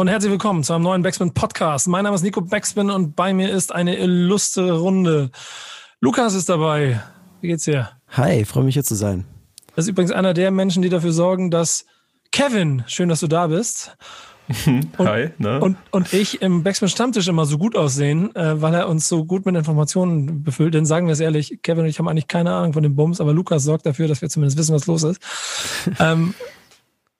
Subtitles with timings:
[0.00, 1.86] und herzlich willkommen zu einem neuen Backspin Podcast.
[1.86, 5.30] Mein Name ist Nico Backspin und bei mir ist eine illustre Runde.
[6.00, 7.02] Lukas ist dabei.
[7.42, 7.90] Wie geht's dir?
[8.08, 9.26] Hi, freue mich hier zu sein.
[9.76, 11.84] Das ist übrigens einer der Menschen, die dafür sorgen, dass
[12.32, 13.94] Kevin, schön, dass du da bist.
[14.66, 15.60] Und, Hi, ne?
[15.60, 19.26] und, und ich im Backspin Stammtisch immer so gut aussehen, äh, weil er uns so
[19.26, 20.72] gut mit Informationen befüllt.
[20.72, 23.20] Denn sagen wir es ehrlich, Kevin und ich haben eigentlich keine Ahnung von den Bums,
[23.20, 25.20] aber Lukas sorgt dafür, dass wir zumindest wissen, was los ist.
[26.00, 26.34] ähm,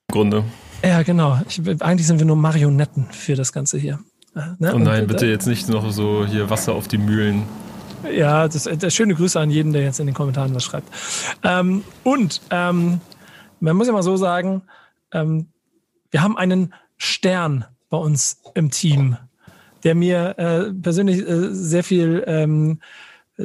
[0.08, 0.44] Im Grunde.
[0.82, 1.40] Ja, genau.
[1.48, 4.00] Ich, eigentlich sind wir nur Marionetten für das Ganze hier.
[4.34, 4.74] Äh, ne?
[4.74, 7.44] Oh nein, Und, bitte äh, jetzt nicht noch so hier Wasser auf die Mühlen.
[8.10, 10.88] Ja, das, das schöne Grüße an jeden, der jetzt in den Kommentaren was schreibt.
[11.42, 13.00] Ähm, und ähm,
[13.60, 14.62] man muss ja mal so sagen,
[15.12, 15.48] ähm,
[16.10, 19.16] wir haben einen Stern bei uns im Team,
[19.84, 22.80] der mir äh, persönlich äh, sehr viel ähm,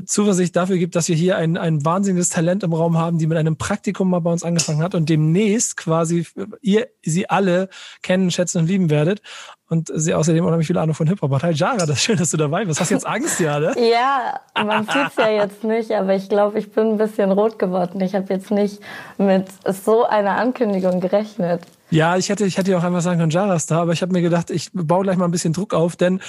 [0.06, 3.38] Zuversicht dafür gibt, dass wir hier ein, ein wahnsinniges Talent im Raum haben, die mit
[3.38, 6.26] einem Praktikum mal bei uns angefangen hat und demnächst quasi
[6.62, 7.70] ihr sie alle
[8.02, 9.22] kennen, schätzen und lieben werdet
[9.68, 11.44] und sie außerdem unheimlich viel Ahnung von Hip-Hop hat.
[11.44, 12.80] Hi Jara, das ist schön, dass du dabei bist.
[12.80, 13.74] Hast jetzt Angst, ja, ne?
[13.90, 18.02] Ja, man sieht's ja jetzt nicht, aber ich glaube, ich bin ein bisschen rot geworden.
[18.02, 18.80] Ich habe jetzt nicht
[19.18, 21.62] mit so einer Ankündigung gerechnet.
[21.91, 24.02] Ja, ich hätte, ich hätte ja auch einfach sagen können, Jara ist da, aber ich
[24.02, 26.19] habe mir gedacht, ich baue gleich mal ein bisschen Druck auf, denn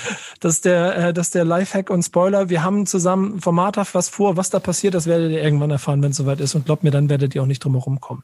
[0.40, 2.50] das ist der, äh, das ist der Lifehack und Spoiler.
[2.50, 6.10] Wir haben zusammen formathaft was vor, was da passiert, das werdet ihr irgendwann erfahren, wenn
[6.10, 6.54] es soweit ist.
[6.54, 8.22] Und glaubt mir, dann werdet ihr auch nicht drum herum kommen.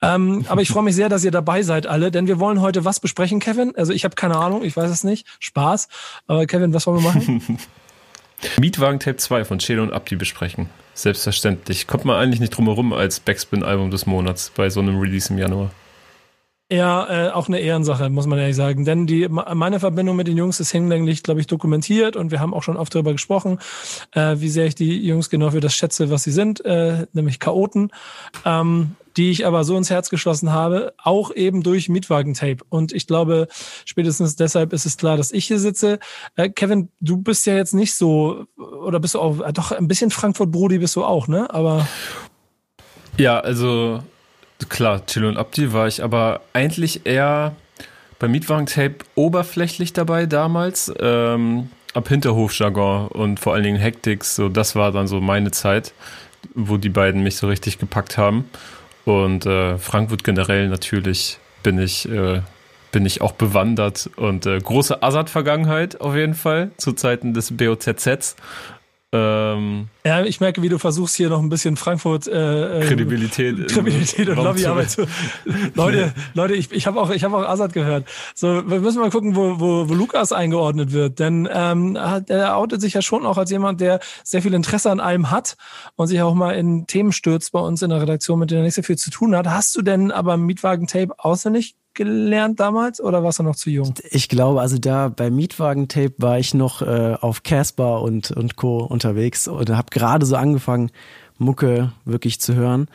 [0.00, 2.84] Ähm, aber ich freue mich sehr, dass ihr dabei seid alle, denn wir wollen heute
[2.84, 3.74] was besprechen, Kevin.
[3.76, 5.26] Also ich habe keine Ahnung, ich weiß es nicht.
[5.40, 5.88] Spaß.
[6.26, 7.58] Aber Kevin, was wollen wir machen?
[8.60, 10.68] Mietwagen Tape 2 von Chelo und Abdi besprechen.
[10.94, 11.86] Selbstverständlich.
[11.88, 15.38] Kommt man eigentlich nicht drum herum als Backspin-Album des Monats bei so einem Release im
[15.38, 15.72] Januar.
[16.70, 18.84] Ja, äh, auch eine Ehrensache, muss man ehrlich sagen.
[18.84, 22.52] Denn die, meine Verbindung mit den Jungs ist hinlänglich, glaube ich, dokumentiert und wir haben
[22.52, 23.58] auch schon oft darüber gesprochen,
[24.12, 27.40] äh, wie sehr ich die Jungs genau für das schätze, was sie sind, äh, nämlich
[27.40, 27.90] Chaoten,
[28.44, 32.62] ähm, die ich aber so ins Herz geschlossen habe, auch eben durch Mietwagentape.
[32.68, 33.48] Und ich glaube,
[33.86, 35.98] spätestens deshalb ist es klar, dass ich hier sitze.
[36.36, 39.88] Äh, Kevin, du bist ja jetzt nicht so, oder bist du auch, äh, doch ein
[39.88, 41.48] bisschen Frankfurt-Brody bist du auch, ne?
[41.48, 41.88] Aber
[43.16, 44.00] Ja, also
[44.66, 47.54] klar, Chelo und Abdi war ich aber eigentlich eher
[48.18, 50.92] beim Mietwagen Tape oberflächlich dabei damals.
[50.98, 55.92] Ähm, ab Hinterhofjargon und vor allen Dingen Hectics, so das war dann so meine Zeit,
[56.54, 58.48] wo die beiden mich so richtig gepackt haben.
[59.04, 62.42] Und äh, Frankfurt generell natürlich bin ich, äh,
[62.92, 68.36] bin ich auch bewandert und äh, große Assad-Vergangenheit auf jeden Fall zu Zeiten des BOZZs.
[69.10, 73.68] Ähm, Ja, ich merke, wie du versuchst hier noch ein bisschen Frankfurt äh, äh, Kredibilität,
[73.68, 75.06] Kredibilität und Lobbyarbeit zu-.
[75.74, 78.06] Leute, Leute, ich, ich habe auch, ich habe auch Assad gehört.
[78.34, 82.82] So, wir müssen mal gucken, wo, wo, wo Lukas eingeordnet wird, denn ähm, er outet
[82.82, 85.56] sich ja schon auch als jemand, der sehr viel Interesse an allem hat
[85.96, 88.64] und sich auch mal in Themen stürzt bei uns in der Redaktion, mit denen er
[88.64, 89.46] nicht so viel zu tun hat.
[89.46, 93.92] Hast du denn aber Mietwagen-Tape auswendig gelernt damals oder warst du noch zu jung?
[94.10, 98.78] Ich glaube, also da bei Mietwagen-Tape war ich noch äh, auf Casper und, und Co.
[98.78, 100.90] unterwegs und habe gerade so angefangen,
[101.38, 102.88] Mucke wirklich zu hören.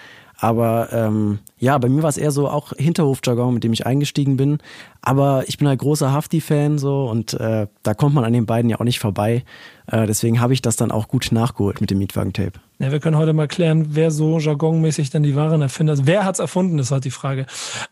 [0.44, 4.36] Aber ähm, ja, bei mir war es eher so auch Hinterhofjargon, mit dem ich eingestiegen
[4.36, 4.58] bin.
[5.02, 8.70] Aber ich bin halt großer Hafti-Fan so und äh, da kommt man an den beiden
[8.70, 9.46] ja auch nicht vorbei.
[9.90, 12.60] Äh, deswegen habe ich das dann auch gut nachgeholt mit dem Mietwagen-Tape.
[12.80, 16.08] Ja, wir können heute mal klären, wer so jargonmäßig denn die wahren Erfinder ist.
[16.08, 17.46] Wer hat's erfunden, ist halt die Frage.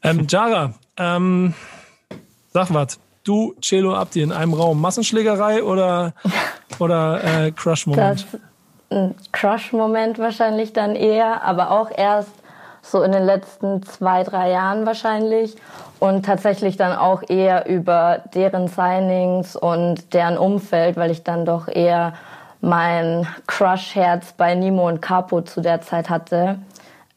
[0.04, 1.54] Ähm, Jara, ähm,
[2.52, 3.00] sag was.
[3.24, 4.82] Du, Celo, Abdi in einem Raum.
[4.82, 6.16] Massenschlägerei oder,
[6.80, 8.26] oder äh, Crush-Moment?
[8.30, 8.42] Das
[8.92, 12.41] ein Crush-Moment wahrscheinlich dann eher, aber auch erst
[12.82, 15.56] so in den letzten zwei, drei Jahren wahrscheinlich.
[16.00, 21.68] Und tatsächlich dann auch eher über deren Signings und deren Umfeld, weil ich dann doch
[21.68, 22.14] eher
[22.60, 26.58] mein Crush-Herz bei Nimo und Capo zu der Zeit hatte.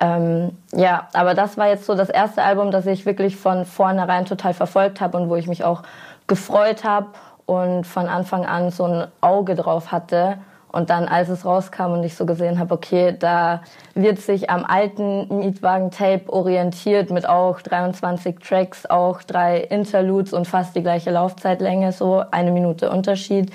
[0.01, 4.25] Ähm, ja, aber das war jetzt so das erste Album, das ich wirklich von vornherein
[4.25, 5.83] total verfolgt habe und wo ich mich auch
[6.27, 7.09] gefreut habe
[7.47, 10.39] und von Anfang an so ein Auge drauf hatte.
[10.75, 13.63] Und dann, als es rauskam und ich so gesehen habe, okay, da
[13.95, 20.75] wird sich am alten Mietwagen-Tape orientiert mit auch 23 Tracks, auch drei Interludes und fast
[20.75, 23.53] die gleiche Laufzeitlänge, so eine Minute Unterschied.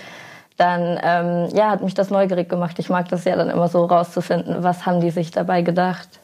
[0.55, 2.79] Dann ähm, ja, hat mich das neugierig gemacht.
[2.79, 6.18] Ich mag das ja dann immer so rauszufinden, was haben die sich dabei gedacht.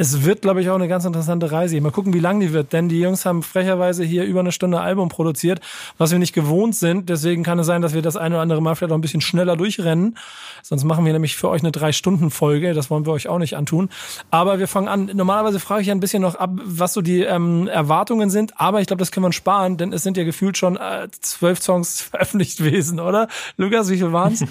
[0.00, 1.80] Es wird, glaube ich, auch eine ganz interessante Reise.
[1.80, 4.80] Mal gucken, wie lang die wird, denn die Jungs haben frecherweise hier über eine Stunde
[4.80, 5.60] Album produziert,
[5.98, 7.08] was wir nicht gewohnt sind.
[7.08, 9.20] Deswegen kann es sein, dass wir das eine oder andere Mal vielleicht auch ein bisschen
[9.20, 10.16] schneller durchrennen.
[10.62, 12.74] Sonst machen wir nämlich für euch eine Drei-Stunden-Folge.
[12.74, 13.88] Das wollen wir euch auch nicht antun.
[14.30, 15.10] Aber wir fangen an.
[15.14, 18.52] Normalerweise frage ich ja ein bisschen noch ab, was so die ähm, Erwartungen sind.
[18.60, 21.60] Aber ich glaube, das können wir sparen, denn es sind ja gefühlt schon äh, zwölf
[21.60, 23.26] Songs veröffentlicht gewesen, oder?
[23.56, 24.44] Lukas, wie viel waren's?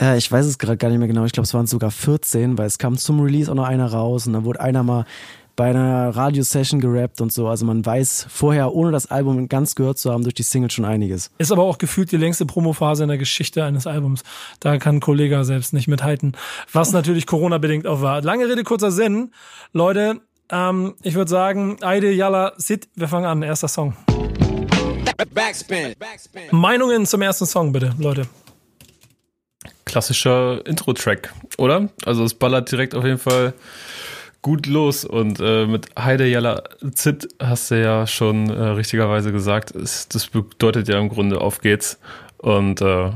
[0.00, 1.24] Äh, ich weiß es gerade gar nicht mehr genau.
[1.24, 4.26] Ich glaube, es waren sogar 14, weil es kam zum Release auch noch einer raus
[4.26, 5.04] und dann wurde einer mal
[5.56, 7.48] bei einer Radiosession gerappt und so.
[7.48, 10.84] Also man weiß vorher, ohne das Album ganz gehört zu haben, durch die Single schon
[10.84, 11.30] einiges.
[11.38, 14.22] Ist aber auch gefühlt die längste Promophase in der Geschichte eines Albums.
[14.60, 16.36] Da kann ein Kollege selbst nicht mithalten.
[16.72, 18.20] Was natürlich Corona-bedingt auch war.
[18.20, 19.32] Lange Rede, kurzer Sinn.
[19.72, 20.20] Leute,
[20.50, 23.42] ähm, ich würde sagen, Aide, Yalla, Sit, wir fangen an.
[23.42, 23.96] Erster Song.
[25.32, 25.94] Backspin.
[25.98, 26.42] Backspin.
[26.50, 28.26] Meinungen zum ersten Song, bitte, Leute.
[29.86, 31.88] Klassischer Intro-Track, oder?
[32.04, 33.54] Also es ballert direkt auf jeden Fall
[34.42, 36.62] gut los und äh, mit Heide Jalla
[36.92, 41.60] Zit hast du ja schon äh, richtigerweise gesagt, es, das bedeutet ja im Grunde auf
[41.60, 41.98] geht's
[42.38, 43.10] und äh,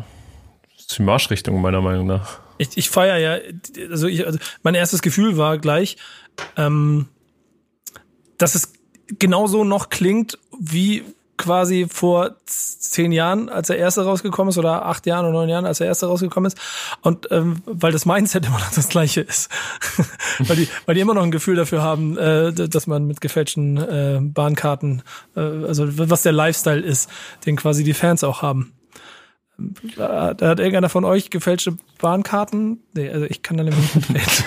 [0.77, 2.41] ist die Marschrichtung meiner Meinung nach.
[2.59, 3.39] Ich, ich feiere ja,
[3.91, 5.97] also, ich, also mein erstes Gefühl war gleich,
[6.57, 7.09] ähm,
[8.39, 8.73] dass es
[9.19, 11.05] genauso noch klingt wie
[11.41, 15.65] quasi vor zehn Jahren, als der erste rausgekommen ist, oder acht Jahren oder neun Jahren,
[15.65, 16.59] als der erste rausgekommen ist.
[17.01, 19.51] Und ähm, weil das Mindset immer noch das gleiche ist.
[20.39, 23.79] weil, die, weil die immer noch ein Gefühl dafür haben, äh, dass man mit gefälschten
[23.79, 25.03] äh, Bahnkarten,
[25.35, 27.11] äh, also was der Lifestyle ist,
[27.47, 28.75] den quasi die Fans auch haben.
[29.97, 32.83] Da hat irgendeiner von euch gefälschte Bahnkarten?
[32.95, 34.45] Nee, also ich kann da nämlich nicht mitreden.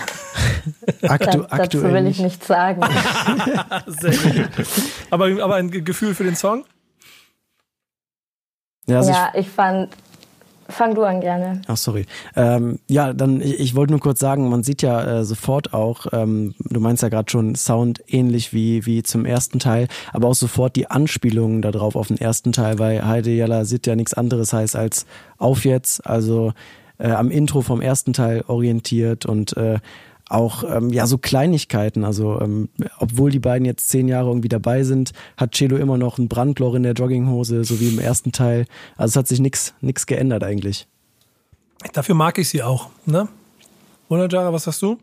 [1.04, 2.82] Aktu Da, dazu will ich nichts sagen.
[3.86, 4.50] Sehr gut.
[5.12, 6.66] Aber, aber ein Gefühl für den Song?
[8.88, 9.90] Ja, also ja, ich fand.
[10.70, 11.62] Fang du an gerne.
[11.68, 12.06] Ach, sorry.
[12.38, 16.08] Ähm, ja, dann, ich, ich wollte nur kurz sagen, man sieht ja äh, sofort auch,
[16.14, 20.36] ähm, du meinst ja gerade schon Sound ähnlich wie, wie zum ersten Teil, aber auch
[20.36, 24.54] sofort die Anspielungen darauf auf den ersten Teil, weil Heide Jalla sieht ja nichts anderes
[24.54, 25.06] heißt als
[25.38, 26.54] auf jetzt, also
[26.98, 29.80] äh, am Intro vom ersten Teil orientiert und äh,
[30.34, 32.04] auch ähm, ja so Kleinigkeiten.
[32.04, 32.70] Also ähm,
[33.00, 36.76] obwohl die beiden jetzt zehn Jahre irgendwie dabei sind, hat Celo immer noch ein Brandloch
[36.76, 38.66] in der Jogginghose, so wie im ersten Teil.
[38.98, 40.88] Also es hat sich nichts nichts geändert eigentlich.
[41.94, 43.28] Dafür mag ich sie auch, ne?
[44.10, 44.98] Oder Jara, was hast du?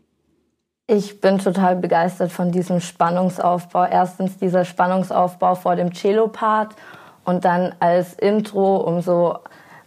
[0.87, 3.85] Ich bin total begeistert von diesem Spannungsaufbau.
[3.85, 6.75] Erstens dieser Spannungsaufbau vor dem Cello-Part
[7.23, 9.37] und dann als Intro, um so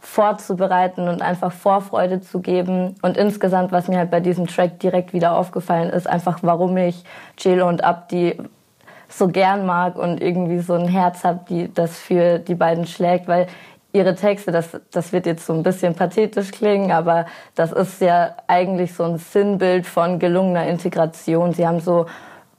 [0.04, 2.94] vorzubereiten und einfach Vorfreude zu geben.
[3.02, 7.04] Und insgesamt, was mir halt bei diesem Track direkt wieder aufgefallen ist, einfach warum ich
[7.36, 8.38] Cello und Abdi
[9.08, 13.28] so gern mag und irgendwie so ein Herz habe, die das für die beiden schlägt,
[13.28, 13.46] weil
[13.92, 18.34] ihre Texte, das, das wird jetzt so ein bisschen pathetisch klingen, aber das ist ja
[18.46, 21.52] eigentlich so ein Sinnbild von gelungener Integration.
[21.52, 22.06] Sie haben so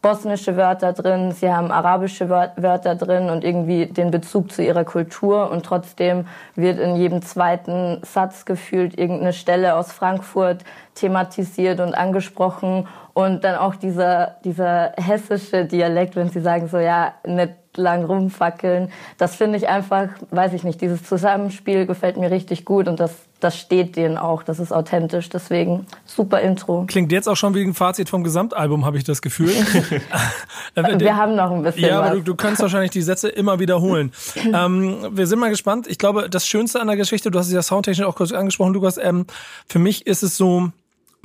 [0.06, 5.50] bosnische Wörter drin, sie haben arabische Wörter drin und irgendwie den Bezug zu ihrer Kultur.
[5.50, 10.64] Und trotzdem wird in jedem zweiten Satz gefühlt irgendeine Stelle aus Frankfurt
[10.94, 12.88] thematisiert und angesprochen.
[13.16, 18.92] Und dann auch dieser, dieser hessische Dialekt, wenn sie sagen so, ja, nicht lang rumfackeln.
[19.18, 23.12] Das finde ich einfach, weiß ich nicht, dieses Zusammenspiel gefällt mir richtig gut und das,
[23.40, 26.86] das steht denen auch, das ist authentisch, deswegen super Intro.
[26.88, 29.50] Klingt jetzt auch schon wie ein Fazit vom Gesamtalbum, habe ich das Gefühl.
[30.76, 32.08] wir haben noch ein bisschen Ja, was.
[32.08, 34.12] aber du, du kannst wahrscheinlich die Sätze immer wiederholen.
[34.54, 35.88] ähm, wir sind mal gespannt.
[35.88, 38.74] Ich glaube, das Schönste an der Geschichte, du hast es ja soundtechnisch auch kurz angesprochen,
[38.74, 39.26] Lukas, ähm,
[39.68, 40.72] für mich ist es so,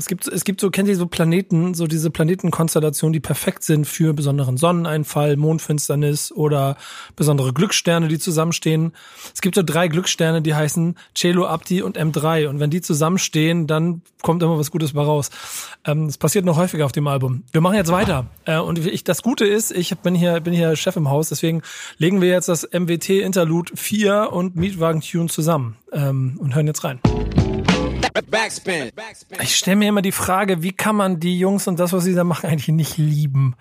[0.00, 3.86] es gibt, es gibt so, kennt ihr so Planeten, so diese Planetenkonstellationen, die perfekt sind
[3.86, 6.78] für besonderen Sonneneinfall, Mondfinsternis oder
[7.16, 8.92] besondere Glückssterne, die zusammenstehen.
[9.34, 12.48] Es gibt so drei Glückssterne, die heißen Celo, Abdi und M3.
[12.48, 15.28] Und wenn die zusammenstehen, dann kommt immer was Gutes bei raus.
[15.84, 17.44] Ähm, das passiert noch häufiger auf dem Album.
[17.52, 18.24] Wir machen jetzt weiter.
[18.46, 21.60] Äh, und ich, das Gute ist, ich bin hier, bin hier Chef im Haus, deswegen
[21.98, 26.84] legen wir jetzt das MWT Interlude 4 und Mietwagen Tune zusammen ähm, und hören jetzt
[26.84, 27.00] rein.
[28.30, 28.90] Backspin.
[29.42, 32.14] Ich stelle mir immer die Frage, wie kann man die Jungs und das, was sie
[32.14, 33.56] da machen, eigentlich nicht lieben?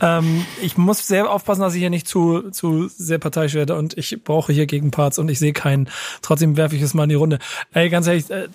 [0.00, 3.96] Ähm, ich muss sehr aufpassen, dass ich hier nicht zu, zu sehr parteiisch werde und
[3.96, 5.88] ich brauche hier Gegenparts und ich sehe keinen.
[6.22, 7.38] Trotzdem werfe ich es mal in die Runde.
[7.72, 8.48] Ey, ganz ehrlich, äh,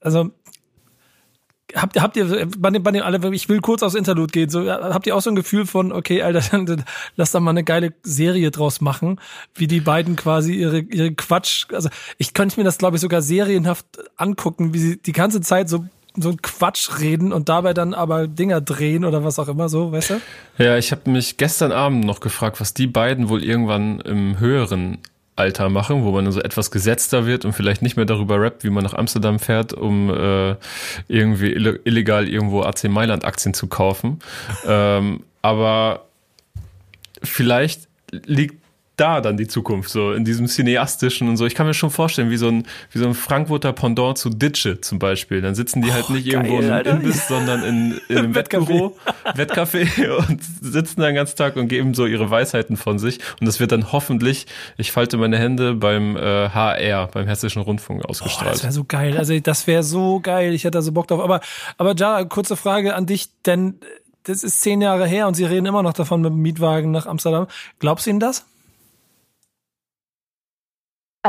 [0.00, 0.30] also
[1.74, 4.70] habt, habt ihr bei dem, bei dem alle, ich will kurz aufs Interlude gehen, so
[4.70, 6.84] habt ihr auch so ein Gefühl von, okay, Alter, dann,
[7.16, 9.20] lass da mal eine geile Serie draus machen,
[9.54, 13.22] wie die beiden quasi ihre ihre Quatsch, also ich könnte mir das glaube ich sogar
[13.22, 15.84] serienhaft angucken, wie sie die ganze Zeit so
[16.20, 19.92] so ein Quatsch reden und dabei dann aber Dinger drehen oder was auch immer so,
[19.92, 20.20] weißt du?
[20.58, 24.98] Ja, ich habe mich gestern Abend noch gefragt, was die beiden wohl irgendwann im höheren
[25.38, 28.64] Alter machen, wo man dann so etwas gesetzter wird und vielleicht nicht mehr darüber rappt,
[28.64, 30.56] wie man nach Amsterdam fährt, um äh,
[31.08, 34.20] irgendwie illegal irgendwo AC Mailand Aktien zu kaufen.
[34.66, 36.06] ähm, aber
[37.22, 38.57] vielleicht liegt
[38.98, 41.46] da dann die Zukunft, so in diesem cineastischen und so.
[41.46, 44.80] Ich kann mir schon vorstellen, wie so ein, wie so ein Frankfurter Pendant zu Ditsche
[44.80, 45.40] zum Beispiel.
[45.40, 46.98] Dann sitzen die halt oh, nicht geil, irgendwo im.
[46.98, 48.96] Imbiss, sondern in, in einem Wettbüro,
[49.34, 53.20] Wettcafé und sitzen den ganzen Tag und geben so ihre Weisheiten von sich.
[53.40, 58.04] Und das wird dann hoffentlich, ich falte meine Hände beim äh, HR, beim Hessischen Rundfunk
[58.04, 58.48] ausgestrahlt.
[58.48, 59.16] Oh, das wäre so geil.
[59.16, 60.54] Also das wäre so geil.
[60.54, 61.20] Ich hätte da so Bock drauf.
[61.20, 61.40] Aber,
[61.76, 63.78] aber Jara, kurze Frage an dich, denn
[64.24, 67.06] das ist zehn Jahre her und Sie reden immer noch davon mit dem Mietwagen nach
[67.06, 67.46] Amsterdam.
[67.78, 68.44] Glaubst du Ihnen das?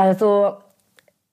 [0.00, 0.54] Also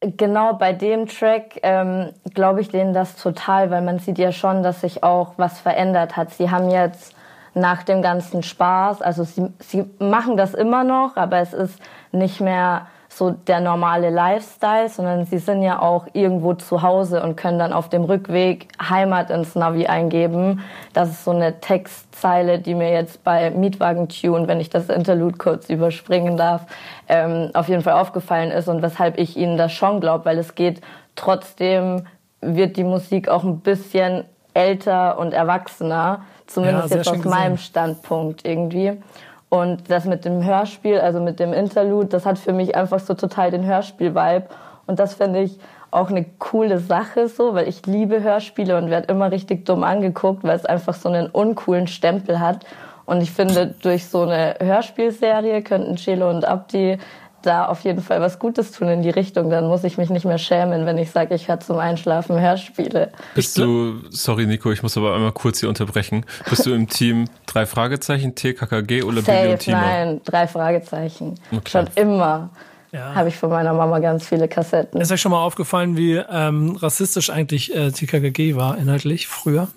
[0.02, 4.62] genau bei dem Track ähm, glaube ich denen das total, weil man sieht ja schon,
[4.62, 6.32] dass sich auch was verändert hat.
[6.32, 7.16] Sie haben jetzt
[7.54, 11.80] nach dem ganzen Spaß, also sie, sie machen das immer noch, aber es ist
[12.12, 17.36] nicht mehr so der normale Lifestyle, sondern sie sind ja auch irgendwo zu Hause und
[17.36, 20.62] können dann auf dem Rückweg Heimat ins Navi eingeben.
[20.94, 25.38] Das ist so eine Textzeile, die mir jetzt bei Mietwagen Tune, wenn ich das Interlude
[25.38, 26.68] kurz überspringen darf,
[27.08, 30.56] ähm, auf jeden Fall aufgefallen ist und weshalb ich ihnen das schon glaube, weil es
[30.56, 30.82] geht
[31.16, 32.04] trotzdem
[32.42, 38.46] wird die Musik auch ein bisschen älter und erwachsener, zumindest ja, jetzt aus meinem Standpunkt
[38.46, 39.02] irgendwie.
[39.50, 43.14] Und das mit dem Hörspiel, also mit dem Interlude, das hat für mich einfach so
[43.14, 44.48] total den Hörspiel-Vibe.
[44.88, 45.58] Und das finde ich
[45.90, 50.44] auch eine coole Sache so, weil ich liebe Hörspiele und werde immer richtig dumm angeguckt,
[50.44, 52.66] weil es einfach so einen uncoolen Stempel hat.
[53.06, 56.98] Und ich finde, durch so eine Hörspielserie könnten Chelo und Abdi
[57.42, 59.50] da auf jeden Fall was Gutes tun in die Richtung.
[59.50, 63.12] Dann muss ich mich nicht mehr schämen, wenn ich sage, ich höre zum Einschlafen Hörspiele.
[63.36, 66.26] Bist du, sorry Nico, ich muss aber einmal kurz hier unterbrechen.
[66.50, 69.78] Bist du im Team drei Fragezeichen, TKKG oder Safe, Billy und Timo?
[69.78, 71.36] Nein, drei Fragezeichen.
[71.52, 71.70] Okay.
[71.70, 72.50] Schon immer.
[72.92, 73.14] Ja.
[73.16, 75.02] Habe ich von meiner Mama ganz viele Kassetten.
[75.02, 79.68] Ist euch schon mal aufgefallen, wie ähm, rassistisch eigentlich äh, TKKG war inhaltlich früher?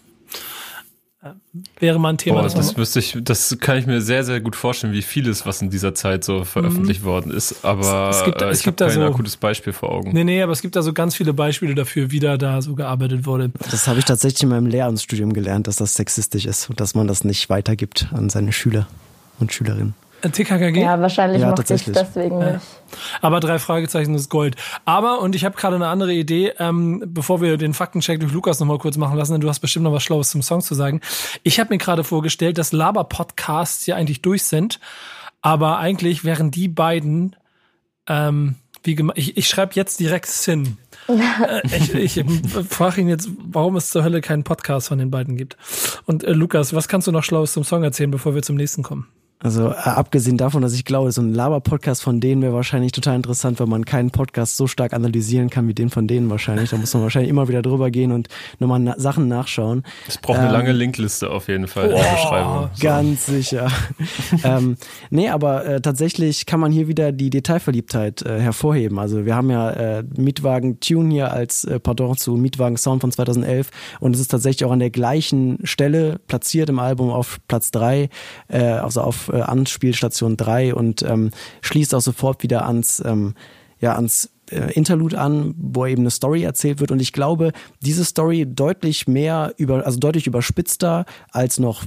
[1.79, 2.41] Wäre mal ein Thema.
[2.41, 5.61] Oh, das wüsste ich, das kann ich mir sehr, sehr gut vorstellen, wie vieles, was
[5.61, 7.07] in dieser Zeit so veröffentlicht mhm.
[7.07, 7.65] worden ist.
[7.65, 10.13] Aber es, gibt, äh, ich habe kein so, gutes Beispiel vor Augen.
[10.13, 12.75] Nee, nee, aber es gibt da so ganz viele Beispiele dafür, wie da, da so
[12.75, 13.51] gearbeitet wurde.
[13.71, 17.07] Das habe ich tatsächlich in meinem Lehramtsstudium gelernt, dass das sexistisch ist und dass man
[17.07, 18.89] das nicht weitergibt an seine Schüler
[19.39, 19.95] und Schülerinnen.
[20.21, 20.83] TKKG?
[20.83, 22.53] Ja, wahrscheinlich ja, mochte ich deswegen ja.
[22.53, 22.67] nicht.
[23.21, 24.57] Aber drei Fragezeichen ist Gold.
[24.85, 28.61] Aber, und ich habe gerade eine andere Idee, ähm, bevor wir den Faktencheck durch Lukas
[28.61, 31.01] nochmal kurz machen lassen, denn du hast bestimmt noch was Schlaues zum Song zu sagen.
[31.43, 34.81] Ich habe mir gerade vorgestellt, dass Laber-Podcasts ja eigentlich durch sind,
[35.43, 37.37] aber eigentlich wären die beiden,
[38.07, 40.79] ähm, wie ich, ich schreibe jetzt direkt Sin.
[41.09, 42.25] Äh, ich ich
[42.69, 45.57] frage ihn jetzt, warum es zur Hölle keinen Podcast von den beiden gibt.
[46.07, 48.85] Und äh, Lukas, was kannst du noch Schlaues zum Song erzählen, bevor wir zum nächsten
[48.85, 49.09] kommen?
[49.43, 53.17] Also äh, abgesehen davon, dass ich glaube, so ein Laber-Podcast von denen wäre wahrscheinlich total
[53.17, 56.71] interessant, weil man keinen Podcast so stark analysieren kann wie den von denen wahrscheinlich.
[56.71, 58.29] Da muss man wahrscheinlich immer wieder drüber gehen und
[58.59, 59.83] nochmal na Sachen nachschauen.
[60.07, 62.69] Es braucht ähm, eine lange Linkliste auf jeden Fall oh, in der Beschreibung.
[62.75, 62.83] So.
[62.83, 63.69] Ganz sicher.
[64.45, 64.77] ähm,
[65.09, 68.99] nee, aber äh, tatsächlich kann man hier wieder die Detailverliebtheit äh, hervorheben.
[68.99, 73.11] Also wir haben ja äh, Mietwagen Tune hier als äh, Pardon zu Mietwagen Sound von
[73.11, 73.71] 2011
[74.01, 78.11] und es ist tatsächlich auch an der gleichen Stelle platziert im Album auf Platz drei,
[78.49, 83.35] äh, also auf äh, Anspielstation 3 und ähm, schließt auch sofort wieder ans, ähm,
[83.81, 86.91] ja, ans äh, Interlude an, wo eben eine Story erzählt wird.
[86.91, 91.85] Und ich glaube, diese Story deutlich mehr über, also deutlich überspitzter als noch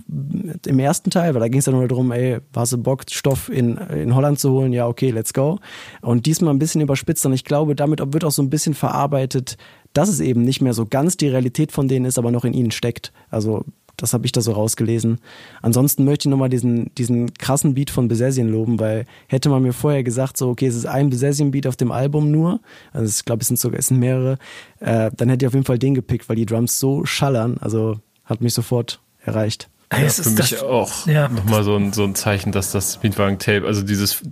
[0.65, 3.49] im ersten Teil, weil da ging es ja nur darum, ey, hast du Bock, Stoff
[3.49, 4.73] in, in Holland zu holen?
[4.73, 5.59] Ja, okay, let's go.
[6.01, 7.25] Und diesmal ein bisschen überspitzt.
[7.25, 9.57] Und ich glaube, damit wird auch so ein bisschen verarbeitet,
[9.93, 12.53] dass es eben nicht mehr so ganz die Realität von denen ist, aber noch in
[12.53, 13.11] ihnen steckt.
[13.29, 13.65] Also
[13.97, 15.19] das habe ich da so rausgelesen.
[15.61, 19.73] Ansonsten möchte ich nochmal diesen, diesen krassen Beat von Besessien loben, weil hätte man mir
[19.73, 22.59] vorher gesagt, so, okay, es ist ein Besessien-Beat auf dem Album nur,
[22.91, 24.37] also ich glaube, es sind sogar, es sind mehrere,
[24.79, 27.99] äh, dann hätte ich auf jeden Fall den gepickt, weil die Drums so schallern, also
[28.25, 29.69] hat mich sofort erreicht.
[29.91, 31.27] Ja, für mich auch ja.
[31.27, 34.23] nochmal so ein, so ein Zeichen, dass das Mietwagen-Tape, also dieses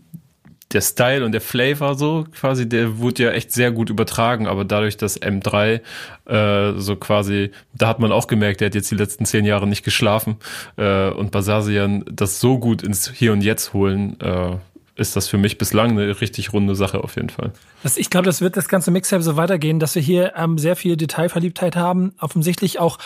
[0.74, 4.66] der Style und der Flavor so quasi, der wurde ja echt sehr gut übertragen, aber
[4.66, 5.82] dadurch, dass M3
[6.26, 9.68] äh, so quasi, da hat man auch gemerkt, der hat jetzt die letzten zehn Jahre
[9.68, 10.38] nicht geschlafen
[10.78, 14.58] äh, und Basasian das so gut ins Hier und Jetzt holen, äh,
[14.96, 17.52] ist das für mich bislang eine richtig runde Sache auf jeden Fall.
[17.84, 20.76] Das, ich glaube, das wird das ganze Mixtape so weitergehen, dass wir hier ähm, sehr
[20.76, 23.00] viel Detailverliebtheit haben, offensichtlich auch,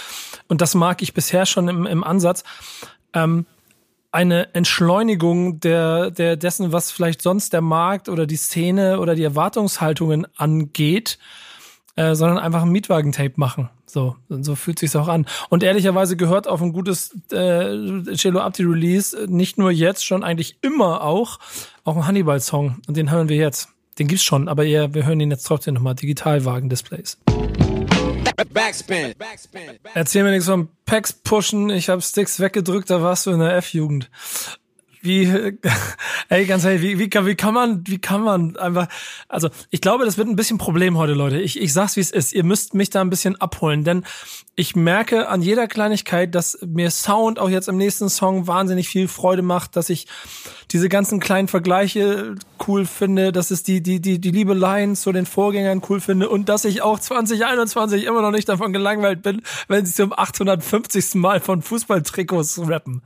[0.48, 2.44] und das mag ich bisher schon im, im Ansatz,
[3.14, 3.46] ähm,
[4.16, 9.24] eine Entschleunigung der, der dessen, was vielleicht sonst der Markt oder die Szene oder die
[9.24, 11.20] Erwartungshaltungen angeht.
[11.96, 13.70] äh, sondern einfach ein Mietwagen-Tape machen.
[13.86, 15.26] So, so fühlt sich's auch an.
[15.50, 20.58] Und ehrlicherweise gehört auf ein gutes äh, Cello Abdi Release nicht nur jetzt, schon eigentlich
[20.62, 21.40] immer auch,
[21.84, 22.82] auch ein Hannibal-Song.
[22.88, 23.70] Und den hören wir jetzt.
[23.98, 25.96] Den gibt's schon, aber eher, wir hören ihn jetzt trotzdem nochmal.
[25.96, 27.18] Digitalwagen-Displays.
[28.36, 29.14] Backspin.
[29.94, 31.70] Erzähl mir nichts vom Packs pushen.
[31.70, 34.10] Ich habe Sticks weggedrückt, da warst du in der F-Jugend
[35.06, 35.26] wie,
[36.30, 38.88] ey, ganz ehrlich, wie, wie, kann, wie kann man, wie kann man einfach,
[39.30, 41.40] also ich glaube, das wird ein bisschen Problem heute, Leute.
[41.40, 42.34] Ich, ich sag's, wie es ist.
[42.34, 44.04] Ihr müsst mich da ein bisschen abholen, denn
[44.56, 49.08] ich merke an jeder Kleinigkeit, dass mir Sound auch jetzt im nächsten Song wahnsinnig viel
[49.08, 50.08] Freude macht, dass ich
[50.72, 52.36] diese ganzen kleinen Vergleiche
[52.68, 56.50] cool finde, dass es die, die, die, die Liebeleien zu den Vorgängern cool finde und
[56.50, 61.16] dass ich auch 2021 immer noch nicht davon gelangweilt bin, wenn sie zum 850.
[61.16, 63.02] Mal von Fußballtrikots rappen.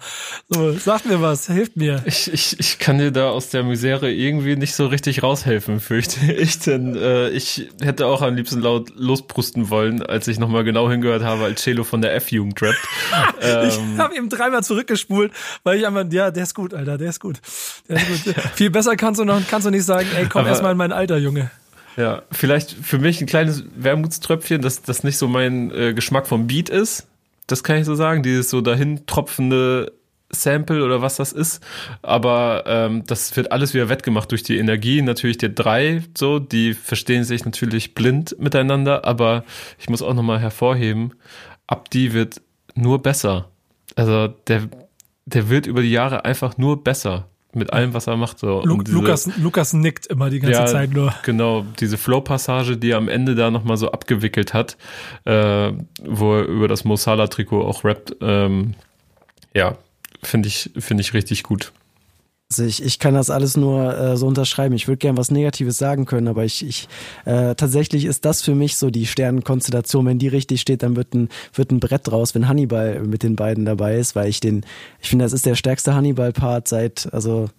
[0.49, 2.01] So, sagt mir was, hilft mir.
[2.05, 6.31] Ich, ich, ich kann dir da aus der Misere irgendwie nicht so richtig raushelfen, fürchte
[6.33, 10.89] ich, denn äh, ich hätte auch am liebsten laut losbrusten wollen, als ich nochmal genau
[10.89, 12.87] hingehört habe, als Celo von der F-Jugend rappt.
[13.41, 15.31] ähm, ich habe ihm dreimal zurückgespult,
[15.63, 17.39] weil ich einfach, ja, der ist gut, Alter, der ist gut.
[17.87, 17.99] Gut.
[18.55, 21.17] Viel besser kannst du noch kannst du nicht sagen, ey, komm erstmal in mein Alter,
[21.17, 21.49] Junge.
[21.97, 26.47] Ja, vielleicht für mich ein kleines Wermutströpfchen, dass das nicht so mein äh, Geschmack vom
[26.47, 27.07] Beat ist.
[27.47, 28.23] Das kann ich so sagen.
[28.23, 29.91] Dieses so dahin tropfende
[30.29, 31.61] Sample oder was das ist.
[32.01, 36.03] Aber ähm, das wird alles wieder wettgemacht durch die Energie natürlich der drei.
[36.17, 39.05] So, die verstehen sich natürlich blind miteinander.
[39.05, 39.43] Aber
[39.77, 41.15] ich muss auch nochmal hervorheben,
[41.67, 42.41] Abdi wird
[42.75, 43.49] nur besser.
[43.95, 44.69] Also der,
[45.25, 48.39] der wird über die Jahre einfach nur besser mit allem, was er macht.
[48.39, 48.61] So.
[48.63, 51.13] Lu diese, Lukas, Lukas nickt immer die ganze ja, Zeit nur.
[51.23, 54.77] Genau, diese Flow-Passage, die er am Ende da nochmal so abgewickelt hat,
[55.25, 55.71] äh,
[56.03, 58.75] wo er über das Mosala-Trikot auch rappt, ähm,
[59.53, 59.77] ja,
[60.21, 61.71] finde ich, finde ich richtig gut.
[62.51, 64.73] Also ich, ich kann das alles nur äh, so unterschreiben.
[64.73, 66.87] Ich würde gern was Negatives sagen können, aber ich, ich
[67.25, 70.07] äh, tatsächlich ist das für mich so die Sternenkonstellation.
[70.07, 73.35] Wenn die richtig steht, dann wird ein, wird ein Brett draus, wenn Hannibal mit den
[73.35, 74.65] beiden dabei ist, weil ich den,
[74.99, 77.49] ich finde, das ist der stärkste Hannibal-Part seit, also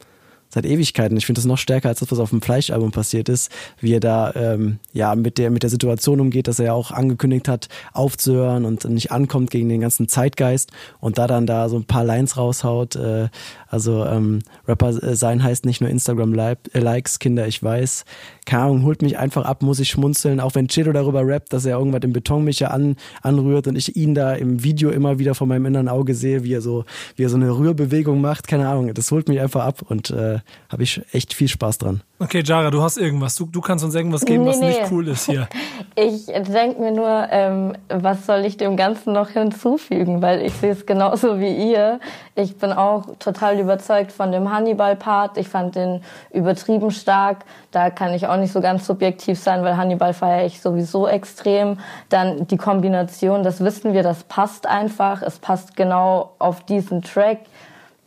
[0.51, 1.17] seit Ewigkeiten.
[1.17, 4.01] Ich finde das noch stärker als das, was auf dem Fleischalbum passiert ist, wie er
[4.01, 7.69] da ähm, ja mit der mit der Situation umgeht, dass er ja auch angekündigt hat,
[7.93, 12.05] aufzuhören und nicht ankommt gegen den ganzen Zeitgeist und da dann da so ein paar
[12.05, 12.97] Lines raushaut.
[12.97, 13.29] Äh,
[13.69, 18.05] also ähm, Rapper sein heißt nicht nur Instagram Likes, Kinder, ich weiß.
[18.45, 21.65] Keine Ahnung, holt mich einfach ab, muss ich schmunzeln, auch wenn Chido darüber rappt, dass
[21.65, 25.47] er irgendwas im Betonmischer an, anrührt und ich ihn da im Video immer wieder vor
[25.47, 26.85] meinem inneren Auge sehe, wie er so,
[27.15, 28.49] wie er so eine Rührbewegung macht.
[28.49, 30.40] Keine Ahnung, das holt mich einfach ab und äh,
[30.71, 32.03] habe ich echt viel Spaß dran.
[32.19, 33.35] Okay, Jara, du hast irgendwas.
[33.35, 34.69] Du, du kannst uns irgendwas geben, nee, was nee.
[34.69, 35.49] nicht cool ist hier.
[35.97, 40.23] Ich denke mir nur, ähm, was soll ich dem Ganzen noch hinzufügen?
[40.23, 42.01] Weil ich sehe es genauso wie ihr.
[42.37, 45.37] Ich bin auch total überzeugt von dem Hannibal-Part.
[45.37, 47.45] Ich fand den übertrieben stark.
[47.71, 51.79] Da kann ich auch nicht so ganz subjektiv sein, weil Hannibal feiere ich sowieso extrem.
[52.09, 55.23] Dann die Kombination, das wissen wir, das passt einfach.
[55.23, 57.41] Es passt genau auf diesen Track.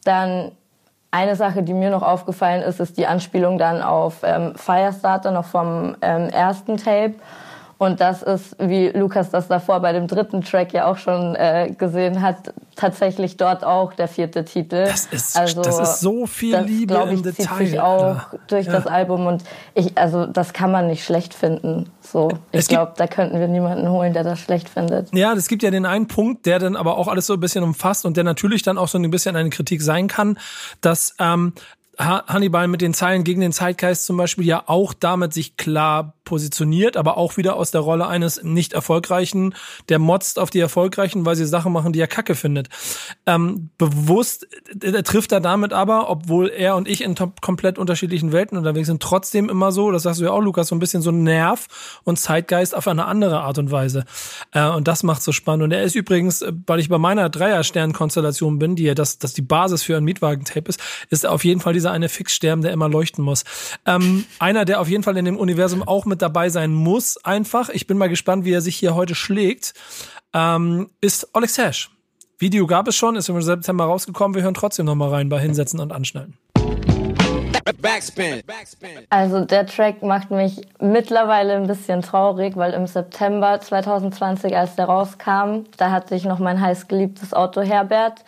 [0.04, 0.52] Dann
[1.14, 5.46] eine Sache, die mir noch aufgefallen ist, ist die Anspielung dann auf ähm, Firestarter noch
[5.46, 7.14] vom ähm, ersten Tape.
[7.84, 11.76] Und das ist, wie Lukas das davor bei dem dritten Track ja auch schon äh,
[11.78, 14.86] gesehen hat, tatsächlich dort auch der vierte Titel.
[14.86, 17.58] Das ist, also, das ist so viel das, Liebe ich, im Detail.
[17.58, 18.28] Sich auch ja.
[18.48, 18.72] durch ja.
[18.72, 19.44] das Album und
[19.74, 21.90] ich, also das kann man nicht schlecht finden.
[22.00, 25.14] So, ich glaube, da könnten wir niemanden holen, der das schlecht findet.
[25.14, 27.66] Ja, es gibt ja den einen Punkt, der dann aber auch alles so ein bisschen
[27.66, 30.38] umfasst und der natürlich dann auch so ein bisschen eine Kritik sein kann,
[30.80, 31.52] dass ähm,
[31.98, 36.98] Hannibal mit den Zeilen gegen den Zeitgeist zum Beispiel ja auch damit sich klar positioniert,
[36.98, 39.54] aber auch wieder aus der Rolle eines nicht erfolgreichen,
[39.90, 42.70] der motzt auf die Erfolgreichen, weil sie Sachen machen, die er kacke findet.
[43.26, 44.48] Ähm, bewusst
[44.82, 49.02] er trifft er damit aber, obwohl er und ich in komplett unterschiedlichen Welten unterwegs sind,
[49.02, 52.18] trotzdem immer so, das sagst du ja auch, Lukas, so ein bisschen so Nerv und
[52.18, 54.06] Zeitgeist auf eine andere Art und Weise.
[54.52, 55.64] Äh, und das macht so spannend.
[55.66, 59.42] Und er ist übrigens, weil ich bei meiner Dreier-Stern-Konstellation bin, die ja das, das die
[59.42, 60.80] Basis für ein Mietwagentape ist,
[61.10, 63.44] ist auf jeden Fall dieser eine Fixstern, der immer leuchten muss.
[63.86, 67.68] Ähm, einer, der auf jeden Fall in dem Universum auch mit dabei sein muss, einfach.
[67.70, 69.74] Ich bin mal gespannt, wie er sich hier heute schlägt.
[70.34, 71.90] Ähm, ist Alex Hash.
[72.40, 74.34] Video gab es schon, ist im September rausgekommen.
[74.34, 76.38] Wir hören trotzdem noch mal rein bei Hinsetzen und Anschnallen.
[79.10, 84.86] Also der Track macht mich mittlerweile ein bisschen traurig, weil im September 2020, als der
[84.86, 88.24] rauskam, da hatte ich noch mein heißgeliebtes Auto Herbert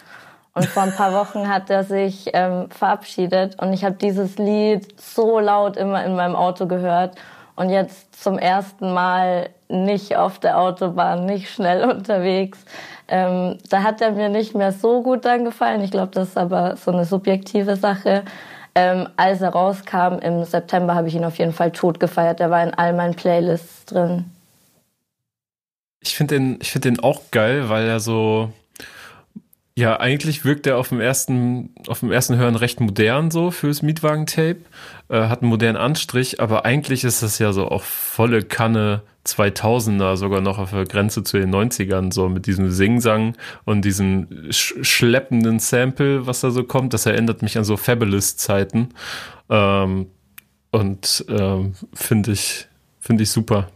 [0.56, 5.00] und vor ein paar Wochen hat er sich ähm, verabschiedet und ich habe dieses Lied
[5.00, 7.16] so laut immer in meinem Auto gehört
[7.56, 12.60] und jetzt zum ersten Mal nicht auf der Autobahn, nicht schnell unterwegs.
[13.08, 15.82] Ähm, da hat er mir nicht mehr so gut dann gefallen.
[15.82, 18.24] Ich glaube, das ist aber so eine subjektive Sache.
[18.74, 22.40] Ähm, als er rauskam im September, habe ich ihn auf jeden Fall tot gefeiert.
[22.40, 24.32] Er war in all meinen Playlists drin.
[26.02, 28.52] ich finde den, ich finde den auch geil, weil er so,
[29.78, 33.82] ja, eigentlich wirkt er auf dem ersten, auf dem ersten Hören recht modern so fürs
[33.82, 34.62] Mietwagen-Tape,
[35.10, 40.16] äh, hat einen modernen Anstrich, aber eigentlich ist das ja so auch volle Kanne 2000er,
[40.16, 43.36] sogar noch auf der Grenze zu den 90ern, so mit diesem Singsang
[43.66, 46.94] und diesem sch schleppenden Sample, was da so kommt.
[46.94, 48.90] Das erinnert mich an so Fabulous-Zeiten.
[49.50, 50.08] Ähm,
[50.72, 52.68] und ähm, finde ich,
[53.00, 53.68] finde ich super.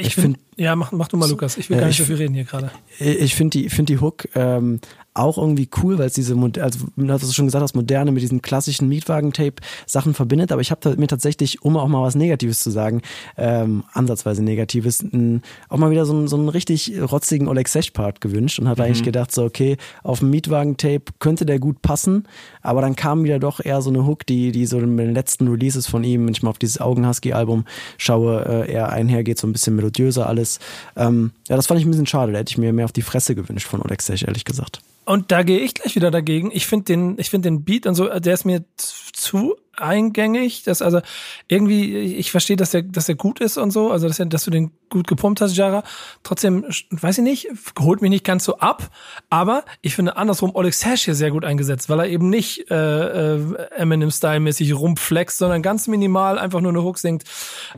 [0.00, 1.56] Ich, ich finde, ja, mach, mach du mal, Lukas.
[1.56, 2.70] Ich will gar nicht so viel reden hier gerade.
[2.98, 4.80] Ich finde die, finde die Hook ähm,
[5.16, 8.42] auch irgendwie cool, weil es diese, also du hast schon gesagt, das Moderne mit diesen
[8.42, 13.02] klassischen Mietwagen-Tape-Sachen verbindet, aber ich habe mir tatsächlich, um auch mal was Negatives zu sagen,
[13.36, 18.20] ähm, ansatzweise Negatives, n, auch mal wieder so, einen, so einen richtig rotzigen Oleg Sech-Part
[18.20, 18.86] gewünscht und habe mhm.
[18.86, 22.28] eigentlich gedacht, so okay, auf dem Mietwagen-Tape könnte der gut passen,
[22.62, 25.48] aber dann kam wieder doch eher so eine Hook, die, die so in den letzten
[25.48, 27.64] Releases von ihm, wenn ich mal auf dieses Augenhusky-Album
[27.96, 30.58] schaue, äh, eher einhergeht, so ein bisschen melodiöser alles.
[30.96, 33.02] Ähm, ja, das fand ich ein bisschen schade, da hätte ich mir mehr auf die
[33.02, 34.80] Fresse gewünscht von Oleg Sech, ehrlich gesagt.
[35.06, 36.50] Und da gehe ich gleich wieder dagegen.
[36.52, 40.62] Ich finde den, ich finde den Beat und so, der ist mir zu eingängig.
[40.64, 41.00] Das also
[41.48, 44.50] irgendwie, ich verstehe, dass der, dass der gut ist und so, also dass, dass du
[44.50, 45.82] den gut gepumpt hast, Jara.
[46.22, 48.90] Trotzdem, weiß ich nicht, holt mich nicht ganz so ab.
[49.30, 53.34] Aber ich finde andersrum Oleg Sash hier sehr gut eingesetzt, weil er eben nicht äh,
[53.34, 53.40] äh,
[53.76, 57.24] Eminem-Style-mäßig rumflext, sondern ganz minimal einfach nur eine Hook singt.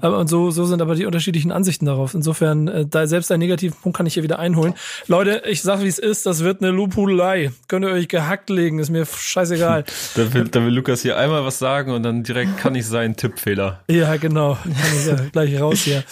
[0.02, 2.14] Äh, und so, so sind aber die unterschiedlichen Ansichten darauf.
[2.14, 4.74] Insofern, äh, da selbst einen negativen Punkt kann ich hier wieder einholen.
[5.06, 7.52] Leute, ich sag, wie es ist, das wird eine Lobhudelei.
[7.68, 9.84] Könnt ihr euch gehackt legen, ist mir scheißegal.
[10.14, 13.16] da, will, da will Lukas hier einmal was sagen und dann direkt kann ich sein
[13.16, 13.84] Tippfehler.
[13.90, 14.54] Ja, genau.
[14.62, 16.04] Kann ich ja gleich raus hier.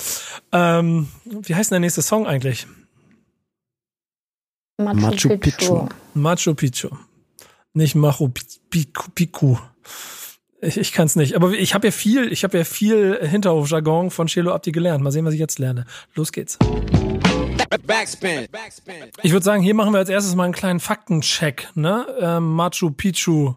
[0.53, 2.67] Ähm, wie heißt denn der nächste Song eigentlich?
[4.79, 5.39] Machu, Machu Picchu.
[5.39, 5.89] Picchu.
[6.15, 6.89] Machu Picchu.
[7.75, 8.29] Nicht Machu
[8.71, 9.11] Picchu.
[9.15, 9.59] Picchu.
[10.61, 11.35] Ich, ich kann es nicht.
[11.35, 15.03] Aber ich habe ja viel, ich habe ja viel Hinterhofjargon von Chelo Abdi gelernt.
[15.03, 15.85] Mal sehen, was ich jetzt lerne.
[16.15, 16.59] Los geht's.
[17.87, 18.47] Backspin.
[19.23, 21.69] Ich würde sagen, hier machen wir als erstes mal einen kleinen Faktencheck.
[21.75, 22.07] Ne?
[22.21, 23.55] Ähm, Machu Picchu.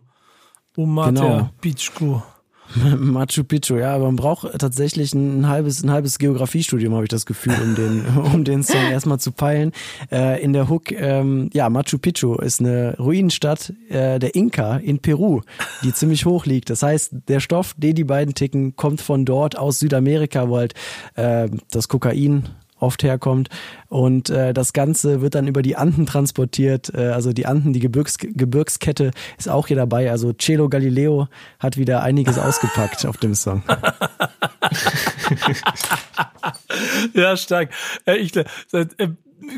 [0.80, 1.50] Umate genau.
[1.60, 2.22] Picchu.
[2.98, 7.26] Machu Picchu, ja, aber man braucht tatsächlich ein halbes, ein halbes Geografiestudium, habe ich das
[7.26, 9.72] Gefühl, um den, um den Song erstmal zu peilen.
[10.12, 15.00] Äh, in der Hook, ähm, ja, Machu Picchu ist eine Ruinenstadt äh, der Inka in
[15.00, 15.42] Peru,
[15.84, 16.70] die ziemlich hoch liegt.
[16.70, 20.76] Das heißt, der Stoff, den die beiden ticken, kommt von dort aus Südamerika, wo halt
[21.16, 23.50] äh, das Kokain oft herkommt.
[23.88, 26.94] Und äh, das Ganze wird dann über die Anden transportiert.
[26.94, 30.12] Äh, also die Anden, die Gebirgs Gebirgskette ist auch hier dabei.
[30.12, 31.28] Also Celo Galileo
[31.60, 33.64] hat wieder einiges ausgepackt auf dem Song.
[37.14, 37.70] ja, stark.
[38.06, 38.46] Äh, ich, äh,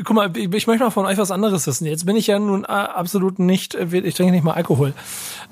[0.04, 1.86] guck mal, ich möchte mal von euch was anderes wissen.
[1.86, 4.94] Jetzt bin ich ja nun äh, absolut nicht, äh, ich trinke nicht mal Alkohol.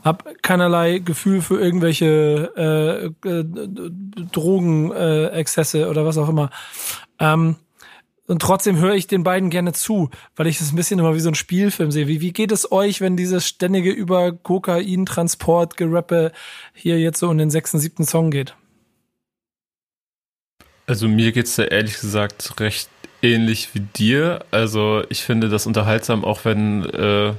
[0.03, 3.45] Hab keinerlei Gefühl für irgendwelche äh, äh,
[4.33, 6.51] Drogenexzesse äh, oder was auch immer.
[7.19, 7.57] Ähm,
[8.27, 11.21] und trotzdem höre ich den beiden gerne zu, weil ich das ein bisschen immer wie
[11.21, 12.07] so ein Spielfilm sehe.
[12.07, 16.31] Wie, wie geht es euch, wenn dieses ständige über Kokain-Transport Gerappe
[16.73, 18.55] hier jetzt so in den sechsten, siebten Song geht?
[20.87, 22.89] Also mir geht's da ehrlich gesagt recht
[23.23, 24.45] ähnlich wie dir.
[24.51, 27.33] Also ich finde das unterhaltsam, auch wenn äh,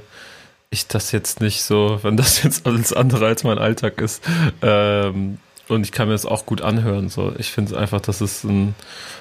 [0.70, 4.22] ich das jetzt nicht so, wenn das jetzt alles andere als mein Alltag ist.
[4.62, 7.08] Ähm, und ich kann mir das auch gut anhören.
[7.08, 7.32] So.
[7.38, 8.74] Ich finde einfach, das ist ein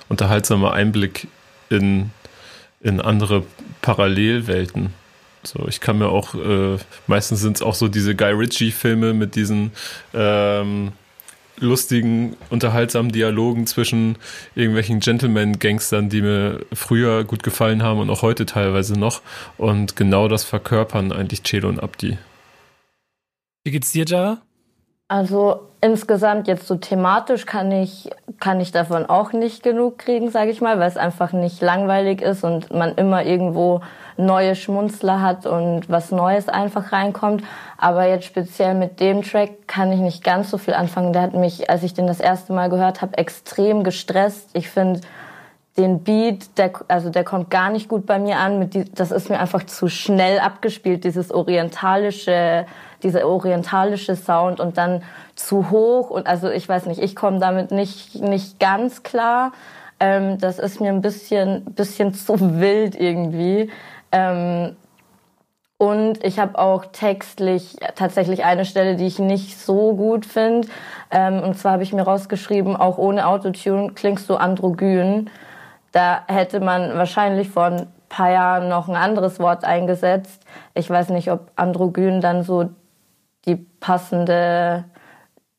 [0.10, 1.28] unterhaltsamer Einblick
[1.70, 2.12] in,
[2.82, 3.44] in andere
[3.82, 4.94] Parallelwelten.
[5.44, 9.36] So, ich kann mir auch, äh, meistens sind es auch so diese Guy Ritchie-Filme mit
[9.36, 9.72] diesen
[10.14, 10.92] ähm,
[11.62, 14.18] lustigen, unterhaltsamen Dialogen zwischen
[14.56, 19.22] irgendwelchen Gentleman-Gangstern, die mir früher gut gefallen haben und auch heute teilweise noch.
[19.58, 22.18] Und genau das verkörpern eigentlich Chelo und Abdi.
[23.64, 24.42] Wie geht's dir, Jara?
[25.08, 30.52] Also insgesamt jetzt so thematisch kann ich, kann ich davon auch nicht genug kriegen, sage
[30.52, 33.82] ich mal, weil es einfach nicht langweilig ist und man immer irgendwo
[34.18, 37.44] neue Schmunzler hat und was Neues einfach reinkommt.
[37.78, 41.14] Aber jetzt speziell mit dem Track kann ich nicht ganz so viel anfangen.
[41.14, 44.50] Der hat mich, als ich den das erste Mal gehört habe, extrem gestresst.
[44.54, 45.02] Ich finde
[45.78, 48.70] den Beat, der, also der kommt gar nicht gut bei mir an.
[48.70, 52.66] Die, das ist mir einfach zu schnell abgespielt, dieses orientalische
[53.04, 55.04] dieser orientalische Sound und dann
[55.36, 59.52] zu hoch und also ich weiß nicht, ich komme damit nicht nicht ganz klar.
[60.00, 63.70] Ähm, das ist mir ein bisschen bisschen zu wild irgendwie.
[64.12, 64.76] Ähm,
[65.78, 70.68] und ich habe auch textlich tatsächlich eine Stelle, die ich nicht so gut finde.
[71.10, 75.30] Ähm, und zwar habe ich mir rausgeschrieben, auch ohne Autotune klingst du androgyn.
[75.92, 80.44] Da hätte man wahrscheinlich vor ein paar Jahren noch ein anderes Wort eingesetzt.
[80.76, 82.70] Ich weiß nicht, ob androgyn dann so
[83.46, 84.86] die passende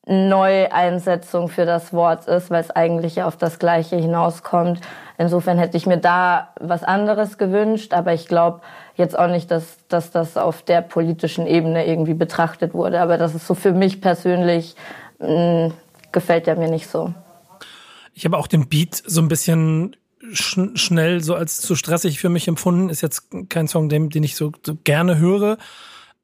[0.07, 4.81] Neueinsetzung für das Wort ist, weil es eigentlich auf das Gleiche hinauskommt.
[5.23, 8.61] Insofern hätte ich mir da was anderes gewünscht, aber ich glaube
[8.97, 13.01] jetzt auch nicht, dass, dass das auf der politischen Ebene irgendwie betrachtet wurde.
[13.01, 14.75] Aber das ist so für mich persönlich,
[15.21, 15.73] mh, mm,
[16.11, 17.15] gefällt der mir nicht so.
[18.15, 19.95] Ich habe auch den Beat so ein bisschen
[20.33, 22.91] sch schnell so als zu stressig für mich empfunden.
[22.91, 25.57] Ist jetzt kein Song, den, den ich so, so gerne höre.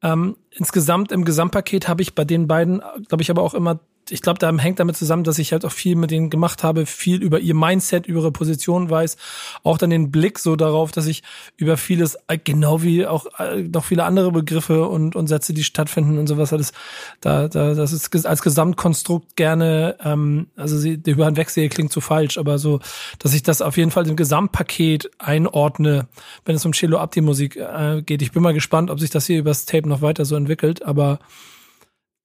[0.02, 3.78] Ähm, insgesamt im Gesamtpaket habe ich bei den beiden, glaube ich, aber auch immer
[4.10, 6.86] ich glaube, da hängt damit zusammen, dass ich halt auch viel mit denen gemacht habe,
[6.86, 9.16] viel über ihr Mindset, über ihre Position weiß,
[9.62, 11.22] auch dann den Blick so darauf, dass ich
[11.56, 15.64] über vieles, äh, genau wie auch äh, noch viele andere Begriffe und, und Sätze, die
[15.64, 16.72] stattfinden und sowas, das,
[17.20, 22.38] da, da, das ist als Gesamtkonstrukt gerne, ähm, also sie, die Hinwegsehe klingt zu falsch,
[22.38, 22.80] aber so,
[23.18, 26.08] dass ich das auf jeden Fall im Gesamtpaket einordne,
[26.44, 28.22] wenn es um Cello Abdi Musik äh, geht.
[28.22, 31.18] Ich bin mal gespannt, ob sich das hier übers Tape noch weiter so entwickelt, aber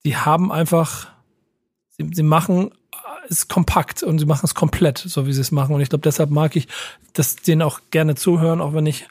[0.04, 1.13] die haben einfach
[1.98, 2.70] sie, sie machen
[3.28, 5.74] es kompakt und sie machen es komplett, so wie sie es machen.
[5.74, 6.68] Und ich glaube, deshalb mag ich
[7.12, 9.06] das denen auch gerne zuhören, auch wenn ich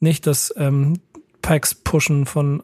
[0.00, 1.00] nicht das ähm,
[1.42, 2.62] Packs pushen von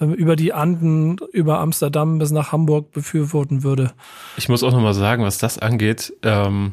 [0.00, 3.92] ähm, über die Anden, über Amsterdam bis nach Hamburg befürworten würde.
[4.36, 6.12] Ich muss auch nochmal sagen, was das angeht.
[6.22, 6.72] Ähm,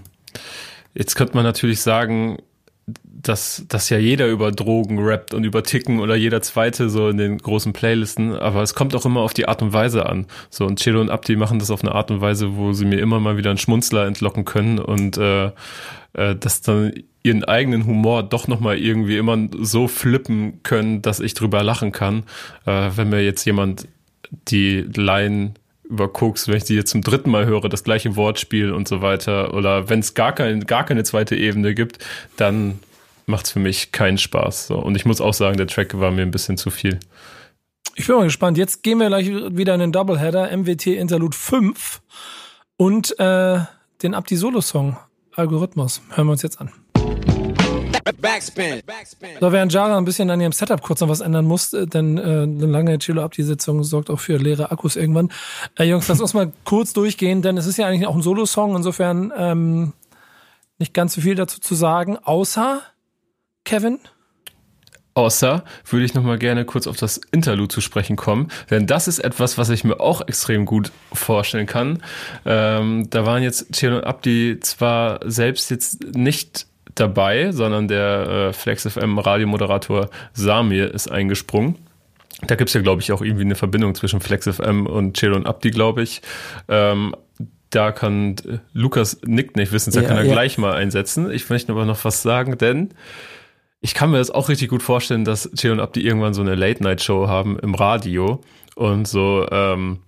[0.93, 2.37] jetzt könnte man natürlich sagen,
[3.03, 7.17] dass, dass ja jeder über Drogen rappt und über Ticken oder jeder zweite so in
[7.17, 10.25] den großen Playlisten, aber es kommt auch immer auf die Art und Weise an.
[10.49, 12.99] So und Chelo und Abdi machen das auf eine Art und Weise, wo sie mir
[12.99, 15.51] immer mal wieder einen Schmunzler entlocken können und äh,
[16.13, 21.33] äh, dass dann ihren eigenen Humor doch nochmal irgendwie immer so flippen können, dass ich
[21.33, 22.23] drüber lachen kann.
[22.65, 23.87] Äh, wenn mir jetzt jemand
[24.47, 25.53] die Line
[25.91, 29.01] über Koks, wenn ich die jetzt zum dritten Mal höre, das gleiche Wortspiel und so
[29.01, 31.99] weiter, oder wenn es gar, kein, gar keine zweite Ebene gibt,
[32.37, 32.79] dann
[33.25, 34.67] macht es für mich keinen Spaß.
[34.67, 34.77] So.
[34.77, 36.99] Und ich muss auch sagen, der Track war mir ein bisschen zu viel.
[37.95, 38.57] Ich bin mal gespannt.
[38.57, 42.01] Jetzt gehen wir gleich wieder in den Doubleheader, MWT Interlude 5
[42.77, 43.59] und äh,
[44.01, 44.97] den Abdi Solo-Song
[45.35, 46.01] Algorithmus.
[46.09, 46.71] Hören wir uns jetzt an.
[48.21, 48.81] Backspin.
[49.39, 52.17] So, während Jara ein bisschen an ihrem Setup kurz noch was ändern muss, äh, denn
[52.17, 55.31] äh, eine lange Chilo ab die Sitzung sorgt auch für leere Akkus irgendwann.
[55.77, 58.75] Äh, Jungs, lass uns mal kurz durchgehen, denn es ist ja eigentlich auch ein Solo-Song,
[58.75, 59.93] insofern ähm,
[60.77, 62.81] nicht ganz so viel dazu zu sagen, außer
[63.63, 63.99] Kevin.
[65.13, 69.09] Außer würde ich noch mal gerne kurz auf das Interlude zu sprechen kommen, denn das
[69.09, 72.01] ist etwas, was ich mir auch extrem gut vorstellen kann.
[72.45, 78.53] Ähm, da waren jetzt Chelo und Abdi zwar selbst jetzt nicht dabei, sondern der äh,
[78.53, 81.77] Flex FM Radiomoderator Samir ist eingesprungen.
[82.47, 85.45] Da gibt's ja, glaube ich, auch irgendwie eine Verbindung zwischen Flex FM und Chelo und
[85.45, 86.21] Abdi, glaube ich.
[86.67, 87.15] Ähm,
[87.69, 90.33] da kann äh, Lukas nickt nicht wissen, da ja, kann er ja.
[90.33, 91.31] gleich mal einsetzen.
[91.31, 92.89] Ich möchte aber noch was sagen, denn
[93.79, 96.55] ich kann mir das auch richtig gut vorstellen, dass Chelo und Abdi irgendwann so eine
[96.55, 98.41] Late-Night-Show haben im Radio
[98.75, 99.99] und so ähm,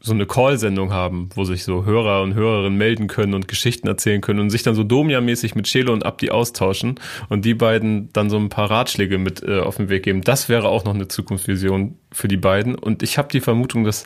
[0.00, 4.20] so eine Call-Sendung haben, wo sich so Hörer und Hörerinnen melden können und Geschichten erzählen
[4.20, 8.30] können und sich dann so Domia-mäßig mit Chelo und Abdi austauschen und die beiden dann
[8.30, 10.22] so ein paar Ratschläge mit äh, auf den Weg geben.
[10.22, 12.76] Das wäre auch noch eine Zukunftsvision für die beiden.
[12.76, 14.04] Und ich habe die Vermutung, dass,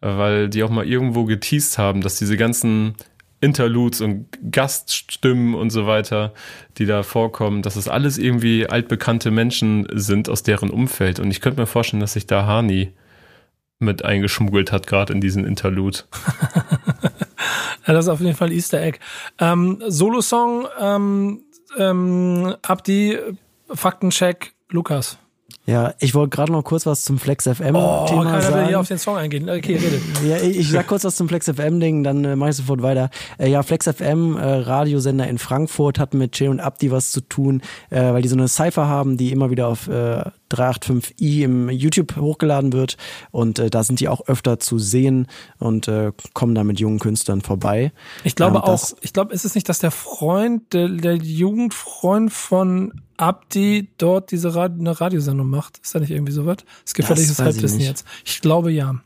[0.00, 2.94] äh, weil die auch mal irgendwo geteased haben, dass diese ganzen
[3.40, 6.32] Interludes und Gaststimmen und so weiter,
[6.78, 11.20] die da vorkommen, dass es alles irgendwie altbekannte Menschen sind aus deren Umfeld.
[11.20, 12.92] Und ich könnte mir vorstellen, dass sich da Hani
[13.82, 16.00] mit eingeschmuggelt hat, gerade in diesen Interlude.
[17.86, 18.98] ja, das ist auf jeden Fall Easter Egg.
[19.38, 21.40] Ähm, Solo-Song, ähm,
[21.78, 23.18] ähm, Abdi,
[23.68, 25.18] Faktencheck, Lukas.
[25.64, 28.56] Ja, ich wollte gerade noch kurz was zum Flex FM oh, Thema keiner sagen.
[28.56, 29.48] will hier auf den Song eingehen.
[29.48, 30.00] Okay, rede.
[30.28, 32.82] ja, ich, ich sag kurz was zum Flex FM Ding, dann äh, mache ich sofort
[32.82, 33.10] weiter.
[33.38, 37.20] Äh, ja, Flex FM äh, Radiosender in Frankfurt hat mit Jay und Abdi was zu
[37.20, 41.68] tun, äh, weil die so eine Cypher haben, die immer wieder auf äh, 385i im
[41.70, 42.96] YouTube hochgeladen wird
[43.30, 45.26] und äh, da sind die auch öfter zu sehen
[45.58, 47.92] und äh, kommen da mit jungen Künstlern vorbei.
[48.24, 52.32] Ich glaube ähm, auch, ich glaube, ist es nicht, dass der Freund, der, der Jugendfreund
[52.32, 55.78] von Abdi dort diese Rad eine Radiosendung macht.
[55.78, 56.58] Ist da nicht irgendwie so was?
[56.84, 58.06] Das gefährliches Halbwissen jetzt.
[58.24, 58.96] Ich glaube ja.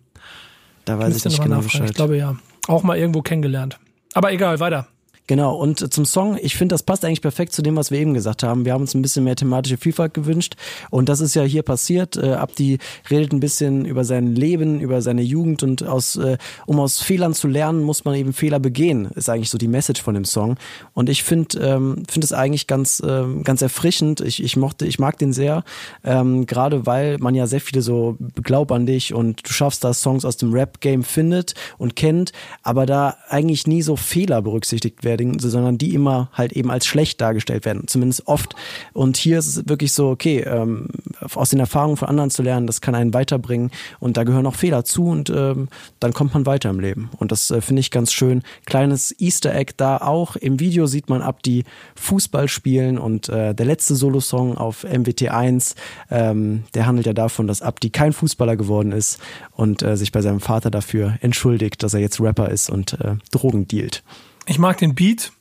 [0.85, 1.91] Da weiß ich, ich nicht genau Bescheid.
[1.91, 2.37] Ich glaube ja.
[2.69, 3.79] Auch mal irgendwo kennengelernt.
[4.15, 4.89] Aber egal, weiter.
[5.27, 8.15] Genau, und zum Song, ich finde, das passt eigentlich perfekt zu dem, was wir eben
[8.15, 8.65] gesagt haben.
[8.65, 10.55] Wir haben uns ein bisschen mehr thematische Vielfalt gewünscht
[10.91, 12.17] und das ist ja hier passiert.
[12.17, 12.79] Äh, Abdi
[13.11, 17.35] redet ein bisschen über sein Leben, über seine Jugend und aus, äh, um aus Fehlern
[17.35, 20.57] zu lernen, muss man eben Fehler begehen, ist eigentlich so die Message von dem Song.
[20.95, 24.21] Und ich finde ähm, finde es eigentlich ganz, äh, ganz erfrischend.
[24.21, 25.65] Ich, ich mochte, ich mag den sehr,
[26.05, 29.93] ähm, gerade weil man ja sehr viele so Glaub an dich und du schaffst da
[29.93, 35.16] Songs aus dem Rap-Game findet und kennt, aber da eigentlich nie so Fehler berücksichtigt werden
[35.17, 38.55] rechtfertigen, sondern die immer halt eben als schlecht dargestellt werden, zumindest oft.
[38.93, 40.89] Und hier ist es wirklich so, okay, ähm,
[41.35, 44.55] aus den Erfahrungen von anderen zu lernen, das kann einen weiterbringen und da gehören auch
[44.55, 45.69] Fehler zu und ähm,
[46.01, 47.11] dann kommt man weiter im Leben.
[47.19, 48.43] Und das äh, finde ich ganz schön.
[48.65, 50.37] Kleines Easter Egg da auch.
[50.37, 51.65] Im Video sieht man ab, die
[51.97, 55.75] Fußball spielen und äh, der letzte Solosong auf MWT1,
[56.11, 59.19] ähm, der handelt ja davon, dass Abdi kein Fußballer geworden ist
[59.53, 63.15] und äh, sich bei seinem Vater dafür entschuldigt, dass er jetzt Rapper ist und äh,
[63.31, 64.03] Drogen dealt.
[64.47, 65.33] Ich mag den Beat.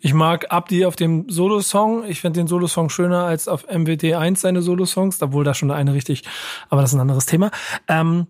[0.00, 2.04] Ich mag Abdi auf dem Solo-Song.
[2.04, 5.94] Ich finde den Solo-Song schöner als auf MWT 1 seine Solo-Songs, obwohl da schon eine
[5.94, 6.24] richtig,
[6.68, 7.50] aber das ist ein anderes Thema.
[7.88, 8.26] Ähm,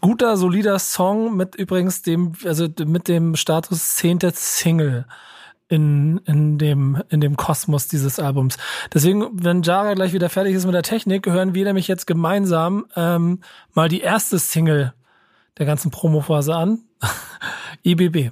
[0.00, 5.06] guter, solider Song mit übrigens dem, also mit dem Status zehnte Single
[5.68, 8.56] in, in dem, in dem Kosmos dieses Albums.
[8.92, 12.86] Deswegen, wenn Jara gleich wieder fertig ist mit der Technik, hören wir nämlich jetzt gemeinsam
[12.94, 13.40] ähm,
[13.74, 14.94] mal die erste Single
[15.58, 16.80] der ganzen Promophase an.
[17.82, 18.30] IBB.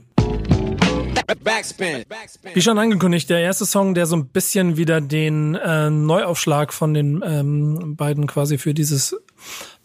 [2.54, 6.94] Wie schon angekündigt, der erste Song, der so ein bisschen wieder den äh, Neuaufschlag von
[6.94, 9.16] den ähm, beiden quasi für dieses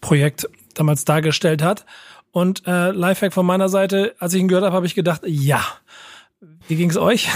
[0.00, 1.86] Projekt damals dargestellt hat.
[2.32, 5.64] Und äh, Lifehack von meiner Seite, als ich ihn gehört habe, habe ich gedacht, ja.
[6.68, 7.28] Wie ging's euch?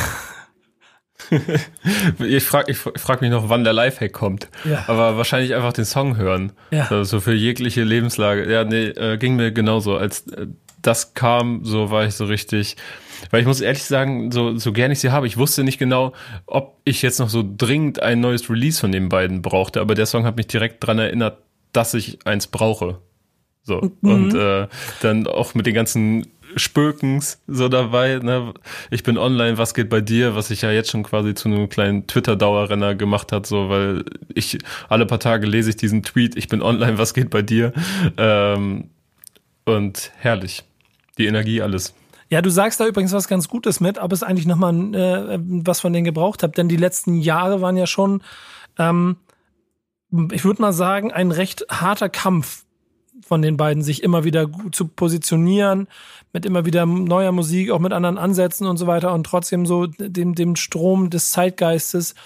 [2.19, 4.49] ich frage ich frag mich noch, wann der Lifehack kommt.
[4.65, 4.85] Ja.
[4.87, 6.53] Aber wahrscheinlich einfach den Song hören.
[6.71, 6.89] Ja.
[6.91, 8.51] Also für jegliche Lebenslage.
[8.51, 9.97] Ja, nee, äh, ging mir genauso.
[9.97, 10.47] Als äh,
[10.83, 12.77] das kam, so war ich so richtig.
[13.31, 16.13] Weil ich muss ehrlich sagen, so, so gern ich sie habe, ich wusste nicht genau,
[16.47, 19.81] ob ich jetzt noch so dringend ein neues Release von den beiden brauchte.
[19.81, 21.39] Aber der Song hat mich direkt dran erinnert,
[21.73, 22.99] dass ich eins brauche.
[23.63, 23.93] So.
[24.01, 24.11] Mhm.
[24.11, 24.69] Und äh,
[25.03, 28.21] dann auch mit den ganzen Spökens so dabei.
[28.23, 28.55] Ne?
[28.91, 30.37] Ich bin online, was geht bei dir?
[30.37, 34.59] Was ich ja jetzt schon quasi zu einem kleinen Twitter-Dauerrenner gemacht hat, so weil ich
[34.89, 37.73] alle paar Tage lese ich diesen Tweet, ich bin online, was geht bei dir?
[38.17, 38.91] Ähm,
[39.65, 40.63] und herrlich.
[41.19, 41.95] Die Energie, alles.
[42.35, 45.79] Ja, du sagst da übrigens was ganz Gutes mit, ob es eigentlich nochmal äh, was
[45.79, 48.25] von denen gebraucht habt, denn die letzten Jahre waren ja schon,
[48.77, 49.19] ähm,
[50.33, 52.65] ich würde mal sagen, ein recht harter Kampf
[53.25, 55.87] von den beiden, sich immer wieder gut zu positionieren,
[56.33, 59.87] mit immer wieder neuer Musik, auch mit anderen Ansätzen und so weiter und trotzdem so
[59.87, 62.17] dem, dem Strom des Zeitgeistes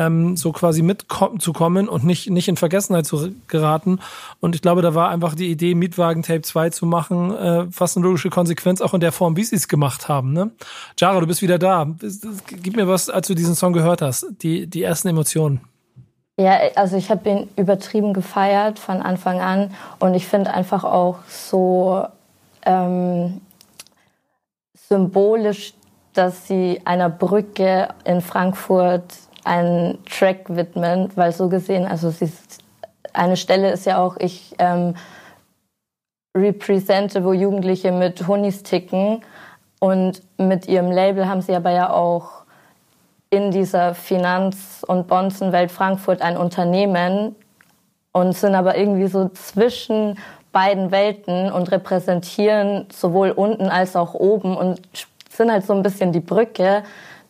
[0.00, 4.00] ähm, so quasi mitzukommen und nicht, nicht in Vergessenheit zu geraten.
[4.40, 7.96] Und ich glaube, da war einfach die Idee, Mietwagen Tape 2 zu machen, äh, fast
[7.96, 10.32] eine logische Konsequenz, auch in der Form, wie sie es gemacht haben.
[10.32, 10.50] Ne?
[10.98, 11.86] Jara, du bist wieder da.
[12.62, 15.60] Gib mir was, als du diesen Song gehört hast, die, die ersten Emotionen.
[16.38, 21.18] Ja, also ich habe ihn übertrieben gefeiert von Anfang an und ich finde einfach auch
[21.28, 22.06] so
[22.64, 23.42] ähm,
[24.88, 25.74] symbolisch,
[26.14, 29.04] dass sie einer Brücke in Frankfurt
[29.44, 32.30] einen Track widmen, weil so gesehen, also sie,
[33.12, 34.94] eine Stelle ist ja auch, ich ähm,
[36.36, 39.22] represente, wo Jugendliche mit Honis ticken
[39.80, 42.42] und mit ihrem Label haben sie aber ja auch
[43.30, 47.34] in dieser Finanz- und Bonzenwelt Frankfurt ein Unternehmen
[48.12, 50.18] und sind aber irgendwie so zwischen
[50.52, 54.80] beiden Welten und repräsentieren sowohl unten als auch oben und
[55.28, 56.82] sind halt so ein bisschen die Brücke.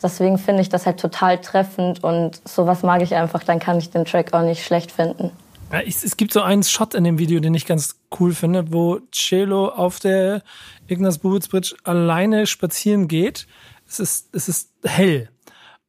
[0.02, 3.90] Deswegen finde ich das halt total treffend und sowas mag ich einfach, dann kann ich
[3.90, 5.30] den Track auch nicht schlecht finden.
[5.72, 8.72] Ja, ich, es gibt so einen Shot in dem Video, den ich ganz cool finde,
[8.72, 10.42] wo Cello auf der
[10.88, 13.46] Ignaz Bubitz Bridge alleine spazieren geht.
[13.88, 15.28] Es ist, es ist hell.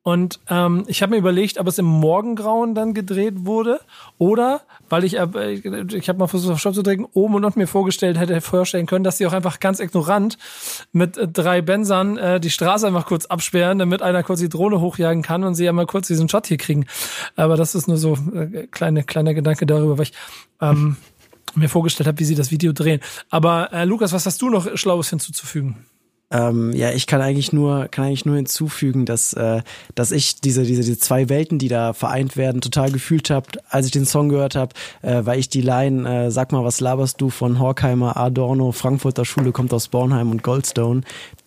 [0.03, 3.79] Und ähm, ich habe mir überlegt, ob es im Morgengrauen dann gedreht wurde
[4.17, 5.53] oder, weil ich, äh,
[5.93, 8.87] ich habe mal versucht, auf Stopp zu drücken, oben und unten mir vorgestellt hätte vorstellen
[8.87, 10.39] können, dass sie auch einfach ganz ignorant
[10.91, 14.81] mit äh, drei Bensern äh, die Straße einfach kurz absperren, damit einer kurz die Drohne
[14.81, 16.87] hochjagen kann und sie einmal kurz diesen Shot hier kriegen.
[17.35, 20.13] Aber das ist nur so äh, kleine, kleiner Gedanke darüber, weil ich
[20.61, 20.97] ähm,
[21.53, 23.01] mir vorgestellt habe, wie sie das Video drehen.
[23.29, 25.85] Aber äh, Lukas, was hast du noch Schlaues hinzuzufügen?
[26.31, 29.61] Ähm, ja, ich kann eigentlich nur, kann eigentlich nur hinzufügen, dass, äh,
[29.95, 33.85] dass ich diese, diese, diese zwei Welten, die da vereint werden, total gefühlt habe, als
[33.85, 37.19] ich den Song gehört habe, äh, weil ich die Line, äh, sag mal, was laberst
[37.19, 41.01] du von Horkheimer, Adorno, Frankfurter Schule kommt aus Bornheim und Goldstone,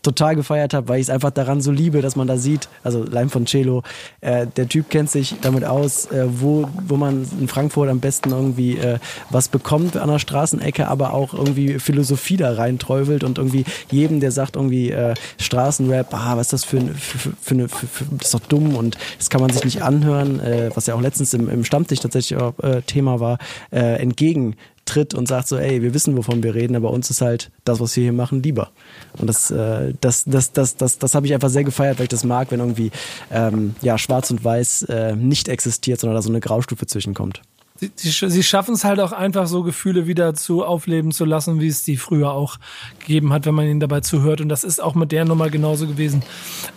[0.04, 3.02] total gefeiert habe, weil ich es einfach daran so liebe, dass man da sieht, also
[3.02, 3.82] Line von Celo,
[4.20, 8.30] äh, der Typ kennt sich damit aus, äh, wo, wo man in Frankfurt am besten
[8.30, 8.98] irgendwie äh,
[9.30, 14.30] was bekommt an der Straßenecke, aber auch irgendwie Philosophie da reinträufelt und irgendwie jedem, der
[14.30, 18.28] sagt irgendwie äh, Straßenrap, ah, was ist das für, für, für, eine, für, für, das
[18.28, 21.34] ist doch dumm und das kann man sich nicht anhören, äh, was ja auch letztens
[21.34, 23.38] im, im Stammtisch tatsächlich auch äh, Thema war,
[23.72, 27.20] äh, entgegen tritt und sagt so, ey, wir wissen, wovon wir reden, aber uns ist
[27.20, 28.70] halt das, was wir hier machen, lieber.
[29.18, 32.10] Und das, äh, das, das, das, das, das habe ich einfach sehr gefeiert, weil ich
[32.10, 32.90] das mag, wenn irgendwie
[33.30, 37.42] ähm, ja, schwarz und weiß äh, nicht existiert, sondern da so eine Graustufe zwischenkommt.
[37.76, 41.66] Sie, sie, schaffen es halt auch einfach so Gefühle wieder zu aufleben zu lassen, wie
[41.66, 42.58] es die früher auch
[43.00, 44.40] gegeben hat, wenn man ihnen dabei zuhört.
[44.40, 46.22] Und das ist auch mit der Nummer genauso gewesen.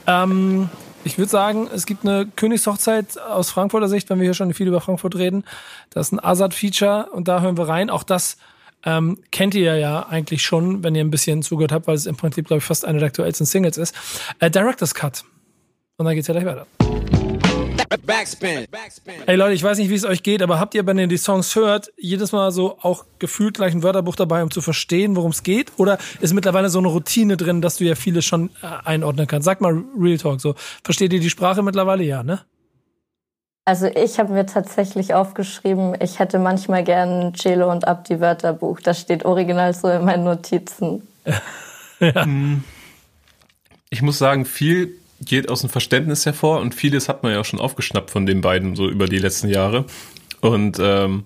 [0.07, 0.69] Ähm,
[1.07, 4.67] ich würde sagen, es gibt eine Königshochzeit aus Frankfurter Sicht, wenn wir hier schon viel
[4.67, 5.43] über Frankfurt reden.
[5.89, 7.89] Das ist ein Azad-Feature und da hören wir rein.
[7.89, 8.37] Auch das
[8.85, 12.17] ähm, kennt ihr ja eigentlich schon, wenn ihr ein bisschen zugehört habt, weil es im
[12.17, 13.95] Prinzip, glaube ich, fast eine der aktuellsten Singles ist.
[14.39, 15.23] Äh, Director's Cut.
[15.97, 16.67] Und dann geht's ja gleich weiter.
[18.05, 18.67] Backspin.
[19.25, 21.17] Ey Leute, ich weiß nicht, wie es euch geht, aber habt ihr, wenn ihr die
[21.17, 25.31] Songs hört, jedes Mal so auch gefühlt gleich ein Wörterbuch dabei, um zu verstehen, worum
[25.31, 25.71] es geht?
[25.77, 29.45] Oder ist mittlerweile so eine Routine drin, dass du ja viele schon äh, einordnen kannst?
[29.45, 30.55] Sag mal Real Talk so.
[30.83, 32.03] Versteht ihr die Sprache mittlerweile?
[32.03, 32.41] Ja, ne?
[33.63, 38.79] Also ich habe mir tatsächlich aufgeschrieben, ich hätte manchmal gern Celo und Abdi Wörterbuch.
[38.79, 41.05] Das steht original so in meinen Notizen.
[41.99, 42.25] ja.
[43.89, 47.45] Ich muss sagen, viel geht aus dem Verständnis hervor und vieles hat man ja auch
[47.45, 49.86] schon aufgeschnappt von den beiden so über die letzten Jahre.
[50.41, 51.26] Und ähm,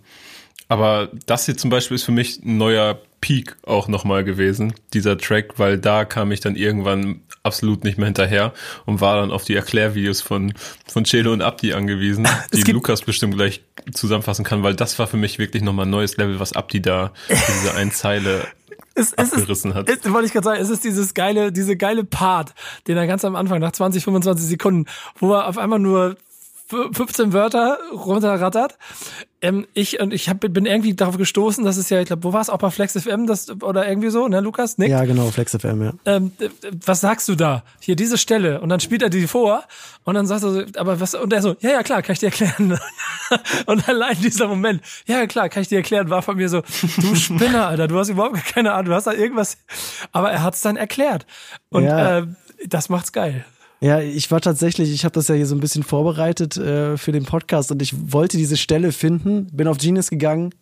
[0.67, 5.17] aber das hier zum Beispiel ist für mich ein neuer Peak auch nochmal gewesen, dieser
[5.17, 8.53] Track, weil da kam ich dann irgendwann absolut nicht mehr hinterher
[8.85, 10.53] und war dann auf die Erklärvideos von,
[10.87, 13.63] von Chelo und Abdi angewiesen, die Lukas bestimmt gleich
[13.93, 17.11] zusammenfassen kann, weil das war für mich wirklich nochmal ein neues Level, was Abdi da
[17.27, 18.47] in dieser einen Zeile
[18.95, 19.89] es, es abgerissen ist, hat.
[19.89, 22.53] Ist, wollte ich gerade sagen, es ist dieses geile, diese geile Part,
[22.87, 24.85] den er ganz am Anfang, nach 20, 25 Sekunden,
[25.17, 26.17] wo er auf einmal nur
[26.67, 28.77] 15 Wörter runterrattert.
[29.43, 32.31] Ähm, ich und ich hab, bin irgendwie darauf gestoßen, dass es ja, ich glaube, wo
[32.31, 34.77] war es auch bei Flex FM das, oder irgendwie so, ne, Lukas?
[34.77, 34.89] Nick?
[34.89, 35.93] Ja, genau, Flex FM, ja.
[36.05, 36.31] Ähm,
[36.85, 37.63] was sagst du da?
[37.79, 39.63] Hier diese Stelle und dann spielt er die vor
[40.03, 42.19] und dann sagt er so, aber was und er so, ja, ja, klar, kann ich
[42.19, 42.79] dir erklären.
[43.65, 46.61] und allein dieser Moment, ja, klar, kann ich dir erklären, war von mir so,
[46.97, 49.57] du Spinner, Alter, du hast überhaupt keine Ahnung, du hast da irgendwas,
[50.11, 51.25] aber er hat es dann erklärt
[51.69, 52.19] und ja.
[52.19, 52.27] äh,
[52.67, 53.43] das macht's geil.
[53.83, 57.11] Ja, ich war tatsächlich, ich habe das ja hier so ein bisschen vorbereitet äh, für
[57.11, 60.53] den Podcast und ich wollte diese Stelle finden, bin auf Genius gegangen,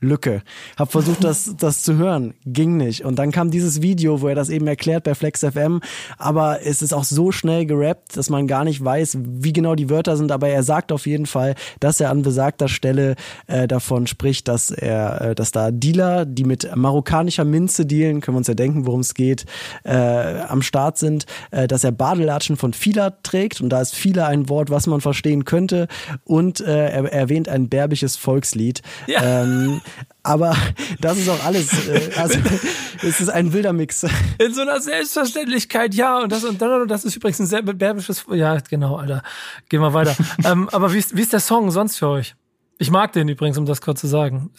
[0.00, 0.42] Lücke.
[0.76, 2.34] Hab versucht, das, das zu hören.
[2.46, 3.04] Ging nicht.
[3.04, 5.80] Und dann kam dieses Video, wo er das eben erklärt bei Flex FM.
[6.16, 9.90] Aber es ist auch so schnell gerappt, dass man gar nicht weiß, wie genau die
[9.90, 10.32] Wörter sind.
[10.32, 13.14] Aber er sagt auf jeden Fall, dass er an besagter Stelle
[13.46, 18.36] äh, davon spricht, dass er, äh, dass da Dealer, die mit marokkanischer Minze dealen, können
[18.36, 19.44] wir uns ja denken, worum es geht,
[19.84, 23.60] äh, am Start sind, äh, dass er Badelatschen von Fila trägt.
[23.60, 25.88] Und da ist Fila ein Wort, was man verstehen könnte.
[26.24, 28.80] Und äh, er erwähnt ein berbisches Volkslied.
[29.06, 29.42] Ja.
[29.42, 29.80] Ähm,
[30.22, 30.56] aber
[31.00, 31.88] das ist auch alles.
[31.88, 32.38] Äh, also
[33.02, 34.04] es ist ein wilder Mix.
[34.38, 36.18] In so einer Selbstverständlichkeit, ja.
[36.20, 38.24] Und das und dann, das ist übrigens ein sehr berbisches.
[38.30, 39.22] Ja, genau, Alter.
[39.68, 40.16] Gehen wir weiter.
[40.44, 42.34] ähm, aber wie ist, wie ist der Song sonst für euch?
[42.78, 44.50] Ich mag den übrigens, um das kurz zu sagen.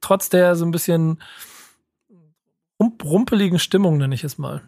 [0.00, 1.18] Trotz der so ein bisschen
[2.80, 4.62] rumpeligen Stimmung, nenne ich es mal.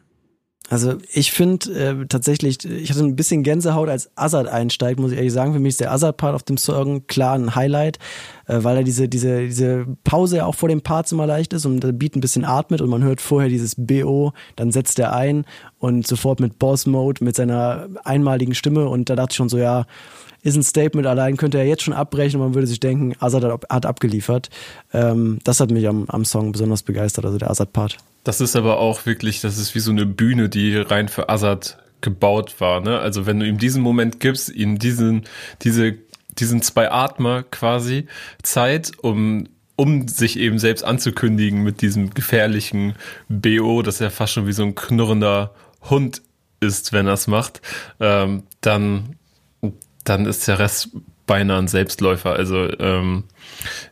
[0.70, 5.16] Also ich finde äh, tatsächlich, ich hatte ein bisschen Gänsehaut, als Azad einsteigt, muss ich
[5.18, 5.52] ehrlich sagen.
[5.52, 7.98] Für mich ist der Azad-Part auf dem Song klar ein Highlight,
[8.46, 11.66] äh, weil er diese, diese, diese Pause ja auch vor dem Part immer leicht ist
[11.66, 15.12] und der Beat ein bisschen atmet und man hört vorher dieses BO, dann setzt er
[15.12, 15.44] ein
[15.80, 19.86] und sofort mit Boss-Mode, mit seiner einmaligen Stimme und da dachte ich schon so, ja,
[20.42, 23.44] ist ein Statement allein, könnte er jetzt schon abbrechen und man würde sich denken, Azad
[23.68, 24.50] hat, abgeliefert.
[24.92, 27.98] Ähm, das hat mich am, am Song besonders begeistert, also der Azad-Part.
[28.24, 31.78] Das ist aber auch wirklich, das ist wie so eine Bühne, die rein für Assad
[32.00, 32.80] gebaut war.
[32.80, 32.98] Ne?
[32.98, 35.24] Also wenn du ihm diesen Moment gibst, ihm diesen,
[35.62, 35.94] diese,
[36.38, 38.06] diesen zwei Atmer quasi
[38.42, 39.46] Zeit, um
[39.80, 42.96] um sich eben selbst anzukündigen mit diesem gefährlichen
[43.30, 45.54] BO, dass er fast schon wie so ein knurrender
[45.88, 46.20] Hund
[46.60, 47.62] ist, wenn er es macht,
[47.98, 49.16] ähm, dann,
[50.04, 50.90] dann ist der Rest
[51.26, 52.32] beinahe ein Selbstläufer.
[52.32, 53.24] Also ähm,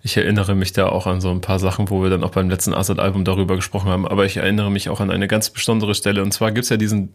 [0.03, 2.49] ich erinnere mich da auch an so ein paar Sachen, wo wir dann auch beim
[2.49, 4.07] letzten Assad-Album darüber gesprochen haben.
[4.07, 6.23] Aber ich erinnere mich auch an eine ganz besondere Stelle.
[6.23, 7.13] Und zwar gibt's ja diesen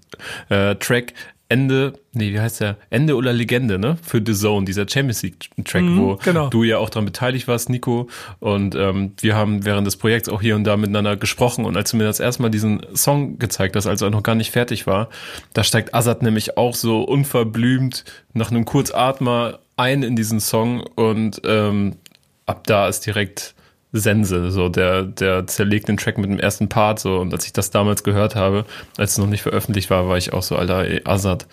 [0.49, 1.13] äh, Track
[1.53, 2.77] Ende, nee, wie heißt der?
[2.89, 3.95] Ende oder Legende, ne?
[4.01, 6.49] Für The Zone, dieser Champions League-Track, mhm, wo genau.
[6.49, 8.09] du ja auch daran beteiligt warst, Nico.
[8.39, 11.65] Und ähm, wir haben während des Projekts auch hier und da miteinander gesprochen.
[11.65, 14.49] Und als du mir das erstmal diesen Song gezeigt hast, als er noch gar nicht
[14.49, 15.09] fertig war,
[15.53, 18.03] da steigt Assad nämlich auch so unverblümt
[18.33, 21.97] nach einem Kurzatmer ein in diesen Song und ähm,
[22.45, 23.55] ab da ist direkt
[23.93, 27.53] Sense, so der, der zerlegt den Track mit dem ersten Part so und als ich
[27.53, 28.65] das damals gehört habe,
[28.97, 31.45] als es noch nicht veröffentlicht war, war ich auch so, Alter, ey, Azad,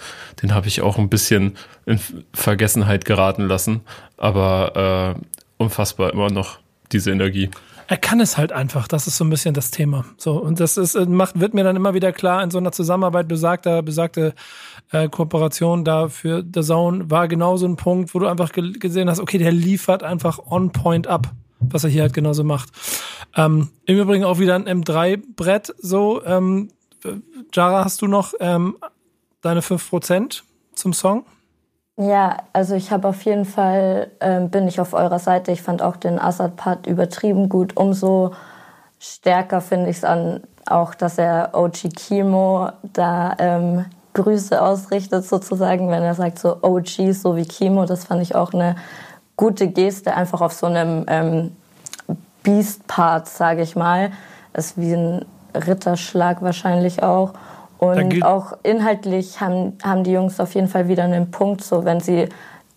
[0.43, 2.01] den habe ich auch ein bisschen in
[2.33, 3.83] Vergessenheit geraten lassen,
[4.17, 5.21] aber äh,
[5.59, 6.59] unfassbar immer noch
[6.93, 7.51] diese Energie.
[7.89, 10.05] Er kann es halt einfach, das ist so ein bisschen das Thema.
[10.17, 13.29] So, und das ist, macht, wird mir dann immer wieder klar in so einer Zusammenarbeit,
[13.29, 14.33] besagter, besagte
[14.93, 19.09] äh, Kooperation da für The Zone war genau so ein Punkt, wo du einfach gesehen
[19.09, 22.71] hast, okay, der liefert einfach on point ab was er hier halt genauso macht.
[23.37, 25.75] Ähm, Im Übrigen auch wieder ein M3-Brett.
[25.79, 26.71] So, ähm,
[27.53, 28.77] Jara, hast du noch ähm,
[29.43, 30.43] deine 5%
[30.75, 31.25] zum Song?
[31.97, 35.53] Ja, also ich habe auf jeden Fall, äh, bin ich auf eurer Seite.
[35.53, 37.77] Ich fand auch den Assad-Part übertrieben gut.
[37.77, 38.33] Umso
[38.99, 43.85] stärker finde ich es an, auch, dass er OG Kimo da ähm,
[44.15, 47.85] Grüße ausrichtet, sozusagen, wenn er sagt so OG, so wie Kimo.
[47.85, 48.77] Das fand ich auch eine
[49.37, 51.57] gute Geste, einfach auf so einem ähm,
[52.43, 54.11] Beast-Part, sage ich mal.
[54.53, 57.33] Ist wie ein Ritterschlag wahrscheinlich auch.
[57.79, 62.01] Und auch inhaltlich haben, haben die Jungs auf jeden Fall wieder einen Punkt, so wenn
[62.01, 62.29] sie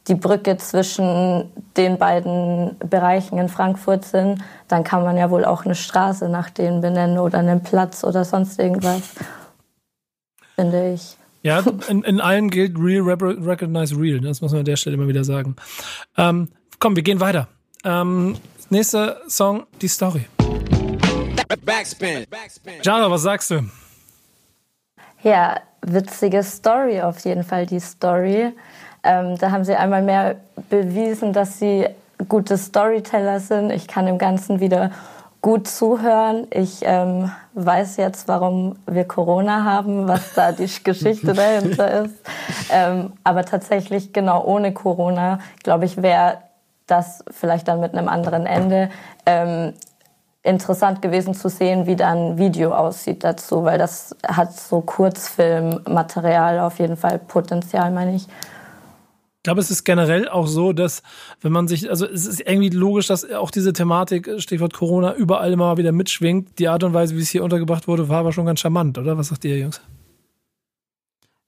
[0.08, 5.66] die Brücke zwischen den beiden Bereichen in Frankfurt sind, dann kann man ja wohl auch
[5.66, 9.02] eine Straße nach denen benennen oder einen Platz oder sonst irgendwas,
[10.56, 11.18] finde ich.
[11.44, 14.22] Ja, in, in allem gilt Real Recognize Real.
[14.22, 15.58] Das muss man an der Stelle immer wieder sagen.
[16.18, 16.48] Ähm,
[16.80, 17.50] komm, wir gehen weiter.
[17.84, 18.38] Ähm,
[18.70, 20.26] nächster Song, die Story.
[21.66, 22.26] Backspin.
[22.82, 23.70] Jara, was sagst du?
[25.22, 28.54] Ja, witzige Story auf jeden Fall, die Story.
[29.04, 30.38] Ähm, da haben sie einmal mehr
[30.70, 31.88] bewiesen, dass sie
[32.30, 33.70] gute Storyteller sind.
[33.72, 34.92] Ich kann dem Ganzen wieder
[35.44, 36.48] gut zuhören.
[36.52, 42.16] Ich ähm, weiß jetzt, warum wir Corona haben, was da die Geschichte dahinter ist.
[42.72, 46.38] Ähm, aber tatsächlich, genau ohne Corona, glaube ich, wäre
[46.88, 48.90] das vielleicht dann mit einem anderen Ende
[49.26, 49.74] ähm,
[50.44, 56.80] interessant gewesen zu sehen, wie dann Video aussieht dazu, weil das hat so Kurzfilmmaterial auf
[56.80, 58.28] jeden Fall Potenzial, meine ich.
[59.44, 61.04] Ich glaube, es ist generell auch so, dass
[61.42, 65.52] wenn man sich, also es ist irgendwie logisch, dass auch diese Thematik, Stichwort Corona, überall
[65.52, 66.60] immer wieder mitschwingt.
[66.60, 69.18] Die Art und Weise, wie es hier untergebracht wurde, war aber schon ganz charmant, oder?
[69.18, 69.82] Was sagt ihr, Jungs?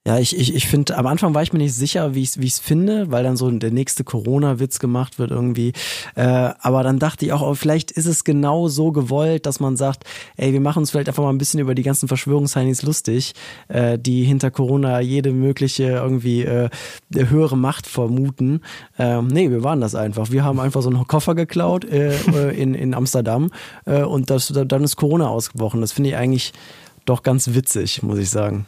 [0.08, 2.40] Ja, ich, ich, ich finde, am Anfang war ich mir nicht sicher, wie ich es
[2.40, 5.74] wie ich's finde, weil dann so der nächste Corona-Witz gemacht wird irgendwie.
[6.14, 9.78] Äh, aber dann dachte ich auch, oh, vielleicht ist es genau so gewollt, dass man
[9.78, 10.04] sagt,
[10.38, 13.34] ey, wir machen uns vielleicht einfach mal ein bisschen über die ganzen Verschwörungsheinis lustig,
[13.68, 16.70] äh, die hinter Corona jede mögliche irgendwie äh,
[17.12, 18.62] höhere Macht vermuten.
[19.00, 20.30] Ähm, nee, wir waren das einfach.
[20.30, 23.50] Wir haben einfach so einen Koffer geklaut äh, äh in, in Amsterdam
[23.88, 25.82] äh, und das, dann ist Corona ausgebrochen.
[25.82, 26.54] Das finde ich eigentlich
[27.06, 28.68] doch ganz witzig, muss ich sagen.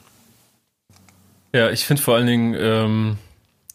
[1.54, 3.18] Ja, ich finde vor allen Dingen, ähm,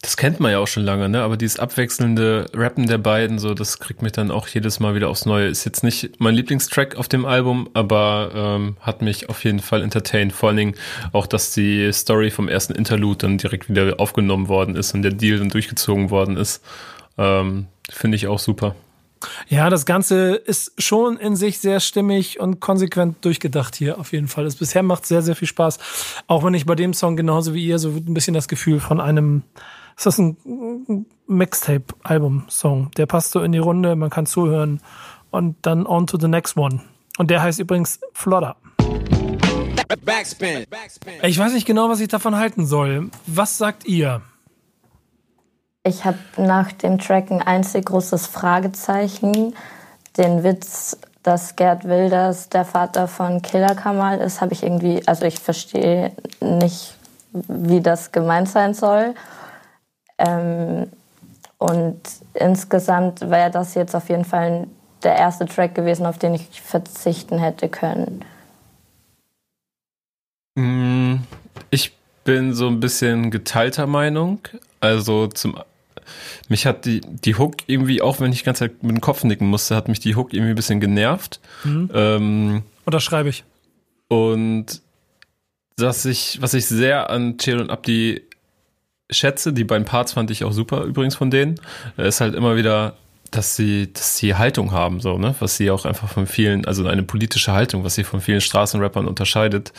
[0.02, 1.22] das kennt man ja auch schon lange, ne?
[1.22, 5.08] Aber dieses abwechselnde Rappen der beiden, so, das kriegt mich dann auch jedes Mal wieder
[5.08, 5.46] aufs Neue.
[5.46, 9.80] Ist jetzt nicht mein Lieblingstrack auf dem Album, aber ähm, hat mich auf jeden Fall
[9.80, 10.32] entertained.
[10.32, 10.74] Vor allen Dingen
[11.12, 15.12] auch, dass die Story vom ersten Interlude dann direkt wieder aufgenommen worden ist und der
[15.12, 16.64] Deal dann durchgezogen worden ist.
[17.16, 18.74] Ähm, Finde ich auch super.
[19.48, 24.28] Ja, das Ganze ist schon in sich sehr stimmig und konsequent durchgedacht hier auf jeden
[24.28, 24.46] Fall.
[24.46, 25.78] Es bisher macht sehr, sehr viel Spaß.
[26.26, 29.00] Auch wenn ich bei dem Song genauso wie ihr so ein bisschen das Gefühl von
[29.00, 29.42] einem,
[29.96, 32.90] ist das ein Mixtape-Album-Song?
[32.96, 34.80] Der passt so in die Runde, man kann zuhören
[35.30, 36.80] und dann on to the next one.
[37.18, 38.56] Und der heißt übrigens Flodder.
[40.04, 40.66] Backspin.
[41.22, 43.10] Ich weiß nicht genau, was ich davon halten soll.
[43.26, 44.22] Was sagt ihr?
[45.84, 49.54] Ich habe nach dem Track ein einzig großes Fragezeichen.
[50.16, 55.24] Den Witz, dass Gerd Wilders der Vater von Killer Kamal ist, habe ich irgendwie, also
[55.26, 56.94] ich verstehe nicht,
[57.32, 59.14] wie das gemeint sein soll.
[60.18, 60.86] Ähm,
[61.58, 62.00] und
[62.34, 64.68] insgesamt wäre das jetzt auf jeden Fall
[65.02, 68.24] der erste Track gewesen, auf den ich verzichten hätte können.
[70.54, 71.16] Mm,
[71.70, 71.92] ich
[72.24, 74.38] bin so ein bisschen geteilter Meinung.
[74.80, 75.56] Also zum
[76.48, 79.24] mich hat die, die Hook irgendwie, auch wenn ich die ganze Zeit mit dem Kopf
[79.24, 81.40] nicken musste, hat mich die Hook irgendwie ein bisschen genervt.
[81.64, 81.90] Mhm.
[81.94, 82.62] Ähm,
[82.98, 83.44] schreibe ich.
[84.08, 84.82] Und
[85.76, 88.22] dass ich, was ich sehr an Chill und Abdi
[89.10, 91.60] schätze, die beiden Parts fand ich auch super übrigens von denen,
[91.96, 92.96] ist halt immer wieder,
[93.30, 96.86] dass sie, dass sie Haltung haben, so, ne, was sie auch einfach von vielen, also
[96.86, 99.72] eine politische Haltung, was sie von vielen Straßenrappern unterscheidet,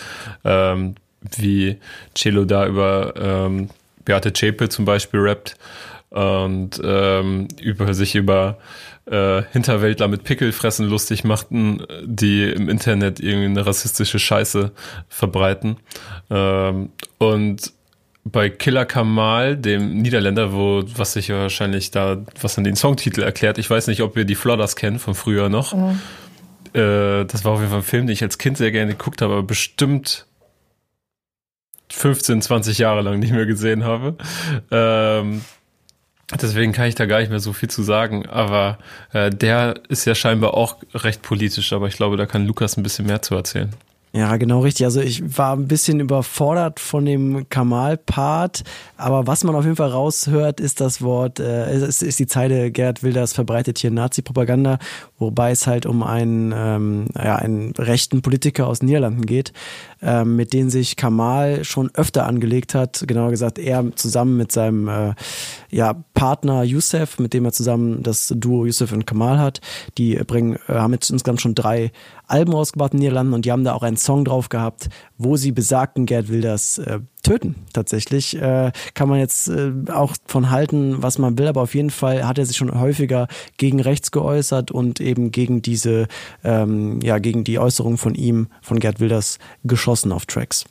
[0.43, 0.95] ähm,
[1.38, 1.77] wie
[2.15, 3.69] Cello da über ähm,
[4.03, 5.55] Beate Zschäpe zum Beispiel rappt
[6.14, 8.59] und ähm, über sich über
[9.05, 14.72] äh, Hinterwäldler mit Pickelfressen lustig machten, die im Internet irgendeine rassistische Scheiße
[15.09, 15.78] verbreiten.
[16.30, 17.74] Ähm, und
[18.26, 23.57] bei Killer Kamal, dem Niederländer, wo was sich wahrscheinlich da, was an den Songtitel erklärt,
[23.57, 25.74] ich weiß nicht, ob wir die Flodders kennen von früher noch.
[25.74, 25.99] Mhm.
[26.74, 29.24] Äh, das war auf jeden Fall ein Film, den ich als Kind sehr gerne geguckt
[29.24, 30.28] habe, aber bestimmt
[31.91, 34.16] 15, 20 Jahre lang nicht mehr gesehen habe.
[34.70, 35.41] Ähm,
[36.41, 38.25] Deswegen kann ich da gar nicht mehr so viel zu sagen.
[38.27, 38.77] Aber
[39.11, 42.84] äh, der ist ja scheinbar auch recht politisch, aber ich glaube, da kann Lukas ein
[42.84, 43.73] bisschen mehr zu erzählen.
[44.15, 44.86] Ja, genau richtig.
[44.86, 48.63] Also ich war ein bisschen überfordert von dem Kamal-Part,
[48.95, 52.69] aber was man auf jeden Fall raushört, ist das Wort, äh, ist, ist die Zeile,
[52.69, 54.77] Gerd Wilders verbreitet hier Nazi-Propaganda,
[55.24, 59.53] wobei es halt um einen, ähm, ja, einen rechten Politiker aus Niederlanden geht,
[60.01, 63.03] ähm, mit dem sich Kamal schon öfter angelegt hat.
[63.07, 65.13] Genauer gesagt, er zusammen mit seinem äh,
[65.69, 69.61] ja, Partner Youssef, mit dem er zusammen das Duo Youssef und Kamal hat.
[69.97, 71.91] Die bringen, äh, haben jetzt insgesamt schon drei
[72.28, 75.51] Alben rausgebracht in Niederlanden und die haben da auch einen Song drauf gehabt, wo sie
[75.51, 77.55] besagten Gerd Wilders äh, töten.
[77.74, 81.89] Tatsächlich äh, kann man jetzt äh, auch von halten, was man will, aber auf jeden
[81.89, 86.07] Fall hat er sich schon häufiger gegen rechts geäußert und eben gegen diese,
[86.43, 90.65] ähm, ja, gegen die Äußerung von ihm, von Gerd Wilders, geschossen auf Tracks.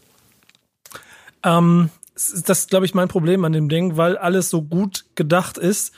[1.42, 5.58] Ähm, das ist, glaube ich, mein Problem an dem Ding, weil alles so gut gedacht
[5.58, 5.92] ist.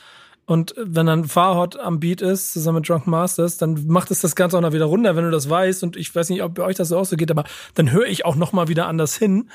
[0.47, 4.35] Und wenn dann Farhot am Beat ist, zusammen mit Drunk Masters, dann macht es das
[4.35, 5.83] Ganze auch noch wieder runter, wenn du das weißt.
[5.83, 8.05] Und ich weiß nicht, ob bei euch das so auch so geht, aber dann höre
[8.05, 9.49] ich auch noch mal wieder anders hin.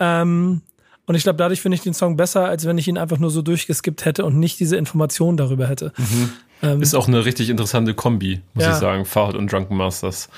[0.00, 0.62] Ähm,
[1.06, 3.30] und ich glaube, dadurch finde ich den Song besser, als wenn ich ihn einfach nur
[3.30, 5.92] so durchgeskippt hätte und nicht diese Informationen darüber hätte.
[5.96, 6.32] Mhm.
[6.62, 8.72] Ähm, ist auch eine richtig interessante Kombi, muss ja.
[8.72, 10.28] ich sagen, Farhad und Drunken Masters.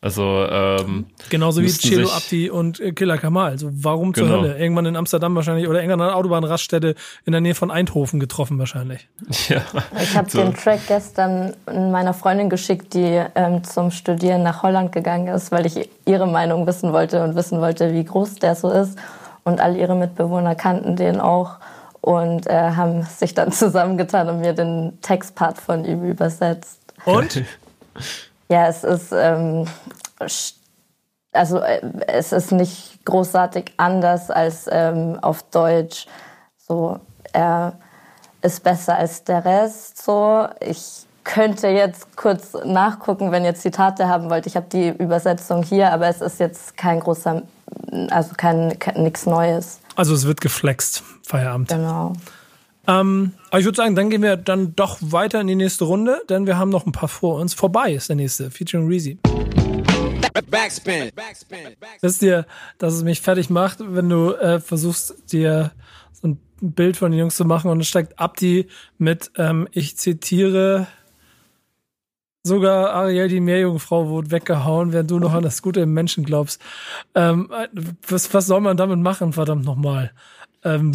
[0.00, 3.50] Also ähm, genauso wie Chelo Abdi und äh, Killer Kamal.
[3.50, 4.42] Also warum zur genau.
[4.42, 4.56] Hölle?
[4.56, 6.94] Irgendwann in Amsterdam wahrscheinlich oder irgendwann an Autobahnraststätte
[7.24, 9.08] in der Nähe von Eindhoven getroffen wahrscheinlich.
[9.48, 9.62] Ja.
[10.02, 10.42] Ich habe so.
[10.42, 15.64] den Track gestern meiner Freundin geschickt, die ähm, zum Studieren nach Holland gegangen ist, weil
[15.64, 18.98] ich ihre Meinung wissen wollte und wissen wollte, wie groß der so ist.
[19.44, 21.56] Und all ihre Mitbewohner kannten den auch
[22.02, 26.80] und äh, haben sich dann zusammengetan und mir den Textpart von ihm übersetzt.
[27.04, 27.42] Und?
[28.48, 29.66] Ja, es ist, ähm,
[31.32, 36.06] also äh, es ist nicht großartig anders als ähm, auf Deutsch.
[36.56, 37.00] So,
[37.32, 37.78] er
[38.42, 40.02] ist besser als der Rest.
[40.02, 44.46] So, ich könnte jetzt kurz nachgucken, wenn ihr Zitate haben wollt.
[44.46, 47.42] Ich habe die Übersetzung hier, aber es ist jetzt kein großer,
[48.10, 49.80] also kein, kein nichts Neues.
[49.94, 51.68] Also es wird geflext, Feierabend.
[51.68, 52.14] Genau.
[52.88, 56.22] Ähm, aber ich würde sagen, dann gehen wir dann doch weiter in die nächste Runde,
[56.30, 57.52] denn wir haben noch ein paar vor uns.
[57.52, 59.18] Vorbei ist der nächste, featuring Reezy.
[60.50, 61.10] Backspin.
[61.14, 61.76] Backspin.
[62.00, 62.46] Wisst ihr,
[62.78, 65.72] dass es mich fertig macht, wenn du äh, versuchst, dir
[66.12, 69.98] so ein Bild von den Jungs zu machen und es steigt Abdi mit, ähm, ich
[69.98, 70.86] zitiere,
[72.42, 76.62] sogar Ariel, die Meerjungfrau, wurde weggehauen, während du noch an das Gute im Menschen glaubst.
[77.14, 77.68] Ähm, äh,
[78.06, 80.12] was, was soll man damit machen, verdammt nochmal?
[80.64, 80.92] Ähm,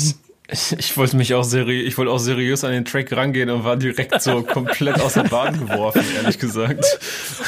[0.47, 3.63] ich, ich wollte mich auch seriös, ich wollte auch seriös an den Track rangehen und
[3.63, 6.85] war direkt so komplett aus der Bahn geworfen, ehrlich gesagt.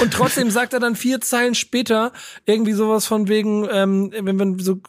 [0.01, 2.11] Und trotzdem sagt er dann vier Zeilen später
[2.45, 4.79] irgendwie sowas von wegen, ähm, wenn man so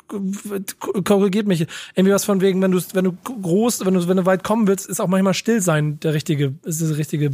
[1.04, 4.26] korrigiert mich, irgendwie was von wegen, wenn du wenn du groß, wenn du wenn du
[4.26, 7.30] weit kommen willst, ist auch manchmal still sein der richtige, ist das richtige.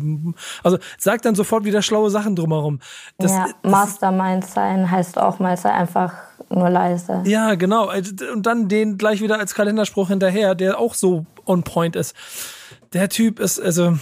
[0.63, 2.81] Also sagt dann sofort wieder schlaue Sachen drumherum.
[3.19, 6.13] Das, ja, Mastermind sein heißt auch mal sei einfach
[6.55, 7.23] nur leise.
[7.25, 7.91] Ja, genau.
[8.33, 12.15] Und dann den gleich wieder als Kalenderspruch hinterher, der auch so on point ist.
[12.93, 13.99] Der Typ ist, also,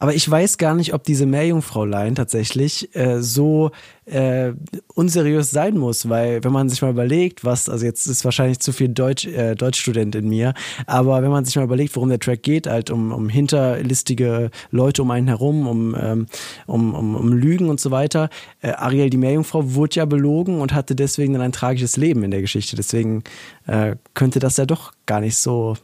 [0.00, 3.72] aber ich weiß gar nicht, ob diese Meerjungfrau-Line tatsächlich äh, so
[4.04, 4.52] äh,
[4.94, 8.72] unseriös sein muss, weil wenn man sich mal überlegt, was, also jetzt ist wahrscheinlich zu
[8.72, 10.54] viel Deutsch, äh, Deutschstudent in mir,
[10.86, 15.02] aber wenn man sich mal überlegt, worum der Track geht, halt um, um hinterlistige Leute
[15.02, 16.26] um einen herum, um, ähm,
[16.66, 18.30] um, um, um Lügen und so weiter.
[18.62, 22.30] Äh, Ariel, die Meerjungfrau, wurde ja belogen und hatte deswegen dann ein tragisches Leben in
[22.30, 22.76] der Geschichte.
[22.76, 23.24] Deswegen
[23.66, 25.76] äh, könnte das ja doch gar nicht so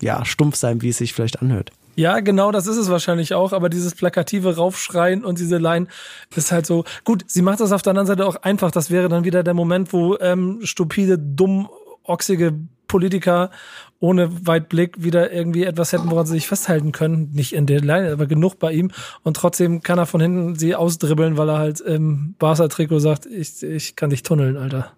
[0.00, 1.72] ja, stumpf sein, wie es sich vielleicht anhört.
[1.98, 5.88] Ja, genau, das ist es wahrscheinlich auch, aber dieses plakative Raufschreien und diese Line
[6.32, 6.84] ist halt so.
[7.02, 8.70] Gut, sie macht das auf der anderen Seite auch einfach.
[8.70, 11.68] Das wäre dann wieder der Moment, wo ähm, stupide, dumm,
[12.04, 12.54] ochsige
[12.86, 13.50] Politiker
[13.98, 17.32] ohne Weitblick wieder irgendwie etwas hätten, woran sie sich festhalten können.
[17.32, 18.92] Nicht in der Line, aber genug bei ihm.
[19.24, 23.60] Und trotzdem kann er von hinten sie ausdribbeln, weil er halt im Barca-Trikot sagt, ich,
[23.64, 24.92] ich kann dich tunneln, Alter.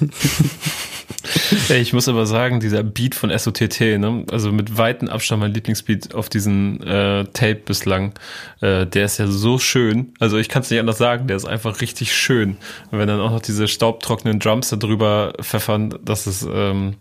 [1.68, 4.24] ich muss aber sagen, dieser Beat von SOTT, ne?
[4.30, 8.12] also mit weitem Abstand mein Lieblingsbeat auf diesen äh, Tape bislang,
[8.60, 10.14] äh, der ist ja so schön.
[10.20, 12.56] Also ich kann es nicht anders sagen, der ist einfach richtig schön.
[12.90, 16.96] Und wenn dann auch noch diese staubtrockenen Drums da drüber pfeffern, das ist, ähm,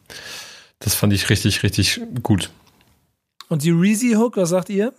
[0.80, 2.50] das fand ich richtig, richtig gut.
[3.50, 4.94] Und die Reezy Hook, was sagt ihr?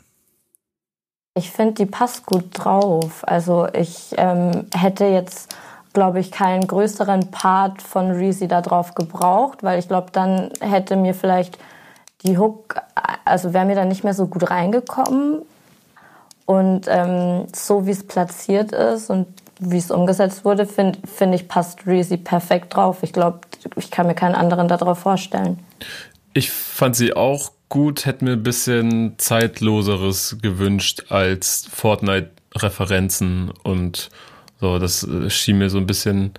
[1.37, 3.27] Ich finde, die passt gut drauf.
[3.27, 5.57] Also ich ähm, hätte jetzt
[5.95, 10.97] glaube ich, keinen größeren Part von Reezy da drauf gebraucht, weil ich glaube, dann hätte
[10.97, 11.57] mir vielleicht
[12.25, 12.77] die Hook,
[13.25, 15.43] also wäre mir dann nicht mehr so gut reingekommen.
[16.47, 19.27] Und ähm, so wie es platziert ist und
[19.61, 22.99] wie es umgesetzt wurde, finde find ich, passt Reezy perfekt drauf.
[23.03, 23.41] Ich glaube,
[23.77, 25.59] ich kann mir keinen anderen darauf vorstellen.
[26.35, 34.11] Ich fand sie auch gut, hätte mir ein bisschen zeitloseres gewünscht als Fortnite-Referenzen und
[34.65, 36.33] so, das äh, schien mir so ein bisschen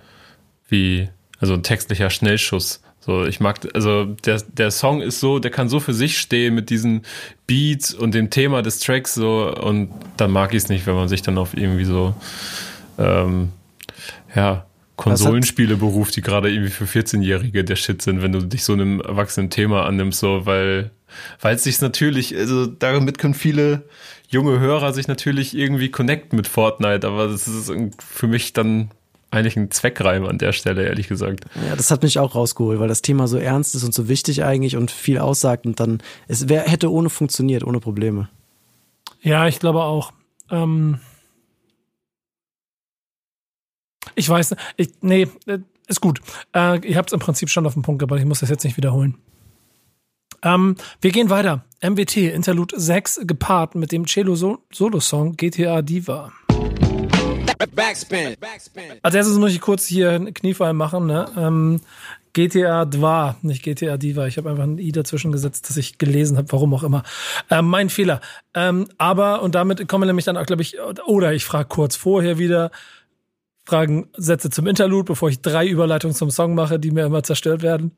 [0.68, 1.08] wie,
[1.38, 2.82] also ein textlicher Schnellschuss.
[2.98, 6.56] So, ich mag, also der, der Song ist so, der kann so für sich stehen
[6.56, 7.02] mit diesen
[7.46, 11.06] Beats und dem Thema des Tracks so und dann mag ich es nicht, wenn man
[11.06, 12.16] sich dann auf irgendwie so,
[12.98, 13.50] ähm,
[14.34, 14.66] ja,
[14.96, 19.00] Konsolenspiele beruft, die gerade irgendwie für 14-Jährige der Shit sind, wenn du dich so einem
[19.00, 20.90] erwachsenen Thema annimmst, so, weil,
[21.40, 23.84] weil es sich natürlich, also damit können viele
[24.28, 28.90] junge Hörer sich natürlich irgendwie connecten mit Fortnite, aber das ist für mich dann
[29.30, 31.44] eigentlich ein Zweckreim an der Stelle, ehrlich gesagt.
[31.68, 34.44] Ja, das hat mich auch rausgeholt, weil das Thema so ernst ist und so wichtig
[34.44, 38.28] eigentlich und viel aussagt und dann, es wär, hätte ohne funktioniert, ohne Probleme.
[39.20, 40.12] Ja, ich glaube auch.
[40.50, 41.00] Ähm
[44.14, 45.58] ich weiß, ich, nee, äh,
[45.88, 46.20] ist gut.
[46.54, 48.64] Äh, ihr habt es im Prinzip schon auf den Punkt gebracht, ich muss das jetzt
[48.64, 49.18] nicht wiederholen.
[50.42, 51.64] Ähm, wir gehen weiter.
[51.82, 56.32] MWT, Interlude 6, gepaart mit dem Cello-Solo-Song GTA Diva.
[57.74, 58.36] Backspin.
[59.02, 61.06] Als erstes muss ich kurz hier ein Kniefall machen.
[61.06, 61.26] Ne?
[61.36, 61.80] Ähm,
[62.32, 64.26] GTA 2, nicht GTA Diva.
[64.26, 67.02] Ich habe einfach ein i dazwischen gesetzt, das ich gelesen habe, warum auch immer.
[67.50, 68.20] Ähm, mein Fehler.
[68.54, 70.76] Ähm, aber, und damit kommen wir nämlich dann auch, glaube ich,
[71.06, 72.70] oder ich frage kurz vorher wieder,
[73.64, 77.62] Fragen, Sätze zum Interlude, bevor ich drei Überleitungen zum Song mache, die mir immer zerstört
[77.62, 77.92] werden.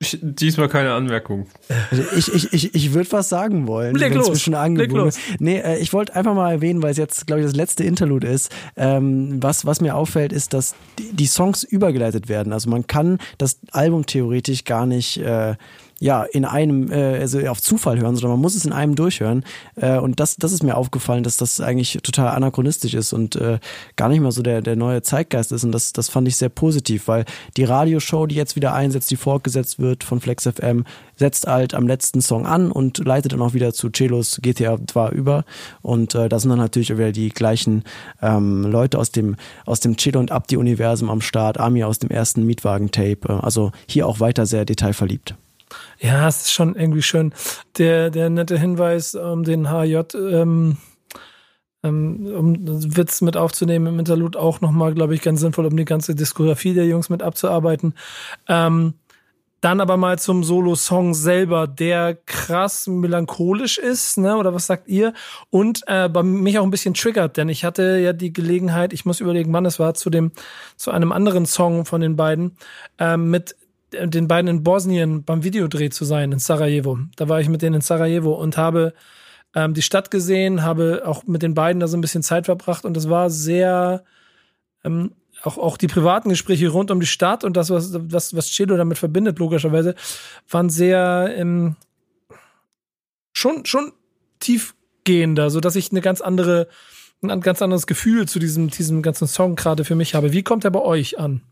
[0.00, 1.46] Diesmal keine Anmerkung.
[1.90, 3.94] Also ich, ich, ich, ich würde was sagen wollen.
[3.94, 4.42] Leg los.
[4.42, 5.18] Schon Leg los.
[5.38, 8.26] Nee, äh, ich wollte einfach mal erwähnen, weil es jetzt, glaube ich, das letzte Interlude
[8.26, 8.50] ist.
[8.76, 12.52] Ähm, was, was mir auffällt, ist, dass die, die Songs übergeleitet werden.
[12.52, 15.54] Also man kann das Album theoretisch gar nicht äh,
[16.00, 19.44] ja, in einem, äh, also auf Zufall hören, sondern man muss es in einem durchhören.
[19.76, 23.58] Äh, und das, das ist mir aufgefallen, dass das eigentlich total anachronistisch ist und äh,
[23.96, 25.64] gar nicht mehr so der, der neue Zeitgeist ist.
[25.64, 27.24] Und das, das fand ich sehr positiv, weil
[27.56, 30.84] die Radioshow, die jetzt wieder einsetzt, die fortgesetzt wird von Flex FM,
[31.16, 35.10] setzt halt am letzten Song an und leitet dann auch wieder zu Celos GTA 2
[35.10, 35.44] über.
[35.82, 37.84] Und äh, da sind dann natürlich wieder die gleichen
[38.20, 42.44] ähm, Leute aus dem, aus dem Celo und Abdi-Universum am Start, Ami aus dem ersten
[42.44, 43.42] Mietwagen-Tape.
[43.42, 45.34] Also hier auch weiter sehr detailverliebt.
[45.98, 47.32] Ja, es ist schon irgendwie schön.
[47.78, 50.76] Der, der nette Hinweis, um den HJ, ähm,
[51.82, 55.84] ähm, um Witz mit aufzunehmen im Interlude, auch nochmal, glaube ich, ganz sinnvoll, um die
[55.84, 57.94] ganze Diskografie der Jungs mit abzuarbeiten.
[58.48, 58.94] Ähm,
[59.64, 64.36] dann aber mal zum Solo-Song selber, der krass melancholisch ist, ne?
[64.36, 65.14] Oder was sagt ihr?
[65.48, 69.06] Und äh, bei mich auch ein bisschen triggert, denn ich hatte ja die Gelegenheit, ich
[69.06, 70.32] muss überlegen, wann es war, zu dem,
[70.76, 72.58] zu einem anderen Song von den beiden,
[72.98, 73.56] äh, mit
[74.06, 76.98] den beiden in Bosnien beim Videodreh zu sein, in Sarajevo.
[77.16, 78.94] Da war ich mit denen in Sarajevo und habe
[79.54, 82.84] ähm, die Stadt gesehen, habe auch mit den beiden da so ein bisschen Zeit verbracht
[82.84, 84.04] und das war sehr,
[84.84, 88.50] ähm, auch, auch die privaten Gespräche rund um die Stadt und das, was, was, was
[88.50, 89.94] Chelo damit verbindet, logischerweise,
[90.48, 91.76] waren sehr ähm,
[93.32, 93.92] schon, schon
[94.40, 96.68] tiefgehender, so dass ich eine ganz andere,
[97.22, 100.32] ein ganz anderes Gefühl zu diesem, diesem ganzen Song gerade für mich habe.
[100.32, 101.42] Wie kommt er bei euch an?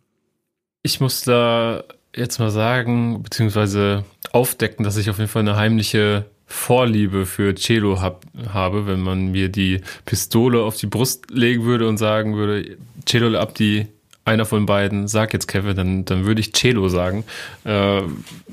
[0.82, 1.84] Ich muss da
[2.14, 8.00] jetzt mal sagen, beziehungsweise aufdecken, dass ich auf jeden Fall eine heimliche Vorliebe für Cello
[8.00, 12.76] hab, habe, wenn man mir die Pistole auf die Brust legen würde und sagen würde,
[13.06, 13.86] Cello Abdi,
[14.24, 17.24] einer von beiden, sag jetzt Kevin, dann, dann würde ich Cello sagen.
[17.64, 18.02] Äh,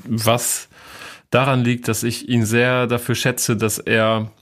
[0.04, 0.68] was
[1.30, 4.32] daran liegt, dass ich ihn sehr dafür schätze, dass er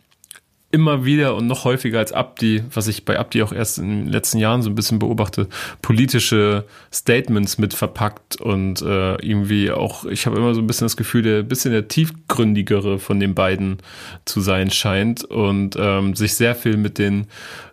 [0.71, 4.09] immer wieder und noch häufiger als Abdi, was ich bei Abdi auch erst in den
[4.09, 5.49] letzten Jahren so ein bisschen beobachte,
[5.81, 10.99] politische Statements mit verpackt und äh, irgendwie auch, ich habe immer so ein bisschen das
[10.99, 13.79] Gefühl, der bisschen der tiefgründigere von den beiden
[14.27, 17.29] zu sein scheint und ähm, sich sehr viel mit den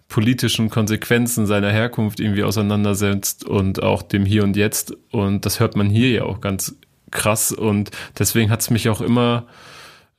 [0.07, 4.95] politischen Konsequenzen seiner Herkunft irgendwie auseinandersetzt und auch dem Hier und Jetzt.
[5.11, 6.75] Und das hört man hier ja auch ganz
[7.11, 9.47] krass und deswegen hat es mich auch immer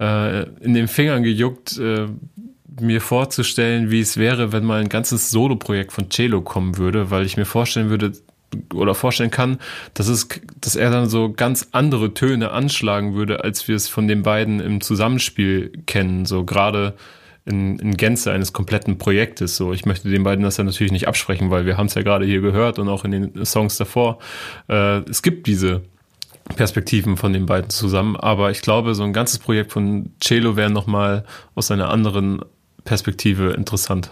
[0.00, 2.06] äh, in den Fingern gejuckt, äh,
[2.80, 7.24] mir vorzustellen, wie es wäre, wenn mal ein ganzes Solo-Projekt von Cello kommen würde, weil
[7.24, 8.12] ich mir vorstellen würde
[8.72, 9.58] oder vorstellen kann,
[9.94, 10.28] dass es,
[10.60, 14.60] dass er dann so ganz andere Töne anschlagen würde, als wir es von den beiden
[14.60, 16.26] im Zusammenspiel kennen.
[16.26, 16.94] So gerade
[17.44, 19.56] in, in Gänze eines kompletten Projektes.
[19.56, 22.02] So, ich möchte den beiden das ja natürlich nicht absprechen, weil wir haben es ja
[22.02, 24.18] gerade hier gehört und auch in den Songs davor.
[24.68, 25.82] Äh, es gibt diese
[26.56, 30.70] Perspektiven von den beiden zusammen, aber ich glaube, so ein ganzes Projekt von Cello wäre
[30.70, 31.24] nochmal
[31.54, 32.40] aus einer anderen
[32.86, 34.10] Perspektive interessant.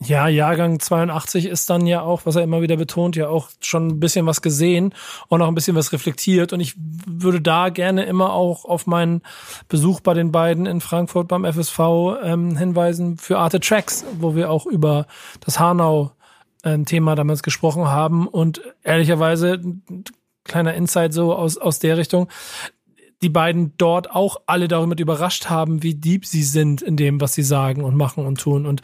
[0.00, 3.88] Ja, Jahrgang 82 ist dann ja auch, was er immer wieder betont, ja auch schon
[3.88, 4.92] ein bisschen was gesehen
[5.28, 6.52] und auch ein bisschen was reflektiert.
[6.52, 9.22] Und ich würde da gerne immer auch auf meinen
[9.68, 11.78] Besuch bei den beiden in Frankfurt beim FSV
[12.22, 15.06] ähm, hinweisen für Arte Tracks, wo wir auch über
[15.40, 18.26] das Hanau-Thema ähm, damals gesprochen haben.
[18.26, 19.60] Und ehrlicherweise,
[20.44, 22.28] kleiner Insight so aus, aus der Richtung,
[23.24, 27.32] die beiden dort auch alle darüber überrascht haben, wie deep sie sind in dem, was
[27.32, 28.66] sie sagen und machen und tun.
[28.66, 28.82] Und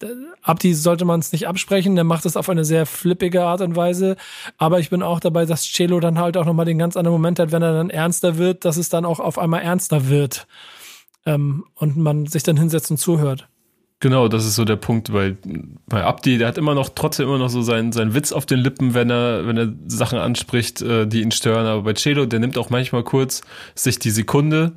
[0.00, 0.06] äh,
[0.42, 3.74] Abdi sollte man es nicht absprechen, der macht es auf eine sehr flippige Art und
[3.74, 4.16] Weise.
[4.58, 7.40] Aber ich bin auch dabei, dass Cello dann halt auch nochmal den ganz anderen Moment
[7.40, 10.46] hat, wenn er dann ernster wird, dass es dann auch auf einmal ernster wird.
[11.26, 13.49] Ähm, und man sich dann hinsetzt und zuhört.
[14.02, 15.36] Genau, das ist so der Punkt, weil
[15.86, 18.58] bei Abdi, der hat immer noch trotzdem immer noch so seinen, seinen Witz auf den
[18.58, 21.66] Lippen, wenn er, wenn er Sachen anspricht, äh, die ihn stören.
[21.66, 23.42] Aber bei Celo, der nimmt auch manchmal kurz
[23.74, 24.72] sich die Sekunde,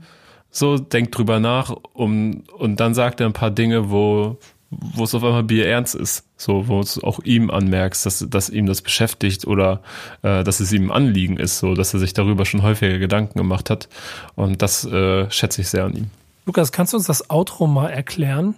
[0.51, 4.37] so, denkt drüber nach, um, und dann sagt er ein paar Dinge, wo,
[4.69, 6.27] wo es auf einmal Bier ernst ist.
[6.35, 9.81] So, wo es auch ihm anmerkst, dass, dass ihm das beschäftigt oder
[10.23, 13.37] äh, dass es ihm ein Anliegen ist, so dass er sich darüber schon häufiger Gedanken
[13.37, 13.87] gemacht hat.
[14.35, 16.09] Und das äh, schätze ich sehr an ihm.
[16.45, 18.55] Lukas, kannst du uns das Outro mal erklären?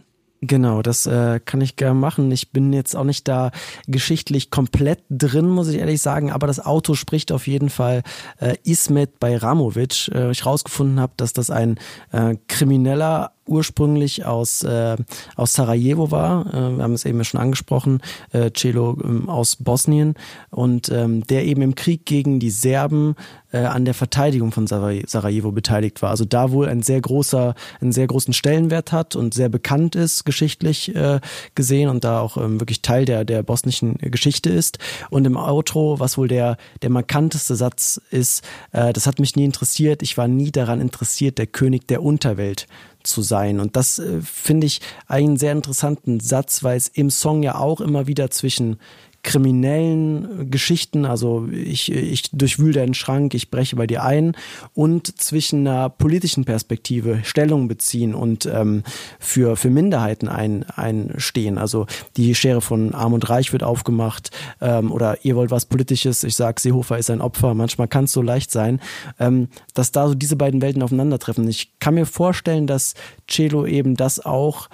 [0.47, 2.31] Genau, das äh, kann ich gerne machen.
[2.31, 3.51] Ich bin jetzt auch nicht da
[3.87, 8.03] geschichtlich komplett drin, muss ich ehrlich sagen, aber das Auto spricht auf jeden Fall
[8.39, 10.09] äh, Ismet Bayramovic.
[10.13, 11.79] Äh, ich rausgefunden habe, dass das ein
[12.11, 14.97] äh, krimineller ursprünglich aus, äh,
[15.35, 16.47] aus Sarajevo war.
[16.47, 20.15] Äh, wir haben es eben schon angesprochen, äh, Celo ähm, aus Bosnien
[20.49, 23.15] und ähm, der eben im Krieg gegen die Serben
[23.55, 26.09] äh, an der Verteidigung von Sarajevo beteiligt war.
[26.09, 30.25] Also da wohl ein sehr großer, einen sehr großen Stellenwert hat und sehr bekannt ist,
[30.25, 31.19] geschichtlich äh,
[31.55, 34.79] gesehen und da auch ähm, wirklich Teil der, der bosnischen Geschichte ist.
[35.09, 39.45] Und im Outro, was wohl der, der markanteste Satz ist, äh, das hat mich nie
[39.45, 42.67] interessiert, ich war nie daran interessiert, der König der Unterwelt
[43.05, 43.59] zu sein.
[43.59, 47.81] Und das äh, finde ich einen sehr interessanten Satz, weil es im Song ja auch
[47.81, 48.77] immer wieder zwischen
[49.25, 54.37] kriminellen Geschichten, also ich, ich durchwühle deinen Schrank, ich breche bei dir ein
[54.75, 58.83] und zwischen einer politischen Perspektive Stellung beziehen und ähm,
[59.19, 61.57] für, für Minderheiten ein, einstehen.
[61.57, 64.29] Also die Schere von Arm und Reich wird aufgemacht
[64.61, 68.11] ähm, oder ihr wollt was Politisches, ich sag, Seehofer ist ein Opfer, manchmal kann es
[68.11, 68.79] so leicht sein,
[69.19, 71.47] ähm, dass da so diese beiden Welten aufeinandertreffen.
[71.47, 72.93] Ich kann mir vorstellen, dass
[73.27, 74.69] Celo eben das auch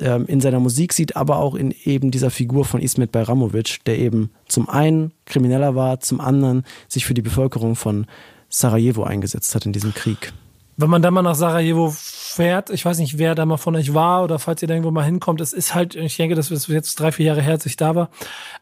[0.00, 3.98] ähm, in seiner Musik sieht, aber auch in eben dieser Figur von Ismet Bayramovic, der
[3.98, 8.06] eben zum einen Krimineller war, zum anderen sich für die Bevölkerung von
[8.48, 10.32] Sarajevo eingesetzt hat in diesem Krieg.
[10.76, 11.94] Wenn man dann mal nach Sarajevo
[12.34, 14.90] fährt, ich weiß nicht, wer da mal von euch war oder falls ihr da irgendwo
[14.90, 17.66] mal hinkommt, es ist halt, ich denke, das ist jetzt drei, vier Jahre her, als
[17.66, 18.10] ich da war,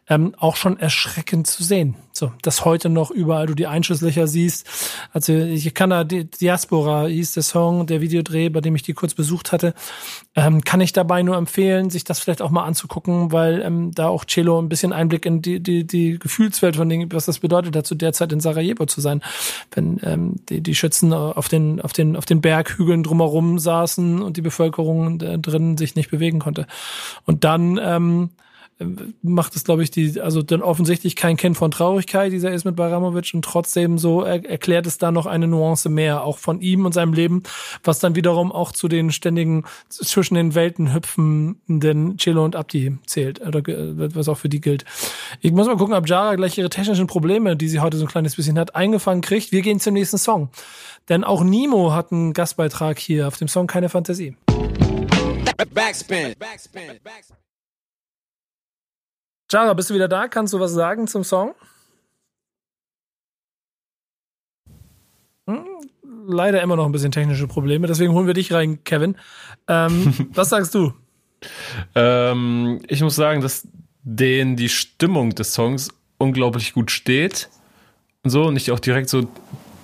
[0.09, 1.95] ähm, auch schon erschreckend zu sehen.
[2.11, 4.69] So, dass heute noch überall du die Einschusslöcher siehst.
[5.11, 9.15] Also ich kann da Diaspora hieß der Song, der Videodreh, bei dem ich die kurz
[9.15, 9.73] besucht hatte,
[10.35, 14.09] ähm, kann ich dabei nur empfehlen, sich das vielleicht auch mal anzugucken, weil ähm, da
[14.09, 17.75] auch Cello ein bisschen Einblick in die, die, die Gefühlswelt von Dingen, was das bedeutet
[17.75, 19.21] hat, zu der Zeit in Sarajevo zu sein.
[19.71, 24.37] Wenn ähm, die, die Schützen auf den, auf den, auf den Berghügeln drumherum saßen und
[24.37, 26.67] die Bevölkerung äh, drin sich nicht bewegen konnte.
[27.25, 28.29] Und dann ähm,
[29.21, 32.75] macht es, glaube ich, die, also dann offensichtlich kein Kind von Traurigkeit, dieser ist mit
[32.75, 36.85] Baramovic und trotzdem so er, erklärt es da noch eine Nuance mehr, auch von ihm
[36.85, 37.43] und seinem Leben,
[37.83, 43.41] was dann wiederum auch zu den ständigen zwischen den Welten hüpfenden Cello und Abdi zählt,
[43.41, 44.85] oder was auch für die gilt.
[45.41, 48.09] Ich muss mal gucken, ob Jara gleich ihre technischen Probleme, die sie heute so ein
[48.09, 49.51] kleines bisschen hat, eingefangen kriegt.
[49.51, 50.49] Wir gehen zum nächsten Song.
[51.09, 54.35] Denn auch Nimo hat einen Gastbeitrag hier auf dem Song Keine Fantasie.
[55.73, 56.33] Backspin.
[56.39, 56.99] Backspin.
[57.03, 57.37] Backspin.
[59.53, 60.27] Jara, bist du wieder da?
[60.27, 61.53] Kannst du was sagen zum Song?
[65.47, 65.63] Hm,
[66.25, 69.15] leider immer noch ein bisschen technische Probleme, deswegen holen wir dich rein, Kevin.
[69.67, 70.93] Ähm, was sagst du?
[71.93, 73.67] Ähm, ich muss sagen, dass
[74.01, 77.49] denen die Stimmung des Songs unglaublich gut steht.
[78.23, 79.27] Und so, und ich auch direkt so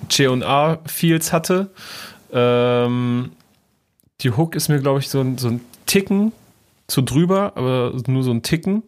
[0.09, 1.70] C und A Feels hatte.
[2.32, 3.34] Ähm,
[4.22, 6.32] die Hook ist mir, glaube ich, so so ein Ticken
[6.88, 8.82] zu drüber, aber nur so ein Ticken.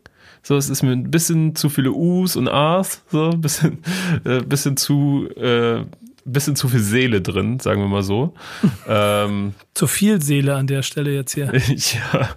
[0.43, 3.83] So, es ist mir ein bisschen zu viele U's und A's, so ein bisschen,
[4.25, 5.83] äh, bisschen zu, äh,
[6.25, 8.33] bisschen zu viel Seele drin, sagen wir mal so.
[8.87, 11.51] ähm, zu viel Seele an der Stelle jetzt hier.
[11.67, 12.29] ja.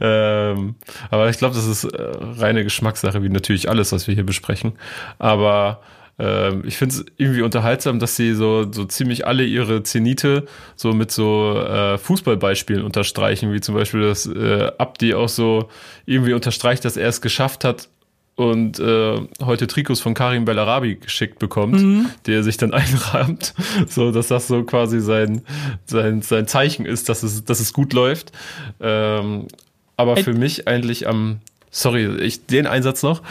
[0.00, 0.76] Ähm,
[1.10, 2.02] aber ich glaube, das ist äh,
[2.38, 4.72] reine Geschmackssache, wie natürlich alles, was wir hier besprechen.
[5.18, 5.82] Aber
[6.18, 10.46] ähm, ich finde es irgendwie unterhaltsam, dass sie so, so ziemlich alle ihre Zenite
[10.76, 15.68] so mit so äh, Fußballbeispielen unterstreichen, wie zum Beispiel, dass äh, Abdi auch so
[16.06, 17.88] irgendwie unterstreicht, dass er es geschafft hat,
[18.34, 22.06] und äh, heute Trikots von Karim Bellarabi geschickt bekommt, mhm.
[22.26, 23.54] der sich dann einrahmt,
[23.88, 25.42] so dass das so quasi sein,
[25.84, 28.32] sein, sein Zeichen ist, dass es, dass es gut läuft.
[28.80, 29.48] Ähm,
[29.96, 31.40] aber für mich eigentlich am
[31.72, 33.22] sorry, ich, den Einsatz noch,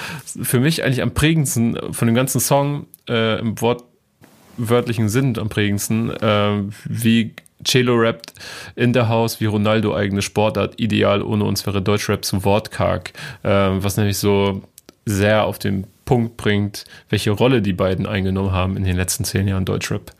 [0.41, 6.09] für mich eigentlich am prägendsten von dem ganzen Song äh, im wortwörtlichen Sinn am prägendsten,
[6.09, 7.33] äh, wie
[7.63, 8.33] Cello rappt
[8.75, 13.13] in der Haus, wie Ronaldo eigene Sportart, ideal, ohne uns wäre Deutschrap zu wortkarg,
[13.43, 14.63] äh, was nämlich so
[15.05, 19.47] sehr auf den Punkt bringt, welche Rolle die beiden eingenommen haben in den letzten zehn
[19.47, 20.11] Jahren Deutschrap.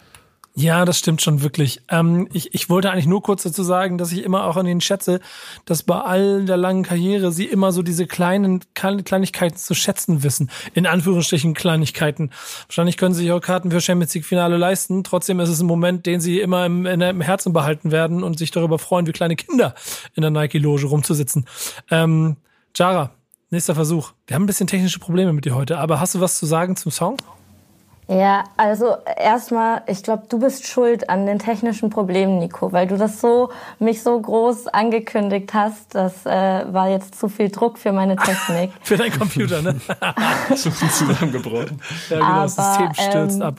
[0.53, 1.81] Ja, das stimmt schon wirklich.
[1.87, 4.81] Ähm, ich, ich wollte eigentlich nur kurz dazu sagen, dass ich immer auch an ihnen
[4.81, 5.21] schätze,
[5.65, 10.51] dass bei all der langen Karriere sie immer so diese kleinen Kleinigkeiten zu schätzen wissen.
[10.73, 12.31] In Anführungsstrichen Kleinigkeiten.
[12.67, 15.05] Wahrscheinlich können sie sich auch Karten für Champions League Finale leisten.
[15.05, 18.51] Trotzdem ist es ein Moment, den sie immer im, im Herzen behalten werden und sich
[18.51, 19.73] darüber freuen, wie kleine Kinder
[20.15, 21.45] in der Nike-Loge rumzusitzen.
[21.89, 22.35] Ähm,
[22.75, 23.11] Jara,
[23.51, 24.11] nächster Versuch.
[24.27, 26.75] Wir haben ein bisschen technische Probleme mit dir heute, aber hast du was zu sagen
[26.75, 27.15] zum Song?
[28.11, 32.97] Ja, also erstmal, ich glaube, du bist schuld an den technischen Problemen, Nico, weil du
[32.97, 35.95] das so mich so groß angekündigt hast.
[35.95, 38.71] Das äh, war jetzt zu viel Druck für meine Technik.
[38.83, 39.79] für deinen Computer, ne?
[40.55, 41.81] so zusammengebrochen.
[42.09, 43.55] Ja, genau, Aber, das System stürzt ähm, ab.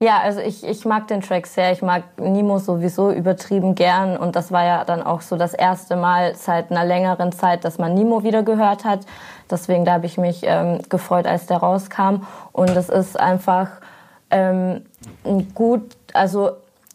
[0.00, 1.72] Ja, also ich, ich mag den Track sehr.
[1.72, 4.16] Ich mag Nemo sowieso übertrieben gern.
[4.16, 7.78] Und das war ja dann auch so das erste Mal seit einer längeren Zeit, dass
[7.78, 9.00] man Nemo wieder gehört hat.
[9.50, 12.26] Deswegen, da habe ich mich ähm, gefreut, als der rauskam.
[12.52, 13.68] Und es ist einfach
[14.30, 14.82] ähm,
[15.54, 16.52] gut, also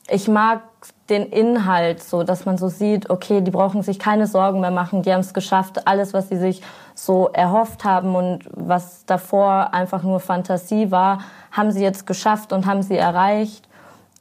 [0.09, 0.61] ich mag
[1.09, 5.01] den Inhalt, so dass man so sieht, okay, die brauchen sich keine Sorgen mehr machen,
[5.01, 6.61] die haben es geschafft, alles, was sie sich
[6.93, 11.19] so erhofft haben und was davor einfach nur Fantasie war,
[11.51, 13.67] haben sie jetzt geschafft und haben sie erreicht.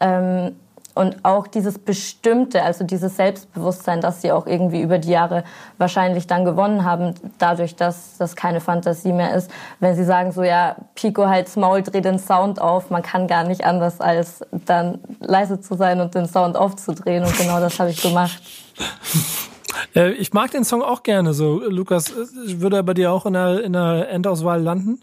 [0.01, 0.57] Ähm,
[0.99, 5.45] und auch dieses Bestimmte, also dieses Selbstbewusstsein, das sie auch irgendwie über die Jahre
[5.79, 9.49] wahrscheinlich dann gewonnen haben, dadurch, dass das keine Fantasie mehr ist.
[9.79, 13.45] Wenn sie sagen so, ja, Pico halt's Maul, dreh den Sound auf, man kann gar
[13.45, 17.23] nicht anders, als dann leise zu sein und den Sound aufzudrehen.
[17.23, 18.43] Und genau das habe ich gemacht.
[19.95, 21.63] Äh, ich mag den Song auch gerne so.
[21.69, 25.01] Lukas, äh, würde er bei dir auch in der, in der Endauswahl landen?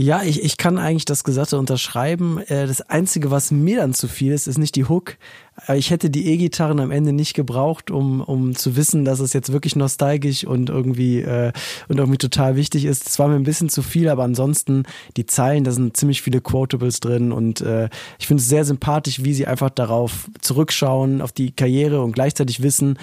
[0.00, 2.38] Ja, ich, ich kann eigentlich das Gesatte unterschreiben.
[2.46, 5.16] Äh, das Einzige, was mir dann zu viel ist, ist nicht die Hook.
[5.66, 9.32] Äh, ich hätte die E-Gitarren am Ende nicht gebraucht, um, um zu wissen, dass es
[9.32, 11.52] jetzt wirklich nostalgisch und irgendwie, äh,
[11.88, 13.08] und irgendwie total wichtig ist.
[13.08, 14.84] Es war mir ein bisschen zu viel, aber ansonsten
[15.16, 17.88] die Zeilen, da sind ziemlich viele Quotables drin und äh,
[18.20, 22.62] ich finde es sehr sympathisch, wie sie einfach darauf zurückschauen, auf die Karriere und gleichzeitig
[22.62, 22.98] wissen,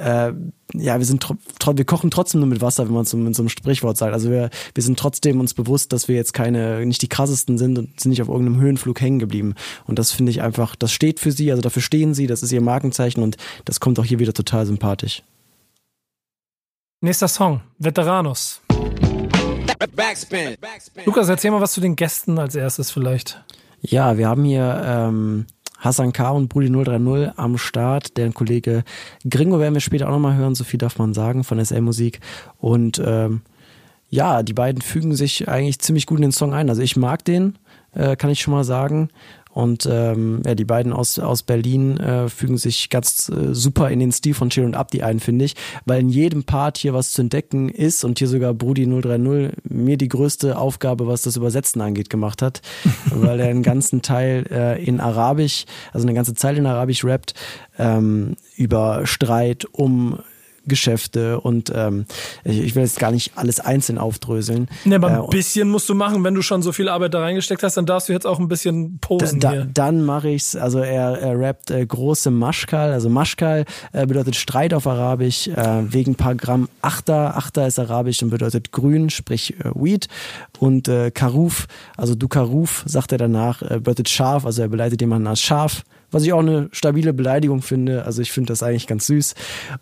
[0.00, 0.32] äh,
[0.74, 3.48] ja, wir sind wir kochen trotzdem nur mit Wasser, wenn man es in so einem
[3.48, 4.12] Sprichwort sagt.
[4.12, 7.78] Also wir, wir sind trotzdem uns bewusst, dass wir jetzt keine, nicht die krassesten sind
[7.78, 9.54] und sind nicht auf irgendeinem Höhenflug hängen geblieben.
[9.86, 12.52] Und das finde ich einfach, das steht für sie, also dafür stehen sie, das ist
[12.52, 15.22] ihr Markenzeichen und das kommt auch hier wieder total sympathisch.
[17.02, 18.60] Nächster Song, Veteranos.
[19.96, 20.56] Backspin.
[21.06, 23.42] Lukas, erzähl mal was zu den Gästen als erstes vielleicht.
[23.80, 25.46] Ja, wir haben hier ähm,
[25.80, 26.30] Hassan K.
[26.30, 28.16] und Brudi 030 am Start.
[28.16, 28.84] Der Kollege
[29.28, 32.20] Gringo werden wir später auch nochmal hören, so viel darf man sagen von SL Musik.
[32.58, 33.42] Und ähm,
[34.08, 36.68] ja, die beiden fügen sich eigentlich ziemlich gut in den Song ein.
[36.68, 37.58] Also ich mag den,
[37.94, 39.08] äh, kann ich schon mal sagen.
[39.52, 43.98] Und ähm, ja, die beiden aus, aus Berlin äh, fügen sich ganz äh, super in
[43.98, 47.12] den Stil von Chill und Abdi ein, finde ich, weil in jedem Part hier was
[47.12, 51.80] zu entdecken ist und hier sogar Brudi 030 mir die größte Aufgabe, was das Übersetzen
[51.80, 52.62] angeht, gemacht hat,
[53.10, 57.34] weil er einen ganzen Teil äh, in Arabisch, also eine ganze Zeit in Arabisch rappt,
[57.78, 60.20] ähm, über Streit um
[60.66, 62.06] Geschäfte und ähm,
[62.44, 64.68] ich will jetzt gar nicht alles einzeln aufdröseln.
[64.84, 67.20] Ne, aber ein äh, bisschen musst du machen, wenn du schon so viel Arbeit da
[67.20, 69.40] reingesteckt hast, dann darfst du jetzt auch ein bisschen posen.
[69.40, 70.56] Da, da, dann mache ich's.
[70.56, 72.92] Also er, er rappt äh, große Maschkal.
[72.92, 77.36] Also Maschkal äh, bedeutet Streit auf Arabisch äh, wegen paar Gramm Achter.
[77.36, 80.08] Achter ist Arabisch und bedeutet grün, sprich äh, Weed.
[80.58, 84.44] Und äh, Karuf, also du Karuf, sagt er danach, äh, bedeutet scharf.
[84.44, 88.04] Also er beleidigt jemanden als scharf was ich auch eine stabile Beleidigung finde.
[88.04, 89.34] Also ich finde das eigentlich ganz süß.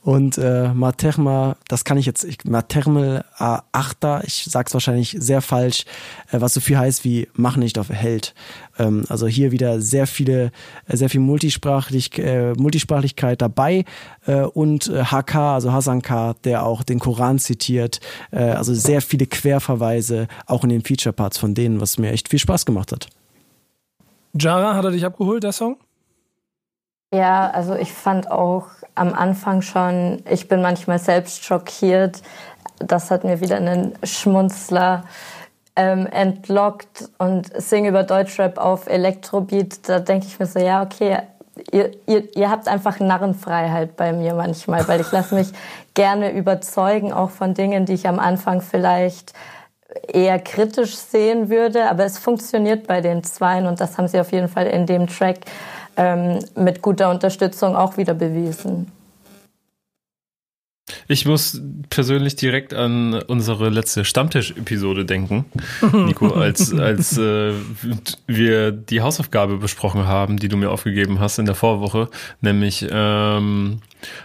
[0.03, 5.85] Und äh, Materma, das kann ich jetzt, ich, Matermel Achter, ich sag's wahrscheinlich sehr falsch,
[6.31, 8.35] äh, was so viel heißt wie mach nicht auf Held.
[8.79, 10.53] Ähm, also hier wieder sehr viele,
[10.87, 13.85] äh, sehr viel Multisprachlich, äh, Multisprachlichkeit dabei
[14.26, 18.01] äh, und äh, HK, also Hasan K, der auch den Koran zitiert.
[18.31, 22.39] Äh, also sehr viele Querverweise, auch in den Feature-Parts von denen, was mir echt viel
[22.39, 23.09] Spaß gemacht hat.
[24.35, 25.76] Jara, hat er dich abgeholt, der Song?
[27.13, 32.21] Ja, also ich fand auch am Anfang schon, ich bin manchmal selbst schockiert.
[32.79, 35.05] Das hat mir wieder einen Schmunzler
[35.75, 39.89] ähm, entlockt und sing über Deutschrap auf Elektrobeat.
[39.89, 41.19] Da denke ich mir so, ja, okay,
[41.73, 45.49] ihr, ihr, ihr habt einfach Narrenfreiheit bei mir manchmal, weil ich lasse mich
[45.95, 49.33] gerne überzeugen, auch von Dingen, die ich am Anfang vielleicht
[50.07, 51.89] eher kritisch sehen würde.
[51.89, 55.07] Aber es funktioniert bei den Zweien und das haben sie auf jeden Fall in dem
[55.07, 55.39] Track
[55.99, 58.90] ähm, mit guter Unterstützung auch wieder bewiesen.
[61.07, 65.44] Ich muss persönlich direkt an unsere letzte Stammtisch-Episode denken,
[65.92, 67.53] Nico, als, als äh,
[68.26, 72.09] wir die Hausaufgabe besprochen haben, die du mir aufgegeben hast in der Vorwoche,
[72.40, 73.80] nämlich ähm,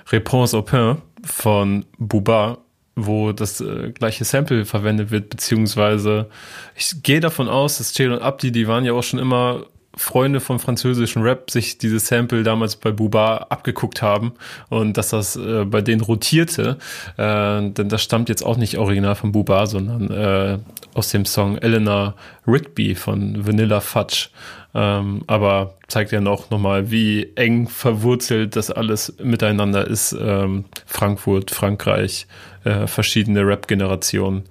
[0.10, 2.60] Réponse au Pain von Buba,
[2.96, 6.30] wo das äh, gleiche Sample verwendet wird, beziehungsweise
[6.76, 9.66] ich gehe davon aus, dass Chill und Abdi, die waren ja auch schon immer
[9.96, 14.34] Freunde vom französischen Rap sich dieses Sample damals bei Buba abgeguckt haben
[14.70, 16.78] und dass das äh, bei denen rotierte,
[17.18, 20.60] äh, denn das stammt jetzt auch nicht original von Buba, sondern äh,
[20.94, 22.16] aus dem Song Eleanor
[22.48, 24.30] Rigby von Vanilla Fudge.
[24.76, 30.16] Ähm, aber zeigt ja noch nochmal, wie eng verwurzelt das alles miteinander ist.
[30.20, 32.26] Ähm, Frankfurt, Frankreich,
[32.64, 34.44] äh, verschiedene Rap-Generationen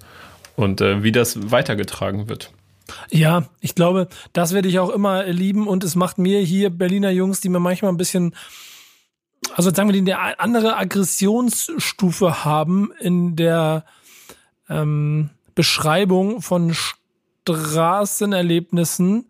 [0.55, 2.51] und äh, wie das weitergetragen wird.
[3.09, 7.11] Ja, ich glaube, das werde ich auch immer lieben und es macht mir hier Berliner
[7.11, 8.35] Jungs, die mir manchmal ein bisschen,
[9.55, 13.85] also sagen wir, die eine andere Aggressionsstufe haben in der
[14.69, 16.75] ähm, Beschreibung von
[17.45, 19.29] Straßenerlebnissen,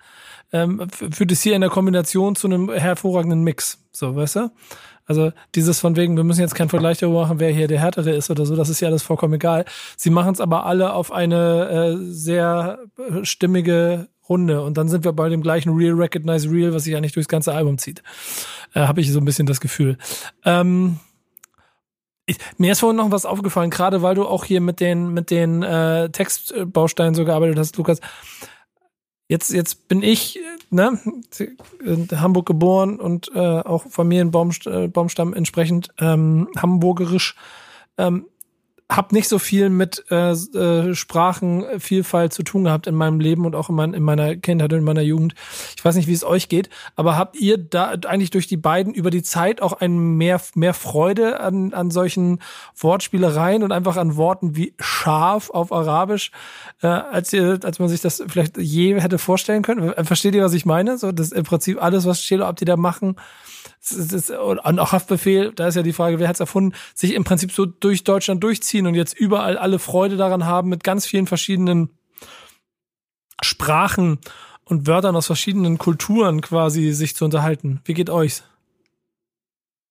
[0.52, 3.80] ähm, führt es hier in der Kombination zu einem hervorragenden Mix.
[3.92, 4.52] So, weißt du?
[5.06, 8.12] Also dieses von wegen, wir müssen jetzt keinen Vergleich darüber machen, wer hier der Härtere
[8.12, 9.66] ist oder so, das ist ja alles vollkommen egal.
[9.98, 12.80] Sie machen es aber alle auf eine äh, sehr
[13.24, 17.12] stimmige Runde und dann sind wir bei dem gleichen Real Recognize Real, was sich eigentlich
[17.12, 18.02] durchs ganze Album zieht.
[18.74, 19.98] Äh, Habe ich so ein bisschen das Gefühl.
[20.46, 21.00] Ähm,
[22.26, 25.30] ich, mir ist vorhin noch was aufgefallen, gerade weil du auch hier mit den mit
[25.30, 28.00] den äh, Textbausteinen so gearbeitet hast, Lukas
[29.34, 31.00] jetzt, jetzt bin ich ne,
[31.84, 37.36] in Hamburg geboren und äh, auch Familienbaumstamm äh, entsprechend ähm, hamburgerisch.
[37.98, 38.28] Ähm,
[38.96, 43.56] habe nicht so viel mit äh, äh, Sprachenvielfalt zu tun gehabt in meinem Leben und
[43.56, 45.34] auch in, mein, in meiner Kindheit und in meiner Jugend.
[45.76, 48.94] Ich weiß nicht, wie es euch geht, aber habt ihr da eigentlich durch die beiden
[48.94, 52.40] über die Zeit auch ein mehr, mehr Freude an, an solchen
[52.78, 56.32] Wortspielereien und einfach an Worten wie scharf auf Arabisch,
[56.82, 59.94] äh, als ihr, als man sich das vielleicht je hätte vorstellen können?
[60.06, 60.98] Versteht ihr, was ich meine?
[60.98, 63.16] So, das im Prinzip alles, was Chelo Abdi da machen,
[63.92, 67.52] und auch Haftbefehl, da ist ja die Frage, wer hat es erfunden, sich im Prinzip
[67.52, 71.90] so durch Deutschland durchziehen und jetzt überall alle Freude daran haben, mit ganz vielen verschiedenen
[73.42, 74.20] Sprachen
[74.64, 77.82] und Wörtern aus verschiedenen Kulturen quasi sich zu unterhalten.
[77.84, 78.44] Wie geht euch's?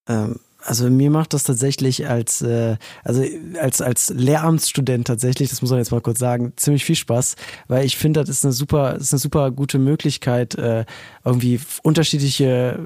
[0.08, 3.24] Ähm, also mir macht das tatsächlich als äh, also
[3.60, 7.36] als als Lehramtsstudent tatsächlich, das muss man jetzt mal kurz sagen, ziemlich viel Spaß,
[7.68, 10.84] weil ich finde, das ist eine super ist eine super gute Möglichkeit äh,
[11.24, 12.78] irgendwie unterschiedliche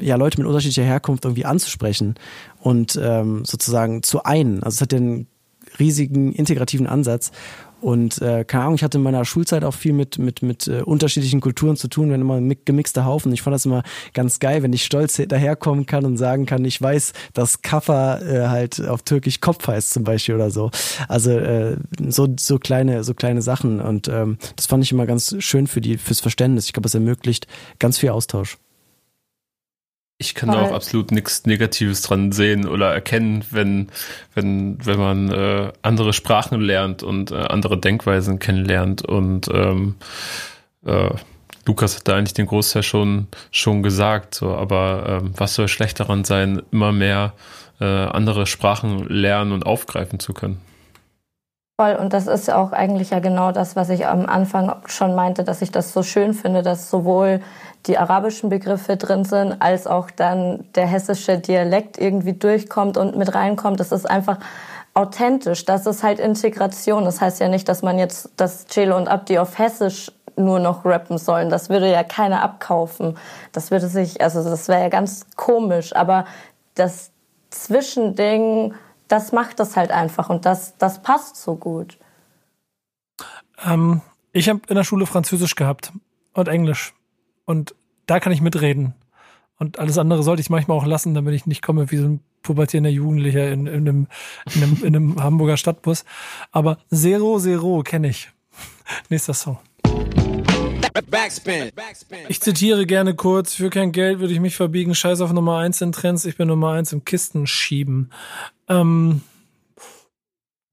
[0.00, 2.14] ja Leute mit unterschiedlicher Herkunft irgendwie anzusprechen
[2.60, 4.62] und ähm, sozusagen zu einen.
[4.62, 5.26] Also es hat einen
[5.78, 7.30] riesigen integrativen Ansatz
[7.84, 10.80] und äh, keine Ahnung, ich hatte in meiner Schulzeit auch viel mit, mit, mit äh,
[10.80, 13.30] unterschiedlichen Kulturen zu tun, wenn immer gemixter Haufen.
[13.34, 13.82] Ich fand das immer
[14.14, 18.48] ganz geil, wenn ich stolz daherkommen kann und sagen kann, ich weiß, dass Kaffer äh,
[18.48, 20.70] halt auf Türkisch Kopf heißt zum Beispiel oder so.
[21.08, 21.76] Also äh,
[22.08, 23.82] so, so kleine, so kleine Sachen.
[23.82, 26.64] Und ähm, das fand ich immer ganz schön für die, fürs Verständnis.
[26.64, 27.46] Ich glaube, es ermöglicht
[27.78, 28.56] ganz viel Austausch.
[30.24, 33.90] Ich kann da auch absolut nichts Negatives dran sehen oder erkennen, wenn,
[34.34, 39.04] wenn, wenn man äh, andere Sprachen lernt und äh, andere Denkweisen kennenlernt.
[39.04, 39.96] Und ähm,
[40.86, 41.10] äh,
[41.66, 44.34] Lukas hat da eigentlich den Großteil schon, schon gesagt.
[44.34, 47.34] So, aber ähm, was soll schlecht daran sein, immer mehr
[47.80, 50.60] äh, andere Sprachen lernen und aufgreifen zu können?
[51.80, 55.42] Voll, und das ist auch eigentlich ja genau das, was ich am Anfang schon meinte,
[55.42, 57.40] dass ich das so schön finde, dass sowohl
[57.86, 63.34] die arabischen Begriffe drin sind, als auch dann der hessische Dialekt irgendwie durchkommt und mit
[63.34, 63.78] reinkommt.
[63.80, 64.38] Das ist einfach
[64.94, 65.64] authentisch.
[65.64, 67.04] Das ist halt Integration.
[67.04, 70.84] Das heißt ja nicht, dass man jetzt das Celo und Abdi auf Hessisch nur noch
[70.84, 71.50] rappen sollen.
[71.50, 73.16] Das würde ja keiner abkaufen.
[73.52, 75.94] Das würde sich, also das wäre ja ganz komisch.
[75.94, 76.24] Aber
[76.74, 77.10] das
[77.50, 78.74] Zwischending,
[79.08, 81.98] das macht das halt einfach und das, das passt so gut.
[83.64, 84.00] Ähm,
[84.32, 85.92] ich habe in der Schule Französisch gehabt
[86.32, 86.94] und Englisch.
[87.44, 87.74] Und
[88.06, 88.94] da kann ich mitreden.
[89.58, 92.20] Und alles andere sollte ich manchmal auch lassen, damit ich nicht komme wie so ein
[92.42, 94.06] pubertierender Jugendlicher in, in, einem,
[94.54, 96.04] in, einem, in einem Hamburger Stadtbus.
[96.52, 98.30] Aber Zero Zero kenne ich.
[99.08, 99.58] Nächster Song.
[102.28, 105.80] Ich zitiere gerne kurz, für kein Geld würde ich mich verbiegen, scheiß auf Nummer eins
[105.80, 108.12] in Trends, ich bin Nummer eins im Kistenschieben.
[108.68, 109.22] Ähm,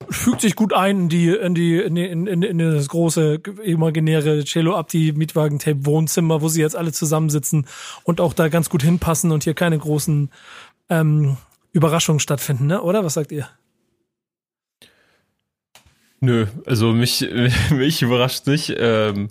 [0.10, 4.44] fügt sich gut ein in die in die in, in, in, in das große imaginäre
[4.44, 7.68] Cello Abdi Mietwagen Tape Wohnzimmer, wo sie jetzt alle zusammensitzen
[8.04, 10.30] und auch da ganz gut hinpassen und hier keine großen
[10.90, 11.38] ähm,
[11.72, 12.82] Überraschungen stattfinden, ne?
[12.82, 13.48] Oder was sagt ihr?
[16.20, 17.28] Nö, also mich
[17.72, 18.74] mich überrascht nicht.
[18.78, 19.30] Ähm,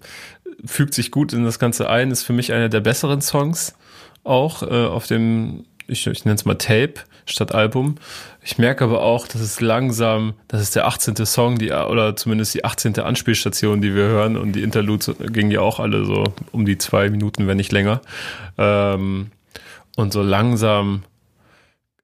[0.64, 2.10] fügt sich gut in das Ganze ein.
[2.10, 3.74] Ist für mich einer der besseren Songs
[4.24, 6.94] auch äh, auf dem ich, ich nenne es mal Tape
[7.26, 7.96] statt Album.
[8.42, 11.14] Ich merke aber auch, dass es langsam, das ist der 18.
[11.26, 12.98] Song, die, oder zumindest die 18.
[12.98, 14.36] Anspielstation, die wir hören.
[14.36, 18.00] Und die Interludes gingen ja auch alle so um die zwei Minuten, wenn nicht länger.
[18.58, 19.30] Ähm,
[19.96, 21.02] und so langsam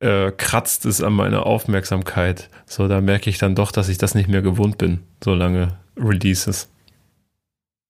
[0.00, 2.50] äh, kratzt es an meiner Aufmerksamkeit.
[2.66, 5.68] So, da merke ich dann doch, dass ich das nicht mehr gewohnt bin, so lange
[5.96, 6.68] Releases.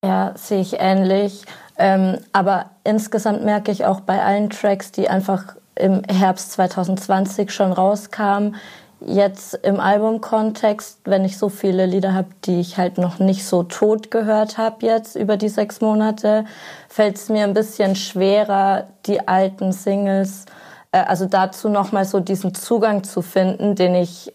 [0.03, 1.43] Ja, sehe ich ähnlich.
[1.77, 7.71] Ähm, aber insgesamt merke ich auch bei allen Tracks, die einfach im Herbst 2020 schon
[7.71, 8.55] rauskamen,
[8.99, 13.63] jetzt im Albumkontext, wenn ich so viele Lieder habe, die ich halt noch nicht so
[13.63, 16.45] tot gehört habe jetzt über die sechs Monate,
[16.89, 20.45] fällt es mir ein bisschen schwerer, die alten Singles,
[20.91, 24.33] äh, also dazu nochmal so diesen Zugang zu finden, den ich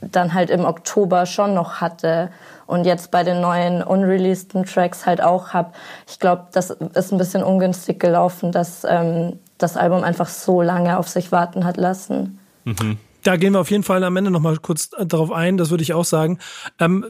[0.00, 2.30] dann halt im Oktober schon noch hatte
[2.66, 5.72] und jetzt bei den neuen unreleaseden Tracks halt auch habe.
[6.08, 10.98] Ich glaube, das ist ein bisschen ungünstig gelaufen, dass ähm, das Album einfach so lange
[10.98, 12.38] auf sich warten hat lassen.
[12.64, 12.98] Mhm.
[13.22, 15.82] Da gehen wir auf jeden Fall am Ende noch mal kurz darauf ein, das würde
[15.82, 16.38] ich auch sagen.
[16.78, 17.04] Ähm,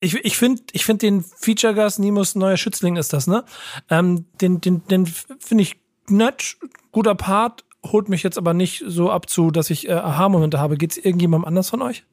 [0.00, 3.44] ich ich finde ich find den Feature-Gast Nimus Neuer Schützling ist das, ne?
[3.88, 5.76] Ähm, den den, den finde ich
[6.08, 6.56] nett,
[6.90, 10.76] guter Part, holt mich jetzt aber nicht so ab zu, dass ich äh, Aha-Momente habe.
[10.76, 12.04] Geht es irgendjemandem anders von euch?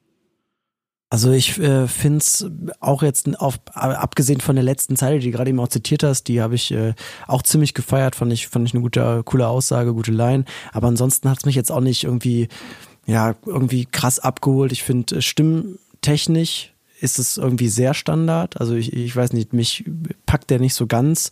[1.11, 2.45] Also ich äh, finde es
[2.79, 6.25] auch jetzt auf, abgesehen von der letzten Zeile, die du gerade eben auch zitiert hast,
[6.27, 6.93] die habe ich äh,
[7.27, 10.45] auch ziemlich gefeiert, fand ich, fand ich eine gute, coole Aussage, gute Line.
[10.71, 12.47] Aber ansonsten hat es mich jetzt auch nicht irgendwie,
[13.07, 14.71] ja, irgendwie krass abgeholt.
[14.71, 18.59] Ich finde äh, stimmtechnisch ist es irgendwie sehr Standard.
[18.59, 19.85] Also ich, ich weiß nicht, mich
[20.25, 21.31] packt der nicht so ganz.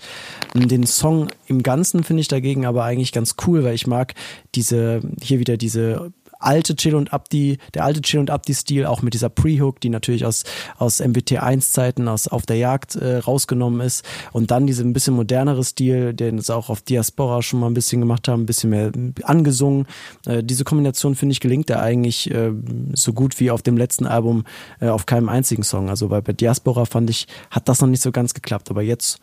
[0.56, 4.14] Den Song im Ganzen finde ich dagegen aber eigentlich ganz cool, weil ich mag
[4.56, 9.14] diese, hier wieder diese alte Chill und Abdi, der alte Chill und Abdi-Stil, auch mit
[9.14, 10.44] dieser Pre-Hook, die natürlich aus,
[10.78, 14.06] aus MWT1-Zeiten, aus Auf der Jagd äh, rausgenommen ist.
[14.32, 17.74] Und dann diese ein bisschen modernere Stil, den es auch auf Diaspora schon mal ein
[17.74, 18.92] bisschen gemacht haben, ein bisschen mehr
[19.24, 19.88] angesungen.
[20.26, 22.52] Äh, diese Kombination, finde ich, gelingt da eigentlich äh,
[22.94, 24.46] so gut wie auf dem letzten Album
[24.80, 25.90] äh, auf keinem einzigen Song.
[25.90, 28.70] Also bei, bei Diaspora fand ich, hat das noch nicht so ganz geklappt.
[28.70, 29.20] Aber jetzt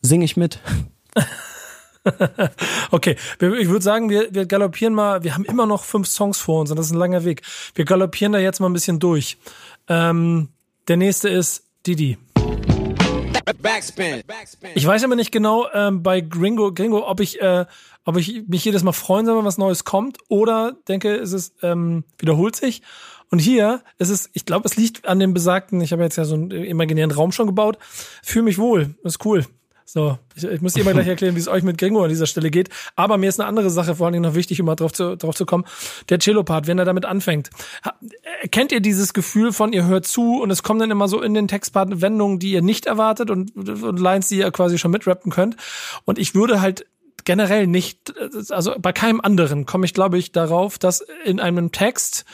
[0.00, 0.60] singe ich mit.
[2.90, 6.60] okay, ich würde sagen, wir, wir galoppieren mal, wir haben immer noch fünf Songs vor
[6.60, 7.42] uns und das ist ein langer Weg.
[7.74, 9.38] Wir galoppieren da jetzt mal ein bisschen durch.
[9.88, 10.48] Ähm,
[10.88, 12.18] der nächste ist Didi.
[13.60, 14.70] Backspin.
[14.74, 17.66] Ich weiß aber nicht genau ähm, bei Gringo, Gringo, ob ich, äh,
[18.04, 21.54] ob ich mich jedes Mal freuen soll, wenn was Neues kommt, oder denke, es ist
[21.62, 22.82] ähm, wiederholt sich.
[23.30, 26.24] Und hier ist es, ich glaube, es liegt an dem besagten, ich habe jetzt ja
[26.24, 27.78] so einen imaginären Raum schon gebaut,
[28.22, 29.46] fühle mich wohl, ist cool.
[29.94, 32.24] So, ich, ich muss dir mal gleich erklären, wie es euch mit Gringo an dieser
[32.24, 32.70] Stelle geht.
[32.96, 35.18] Aber mir ist eine andere Sache vor allen Dingen noch wichtig, um mal drauf zu,
[35.18, 35.66] drauf zu kommen.
[36.08, 37.50] Der Cello-Part, wenn er damit anfängt.
[38.40, 41.20] Äh, kennt ihr dieses Gefühl von, ihr hört zu und es kommen dann immer so
[41.20, 44.92] in den Textpart Wendungen, die ihr nicht erwartet und, und Lines, die ihr quasi schon
[44.92, 45.56] mitrappen könnt.
[46.06, 46.86] Und ich würde halt
[47.26, 48.14] generell nicht,
[48.48, 52.24] also bei keinem anderen komme ich, glaube ich, darauf, dass in einem Text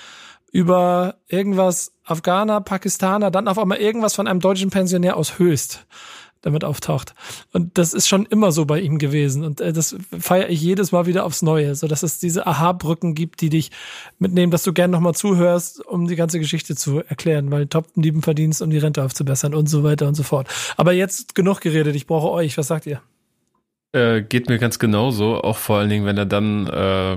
[0.53, 5.87] über irgendwas Afghaner, Pakistaner, dann auf einmal irgendwas von einem deutschen Pensionär aus Höchst
[6.43, 7.15] damit auftaucht.
[7.53, 9.45] Und das ist schon immer so bei ihm gewesen.
[9.45, 13.15] Und äh, das feiere ich jedes Mal wieder aufs Neue, so dass es diese Aha-Brücken
[13.15, 13.71] gibt, die dich
[14.19, 18.23] mitnehmen, dass du gern nochmal zuhörst, um die ganze Geschichte zu erklären, weil top lieben
[18.23, 20.49] verdienst, um die Rente aufzubessern und so weiter und so fort.
[20.77, 22.57] Aber jetzt genug geredet, ich brauche euch.
[22.59, 23.01] Was sagt ihr?
[23.93, 27.17] Äh, geht mir ganz genauso, auch vor allen Dingen, wenn er dann äh,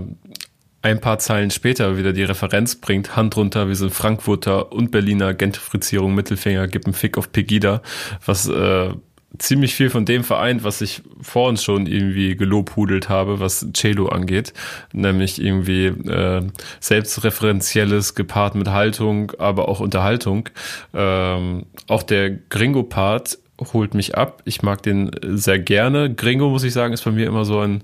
[0.81, 5.33] ein paar Zeilen später wieder die Referenz bringt, Hand runter, wir sind Frankfurter und Berliner
[5.33, 7.81] Gentrifizierung, Mittelfinger, gib einen Fick auf Pegida,
[8.25, 8.93] was äh,
[9.41, 14.07] ziemlich viel von dem vereint, was ich vor uns schon irgendwie gelobhudelt habe, was Cello
[14.07, 14.53] angeht,
[14.93, 16.47] nämlich irgendwie äh,
[16.79, 20.49] selbstreferenzielles gepaart mit Haltung, aber auch Unterhaltung.
[20.93, 23.39] Ähm, auch der Gringo-Part
[23.73, 24.41] holt mich ab.
[24.45, 26.13] Ich mag den sehr gerne.
[26.13, 27.83] Gringo, muss ich sagen, ist bei mir immer so ein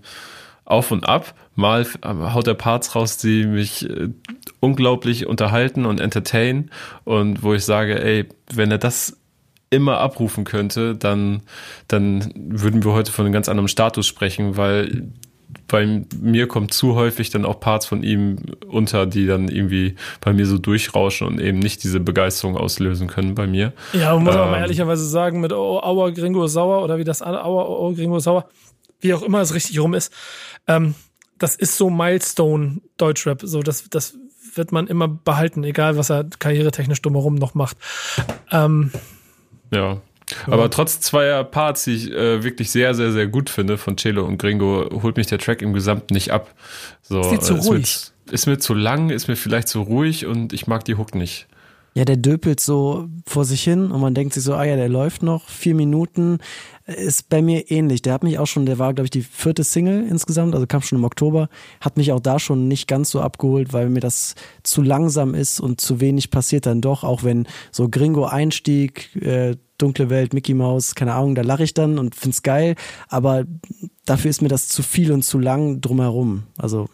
[0.66, 1.34] Auf und Ab.
[1.56, 4.10] Mal haut er Parts raus, die mich äh,
[4.60, 6.70] unglaublich unterhalten und entertain
[7.04, 9.18] und wo ich sage, ey, wenn er das
[9.70, 11.42] immer abrufen könnte, dann,
[11.88, 15.10] dann würden wir heute von einem ganz anderen Status sprechen, weil
[15.68, 18.38] bei mir kommt zu häufig dann auch Parts von ihm
[18.68, 23.36] unter, die dann irgendwie bei mir so durchrauschen und eben nicht diese Begeisterung auslösen können
[23.36, 23.74] bei mir.
[23.94, 27.04] Ja, man muss ähm, aber mal ehrlicherweise sagen, mit oh, Aua Gringo Sauer oder wie
[27.04, 28.50] das Aua oh, Gringo Sauer,
[29.00, 30.14] wie auch immer es richtig rum ist,
[30.68, 30.96] ähm,
[31.38, 34.16] das ist so Milestone Deutschrap, so das, das
[34.56, 37.78] wird man immer behalten, egal was er karrieretechnisch drumherum noch macht.
[38.52, 38.92] Ähm,
[39.72, 40.02] ja.
[40.46, 44.26] Aber trotz zweier Parts, die ich äh, wirklich sehr, sehr, sehr gut finde von Cello
[44.26, 46.54] und Gringo, holt mich der Track im Gesamten nicht ab.
[47.02, 48.12] So, ist, zu ist, ruhig.
[48.26, 51.16] Mir, ist mir zu lang, ist mir vielleicht zu ruhig und ich mag die Hook
[51.16, 51.48] nicht.
[51.98, 54.88] Ja, der döpelt so vor sich hin und man denkt sich so, ah ja, der
[54.88, 56.38] läuft noch vier Minuten.
[56.86, 58.04] Ist bei mir ähnlich.
[58.04, 60.84] Der hat mich auch schon, der war, glaube ich, die vierte Single insgesamt, also kam
[60.84, 61.50] schon im Oktober,
[61.82, 65.60] hat mich auch da schon nicht ganz so abgeholt, weil mir das zu langsam ist
[65.60, 70.94] und zu wenig passiert dann doch, auch wenn so Gringo-Einstieg, äh, dunkle Welt, Mickey Mouse,
[70.94, 72.76] keine Ahnung, da lache ich dann und find's geil,
[73.08, 73.46] aber
[74.06, 76.44] dafür ist mir das zu viel und zu lang drumherum.
[76.60, 76.90] Also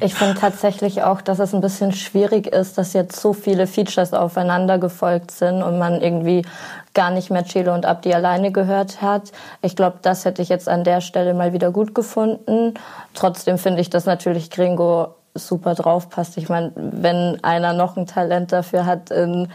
[0.00, 4.12] Ich finde tatsächlich auch, dass es ein bisschen schwierig ist, dass jetzt so viele Features
[4.12, 6.42] aufeinander gefolgt sind und man irgendwie
[6.92, 9.30] gar nicht mehr Chelo und Abdi alleine gehört hat.
[9.62, 12.74] Ich glaube, das hätte ich jetzt an der Stelle mal wieder gut gefunden.
[13.14, 16.36] Trotzdem finde ich, dass natürlich Gringo super drauf passt.
[16.36, 19.48] Ich meine, wenn einer noch ein Talent dafür hat, in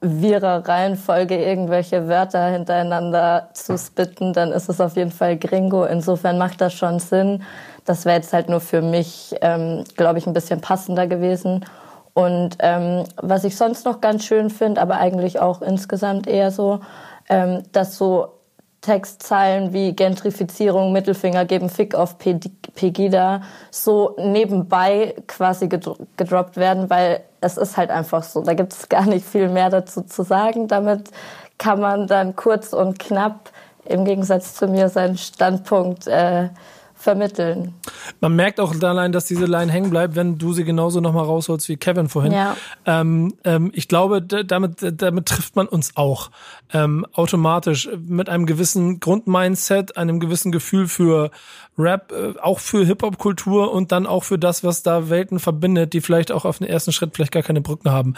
[0.00, 5.84] wirrer Reihenfolge irgendwelche Wörter hintereinander zu spitten, dann ist es auf jeden Fall Gringo.
[5.84, 7.42] Insofern macht das schon Sinn.
[7.88, 11.64] Das wäre jetzt halt nur für mich, ähm, glaube ich, ein bisschen passender gewesen.
[12.12, 16.80] Und ähm, was ich sonst noch ganz schön finde, aber eigentlich auch insgesamt eher so,
[17.28, 18.38] ähm, dass so
[18.80, 27.56] Textzeilen wie Gentrifizierung, Mittelfinger geben Fick auf Pegida so nebenbei quasi gedroppt werden, weil es
[27.56, 28.42] ist halt einfach so.
[28.42, 30.68] Da gibt es gar nicht viel mehr dazu zu sagen.
[30.68, 31.10] Damit
[31.58, 33.50] kann man dann kurz und knapp
[33.84, 36.50] im Gegensatz zu mir seinen Standpunkt äh,
[36.98, 37.74] vermitteln.
[38.20, 41.68] Man merkt auch allein, dass diese Line hängen bleibt, wenn du sie genauso nochmal rausholst
[41.68, 42.32] wie Kevin vorhin.
[42.32, 42.56] Ja.
[42.84, 46.30] Ähm, ähm, ich glaube, damit, damit trifft man uns auch
[46.72, 51.30] ähm, automatisch mit einem gewissen Grundmindset, einem gewissen Gefühl für
[51.78, 56.00] Rap, äh, auch für Hip-Hop-Kultur und dann auch für das, was da Welten verbindet, die
[56.00, 58.14] vielleicht auch auf den ersten Schritt vielleicht gar keine Brücken haben.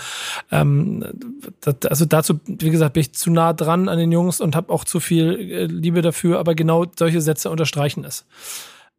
[0.50, 1.04] Ähm,
[1.88, 4.84] also dazu, wie gesagt, bin ich zu nah dran an den Jungs und habe auch
[4.84, 8.24] zu viel äh, Liebe dafür, aber genau solche Sätze unterstreichen es.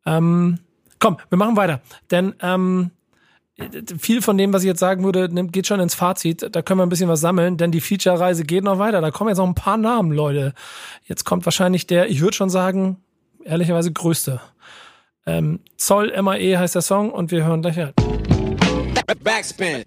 [0.06, 0.60] Ähm,
[1.00, 1.82] komm, wir machen weiter.
[2.12, 2.92] Denn ähm,
[4.00, 6.48] viel von dem, was ich jetzt sagen würde, geht schon ins Fazit.
[6.56, 9.02] Da können wir ein bisschen was sammeln, denn die Feature-Reise geht noch weiter.
[9.02, 10.54] Da kommen jetzt noch ein paar Namen, Leute.
[11.06, 12.98] Jetzt kommt wahrscheinlich der, ich würde schon sagen,
[13.44, 14.42] ehrlicherweise größte.
[15.26, 17.94] Ähm, Zoll MAE heißt der Song und wir hören gleich rein.
[19.24, 19.84] Backspin.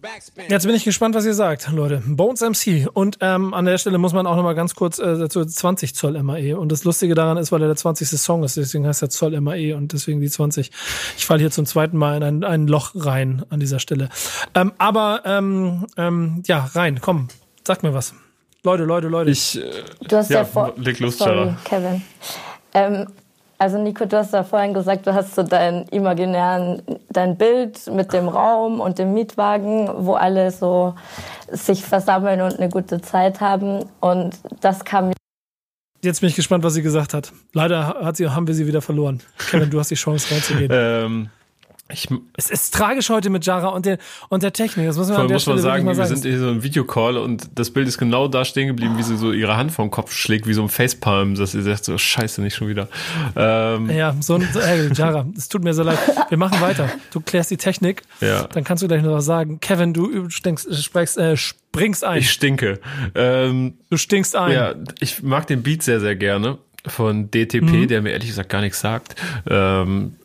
[0.49, 2.03] Jetzt bin ich gespannt, was ihr sagt, Leute.
[2.07, 2.89] Bones MC.
[2.93, 6.23] Und ähm, an der Stelle muss man auch nochmal ganz kurz äh, dazu 20 Zoll
[6.23, 6.57] MAE.
[6.57, 8.09] Und das Lustige daran ist, weil er der 20.
[8.09, 10.71] Song ist, deswegen heißt er Zoll MAE und deswegen die 20.
[11.17, 14.09] Ich falle hier zum zweiten Mal in ein, ein Loch rein an dieser Stelle.
[14.55, 17.29] Ähm, aber ähm, ähm, ja, rein, komm,
[17.67, 18.15] sag mir was.
[18.63, 19.31] Leute, Leute, Leute.
[19.31, 22.03] Ich, äh, du hast ja, ja vor leg los, Sorry, Kevin.
[22.73, 23.07] Ähm,
[23.59, 28.13] also Nico, du hast ja vorhin gesagt, du hast so dein imaginären, dein Bild mit
[28.13, 30.95] dem Raum und dem Mietwagen, wo alle so
[31.51, 33.85] sich versammeln und eine gute Zeit haben.
[34.01, 35.13] Und das kam
[36.03, 37.33] Jetzt bin ich gespannt, was sie gesagt hat.
[37.55, 39.23] Leider hat sie, haben wir sie wieder verloren.
[39.51, 40.71] Kevin, du hast die Chance reinzugehen.
[40.71, 41.31] ähm,
[41.93, 43.99] ich, es ist tragisch heute mit Jara und der,
[44.31, 44.87] und der Technik.
[44.87, 47.19] Das muss man, an der muss Stelle man sagen, wir sind hier so im Videocall
[47.19, 50.13] und das Bild ist genau da stehen geblieben, wie sie so ihre Hand vom Kopf
[50.13, 52.89] schlägt, wie so ein Facepalm, dass sie sagt so, scheiße, nicht schon wieder.
[53.37, 53.91] Ähm.
[53.91, 55.99] Ja, so ein, ey, Jara, es tut mir so leid.
[56.31, 56.89] Wir machen weiter.
[57.13, 58.03] Du klärst die Technik.
[58.23, 58.45] Ja.
[58.45, 59.61] Dann kannst du gleich noch was sagen.
[59.61, 62.19] Kevin, du stinkst, sprichst, äh, springst ein.
[62.19, 62.81] Ich stinke.
[63.15, 64.53] Ähm, du stinkst ein.
[64.53, 66.57] Ja, ich mag den Beat sehr, sehr gerne
[66.87, 67.89] von DTP, mhm.
[67.89, 69.17] der mir ehrlich gesagt gar nichts sagt.
[69.49, 70.17] Ähm,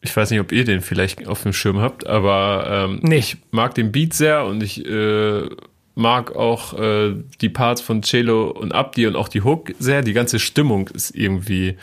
[0.00, 3.16] ich weiß nicht, ob ihr den vielleicht auf dem Schirm habt, aber ähm, nee.
[3.18, 5.48] ich mag den Beat sehr und ich äh,
[5.94, 10.02] mag auch äh, die Parts von Cello und Abdi und auch die Hook sehr.
[10.02, 11.76] Die ganze Stimmung ist irgendwie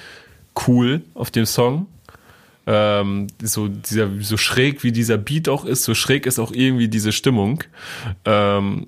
[0.67, 1.87] cool auf dem Song.
[2.65, 6.87] Ähm, so dieser so schräg wie dieser Beat auch ist, so schräg ist auch irgendwie
[6.87, 7.63] diese Stimmung.
[8.23, 8.87] Ähm,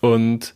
[0.00, 0.54] und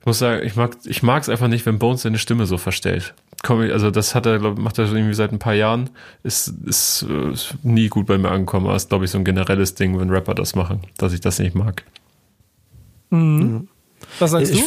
[0.00, 2.58] ich muss sagen, ich mag ich mag es einfach nicht, wenn Bones seine Stimme so
[2.58, 5.54] verstellt komm ich, also das hat er, glaub, macht er schon irgendwie seit ein paar
[5.54, 5.90] Jahren,
[6.22, 7.02] ist, ist,
[7.32, 8.66] ist nie gut bei mir angekommen.
[8.66, 11.38] Aber ist, glaube ich, so ein generelles Ding, wenn Rapper das machen, dass ich das
[11.38, 11.84] nicht mag.
[13.10, 13.68] Mhm.
[14.18, 14.66] Was sagst ich, du?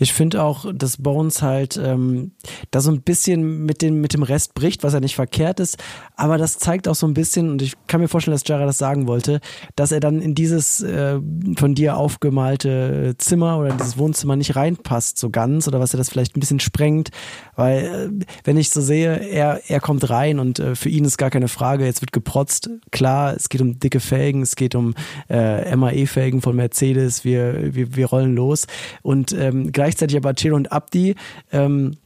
[0.00, 2.32] Ich finde auch, dass Bones halt ähm,
[2.70, 5.76] da so ein bisschen mit dem, mit dem Rest bricht, was ja nicht verkehrt ist.
[6.16, 8.78] Aber das zeigt auch so ein bisschen, und ich kann mir vorstellen, dass Jara das
[8.78, 9.40] sagen wollte,
[9.76, 11.20] dass er dann in dieses äh,
[11.56, 15.98] von dir aufgemalte Zimmer oder in dieses Wohnzimmer nicht reinpasst so ganz oder was er
[15.98, 17.10] das vielleicht ein bisschen sprengt.
[17.54, 21.18] Weil, äh, wenn ich so sehe, er, er kommt rein und äh, für ihn ist
[21.18, 22.70] gar keine Frage, jetzt wird geprotzt.
[22.90, 24.94] Klar, es geht um dicke Felgen, es geht um
[25.28, 28.66] äh, MAE-Felgen von Mercedes, wir, wir, wir rollen los.
[29.02, 31.16] Und ähm, gleich gleichzeitig aber Chelo und Abdi,
[31.50, 31.96] ähm,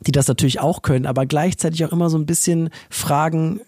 [0.00, 3.60] die das natürlich auch können, aber gleichzeitig auch immer so ein bisschen fragen,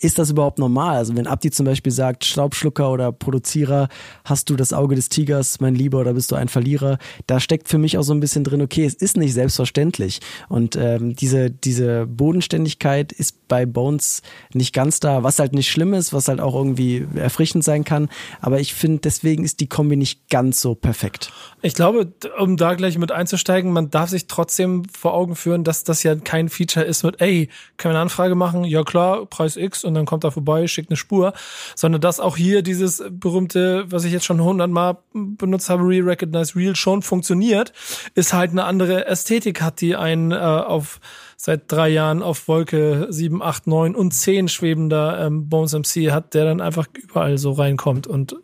[0.00, 0.96] ist das überhaupt normal?
[0.96, 3.88] Also wenn Abdi zum Beispiel sagt, Staubschlucker oder Produzierer,
[4.24, 6.98] hast du das Auge des Tigers, mein Lieber, oder bist du ein Verlierer?
[7.26, 10.20] Da steckt für mich auch so ein bisschen drin, okay, es ist nicht selbstverständlich.
[10.48, 14.22] Und ähm, diese, diese Bodenständigkeit ist bei Bones
[14.52, 18.08] nicht ganz da, was halt nicht schlimm ist, was halt auch irgendwie erfrischend sein kann.
[18.40, 21.32] Aber ich finde, deswegen ist die Kombi nicht ganz so perfekt.
[21.66, 25.82] Ich glaube, um da gleich mit einzusteigen, man darf sich trotzdem vor Augen führen, dass
[25.82, 28.62] das ja kein Feature ist mit, ey, können wir eine Anfrage machen?
[28.62, 31.32] Ja klar, Preis X und dann kommt er vorbei, schickt eine Spur,
[31.74, 36.54] sondern dass auch hier dieses berühmte, was ich jetzt schon hundertmal benutzt habe, Real Recognize
[36.54, 37.72] Real schon funktioniert,
[38.14, 41.00] ist halt eine andere Ästhetik hat, die einen äh, auf
[41.36, 46.34] seit drei Jahren auf Wolke 7, 8, 9 und 10 schwebender ähm, Bones MC hat,
[46.34, 48.36] der dann einfach überall so reinkommt und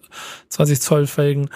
[0.50, 1.48] 20 Zoll Felgen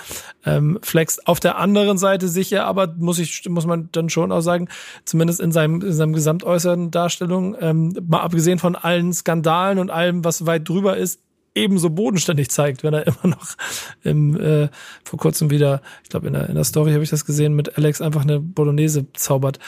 [0.44, 1.26] ähm, flext.
[1.28, 4.68] Auf der anderen Seite sicher, aber muss ich, muss man dann schon auch sagen,
[5.04, 10.24] zumindest in seinem, in seinem gesamtäußeren Darstellung, ähm, mal abgesehen von allen Skandalen und allem,
[10.24, 11.20] was weit drüber ist,
[11.56, 13.56] ebenso bodenständig zeigt, wenn er immer noch
[14.04, 14.68] im, äh,
[15.04, 17.76] vor kurzem wieder, ich glaube in der, in der Story habe ich das gesehen, mit
[17.76, 19.58] Alex einfach eine Bolognese zaubert.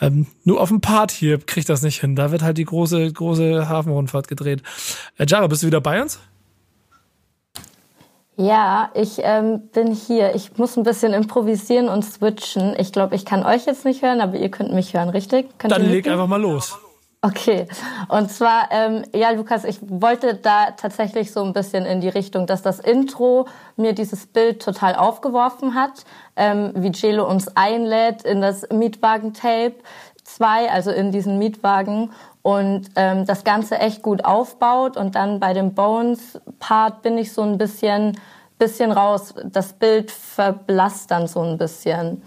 [0.00, 2.16] Ähm, nur auf dem Part hier kriegt das nicht hin.
[2.16, 4.62] Da wird halt die große, große Hafenrundfahrt gedreht.
[5.18, 6.20] Äh, Jara, bist du wieder bei uns?
[8.36, 10.34] Ja, ich ähm, bin hier.
[10.34, 12.74] Ich muss ein bisschen improvisieren und switchen.
[12.78, 15.46] Ich glaube, ich kann euch jetzt nicht hören, aber ihr könnt mich hören, richtig?
[15.58, 16.78] Könnt Dann leg einfach mal los.
[17.24, 17.68] Okay,
[18.08, 22.48] und zwar, ähm, ja, Lukas, ich wollte da tatsächlich so ein bisschen in die Richtung,
[22.48, 23.46] dass das Intro
[23.76, 26.04] mir dieses Bild total aufgeworfen hat,
[26.34, 29.76] ähm, wie Celo uns einlädt in das Mietwagen-Tape
[30.24, 32.10] 2, also in diesen Mietwagen
[32.42, 37.42] und ähm, das Ganze echt gut aufbaut und dann bei dem Bones-Part bin ich so
[37.42, 38.18] ein bisschen,
[38.58, 39.32] bisschen raus.
[39.44, 42.20] Das Bild verblasst dann so ein bisschen.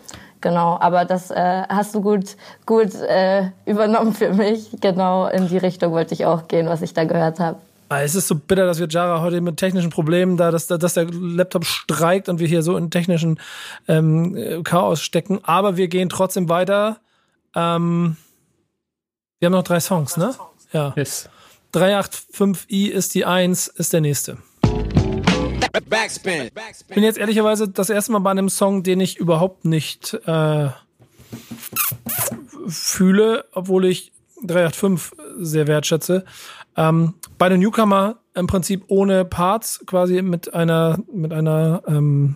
[0.45, 4.69] Genau, aber das äh, hast du gut, gut äh, übernommen für mich.
[4.79, 7.57] Genau in die Richtung wollte ich auch gehen, was ich da gehört habe.
[7.89, 10.93] Ah, es ist so bitter, dass wir Jara heute mit technischen Problemen da, dass, dass
[10.93, 13.39] der Laptop streikt und wir hier so in technischen
[13.87, 15.39] ähm, Chaos stecken.
[15.41, 16.97] Aber wir gehen trotzdem weiter.
[17.55, 18.15] Ähm,
[19.39, 20.35] wir haben noch drei Songs, ne?
[20.73, 20.93] Ja.
[20.95, 21.27] Yes.
[21.73, 24.37] 385i ist die 1, ist der nächste.
[25.81, 26.49] Backspin.
[26.93, 30.69] bin jetzt ehrlicherweise das erste Mal bei einem Song, den ich überhaupt nicht äh,
[32.67, 34.11] fühle, obwohl ich
[34.43, 36.25] 385 sehr wertschätze.
[36.77, 42.35] Ähm, bei den Newcomer im Prinzip ohne Parts, quasi mit einer, mit einer ähm,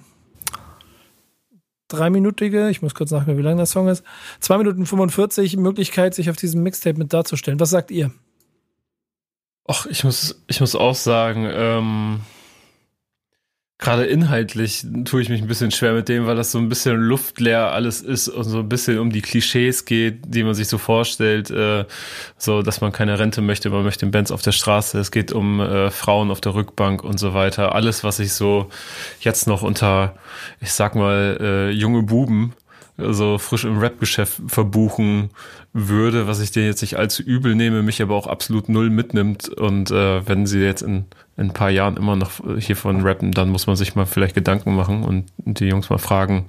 [1.89, 4.03] dreiminütige, ich muss kurz nachdenken, wie lang der Song ist,
[4.39, 7.59] zwei Minuten 45 Möglichkeit, sich auf diesem Mixtape mit darzustellen.
[7.59, 8.11] Was sagt ihr?
[9.67, 12.21] Ach, ich muss, ich muss auch sagen, ähm,
[13.81, 16.97] Gerade inhaltlich tue ich mich ein bisschen schwer mit dem, weil das so ein bisschen
[16.97, 20.77] luftleer alles ist und so ein bisschen um die Klischees geht, die man sich so
[20.77, 21.85] vorstellt, äh,
[22.38, 25.61] so dass man keine Rente möchte, man möchte Benz auf der Straße, es geht um
[25.61, 27.73] äh, Frauen auf der Rückbank und so weiter.
[27.73, 28.68] Alles, was ich so
[29.22, 30.18] jetzt noch unter,
[30.60, 32.53] ich sag mal, äh, junge Buben
[32.97, 35.30] so frisch im Rap-Geschäft verbuchen
[35.73, 39.49] würde, was ich dir jetzt nicht allzu übel nehme, mich aber auch absolut null mitnimmt.
[39.49, 41.06] Und äh, wenn sie jetzt in,
[41.39, 44.75] in ein paar Jahren immer noch hiervon rappen, dann muss man sich mal vielleicht Gedanken
[44.75, 46.45] machen und die Jungs mal fragen,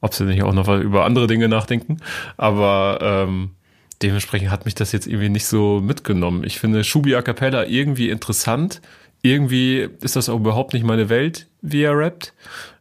[0.00, 1.98] ob sie nicht auch noch über andere Dinge nachdenken.
[2.36, 3.50] Aber ähm,
[4.00, 6.44] dementsprechend hat mich das jetzt irgendwie nicht so mitgenommen.
[6.44, 8.80] Ich finde Shubi A Cappella irgendwie interessant.
[9.22, 12.32] Irgendwie ist das auch überhaupt nicht meine Welt, wie er rappt.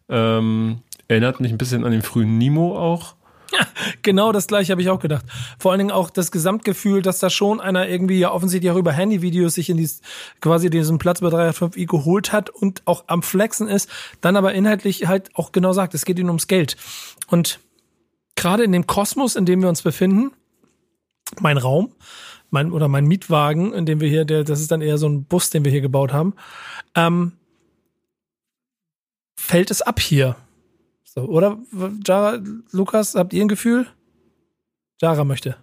[0.09, 3.15] Ähm, Erinnert mich ein bisschen an den frühen Nemo auch.
[4.02, 5.26] Genau das gleiche habe ich auch gedacht.
[5.60, 8.91] Vor allen Dingen auch das Gesamtgefühl, dass da schon einer irgendwie ja offensichtlich auch über
[8.91, 10.02] Handyvideos sich in dies,
[10.41, 13.90] quasi diesen Platz bei 305i geholt hat und auch am Flexen ist,
[14.22, 16.78] dann aber inhaltlich halt auch genau sagt, es geht ihnen ums Geld.
[17.28, 17.60] Und
[18.36, 20.32] gerade in dem Kosmos, in dem wir uns befinden,
[21.40, 21.94] mein Raum,
[22.49, 25.26] mein oder mein Mietwagen, in dem wir hier, der, das ist dann eher so ein
[25.26, 26.34] Bus, den wir hier gebaut haben,
[26.95, 27.34] ähm,
[29.36, 30.36] fällt es ab hier
[31.18, 31.57] so, oder?
[32.06, 32.38] Jara,
[32.72, 33.88] Lukas, habt ihr ein Gefühl?
[35.02, 35.56] Jara möchte.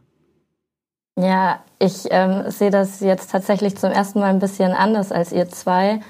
[1.16, 5.48] Ja, ich ähm, sehe das jetzt tatsächlich zum ersten Mal ein bisschen anders als ihr
[5.48, 6.01] zwei.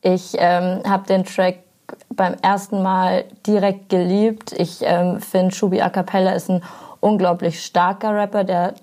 [0.00, 1.64] Ich ähm, habe den Track
[2.10, 4.52] beim ersten Mal direkt geliebt.
[4.52, 6.62] Ich ähm, finde, Shubi A Cappella ist ein
[7.00, 8.74] unglaublich starker Rapper, der,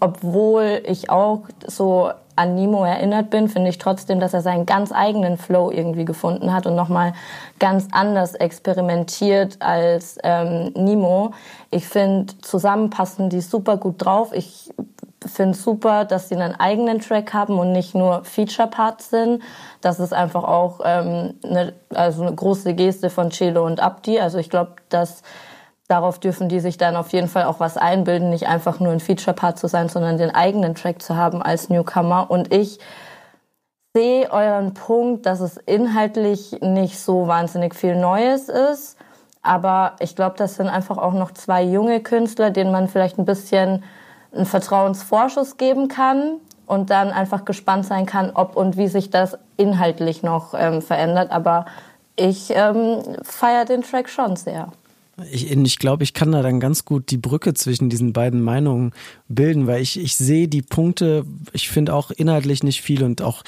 [0.00, 4.92] obwohl ich auch so an Nemo erinnert bin, finde ich trotzdem, dass er seinen ganz
[4.92, 7.12] eigenen Flow irgendwie gefunden hat und nochmal
[7.58, 11.32] ganz anders experimentiert als ähm, Nemo.
[11.70, 14.32] Ich finde, zusammen passen die super gut drauf.
[14.32, 14.70] Ich
[15.26, 19.42] finde super, dass sie einen eigenen Track haben und nicht nur Feature-Parts sind.
[19.80, 24.20] Das ist einfach auch ähm, eine, also eine große Geste von Celo und Abdi.
[24.20, 25.22] Also ich glaube, dass
[25.94, 28.98] darauf dürfen die sich dann auf jeden Fall auch was einbilden, nicht einfach nur ein
[28.98, 32.28] Feature-Part zu sein, sondern den eigenen Track zu haben als Newcomer.
[32.30, 32.80] Und ich
[33.94, 38.96] sehe euren Punkt, dass es inhaltlich nicht so wahnsinnig viel Neues ist.
[39.40, 43.24] Aber ich glaube, das sind einfach auch noch zwei junge Künstler, denen man vielleicht ein
[43.24, 43.84] bisschen
[44.34, 49.38] einen Vertrauensvorschuss geben kann und dann einfach gespannt sein kann, ob und wie sich das
[49.56, 51.30] inhaltlich noch ähm, verändert.
[51.30, 51.66] Aber
[52.16, 54.72] ich ähm, feiere den Track schon sehr.
[55.30, 58.92] Ich, ich glaube, ich kann da dann ganz gut die Brücke zwischen diesen beiden Meinungen
[59.28, 63.44] bilden, weil ich, ich sehe die Punkte, ich finde auch inhaltlich nicht viel und auch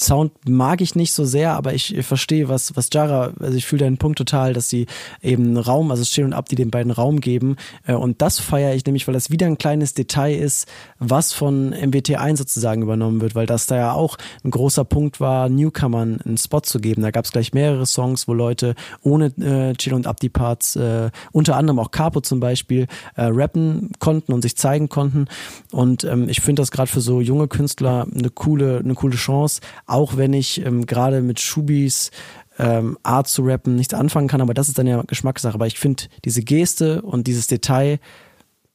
[0.00, 3.84] Sound mag ich nicht so sehr, aber ich verstehe, was, was Jara, also ich fühle
[3.84, 4.86] deinen Punkt total, dass sie
[5.20, 7.56] eben Raum, also Still und Ab, die den beiden Raum geben.
[7.86, 10.68] Äh, und das feiere ich nämlich, weil das wieder ein kleines Detail ist,
[10.98, 15.48] was von MWT1 sozusagen übernommen wird, weil das da ja auch ein großer Punkt war,
[15.48, 17.02] Newcomern einen Spot zu geben.
[17.02, 20.76] Da gab es gleich mehrere Songs, wo Leute ohne äh, Chill und Ab die Parts
[20.76, 25.26] äh, äh, unter anderem auch Capo zum Beispiel äh, rappen konnten und sich zeigen konnten.
[25.72, 29.60] Und ähm, ich finde das gerade für so junge Künstler eine coole, eine coole Chance,
[29.86, 32.10] auch wenn ich ähm, gerade mit Schubis
[32.58, 35.54] ähm, Art zu rappen nichts anfangen kann, aber das ist dann ja Geschmackssache.
[35.54, 37.98] Aber ich finde diese Geste und dieses Detail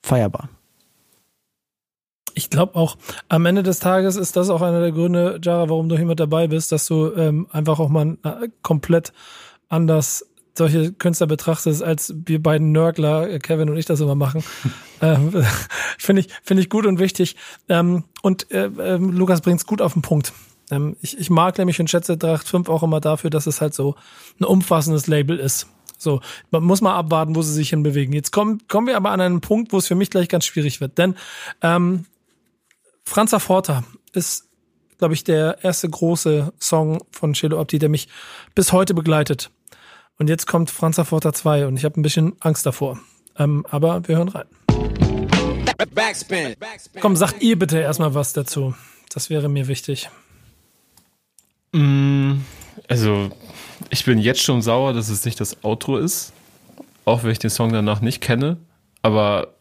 [0.02, 0.50] feierbar.
[2.36, 2.98] Ich glaube auch,
[3.28, 6.20] am Ende des Tages ist das auch einer der Gründe, Jara, warum du hier mit
[6.20, 8.18] dabei bist, dass du ähm, einfach auch mal
[8.62, 9.12] komplett
[9.68, 10.26] anders
[10.58, 14.44] solche Künstler betrachtest, als wir beiden Nörgler, äh, Kevin und ich das immer machen.
[15.02, 15.32] ähm,
[15.98, 17.36] Finde ich, finde ich gut und wichtig.
[17.68, 20.34] Ähm, und äh, äh, Lukas bringt's gut auf den Punkt.
[20.72, 23.74] Ähm, ich, ich mag nämlich und schätze Tracht 5 auch immer dafür, dass es halt
[23.74, 23.96] so
[24.40, 25.68] ein umfassendes Label ist.
[25.98, 28.14] So, man muss mal abwarten, wo sie sich hinbewegen.
[28.14, 30.80] Jetzt kommen, kommen wir aber an einen Punkt, wo es für mich gleich ganz schwierig
[30.80, 30.98] wird.
[30.98, 31.16] Denn
[31.62, 32.06] ähm,
[33.04, 34.48] Franza Forta ist,
[34.98, 38.08] glaube ich, der erste große Song von Cello Opti, der mich
[38.56, 39.52] bis heute begleitet.
[40.20, 43.00] Und jetzt kommt Franz Forta 2 und ich habe ein bisschen Angst davor.
[43.38, 44.46] Ähm, aber wir hören rein.
[45.96, 46.56] Backspin.
[47.00, 48.76] Komm, sagt ihr bitte erstmal was dazu.
[49.14, 50.10] Das wäre mir wichtig.
[51.72, 52.42] Mm,
[52.90, 53.30] also,
[53.90, 56.34] ich bin jetzt schon sauer, dass es nicht das Outro ist.
[57.06, 58.58] Auch wenn ich den Song danach nicht kenne.
[59.02, 59.54] Aber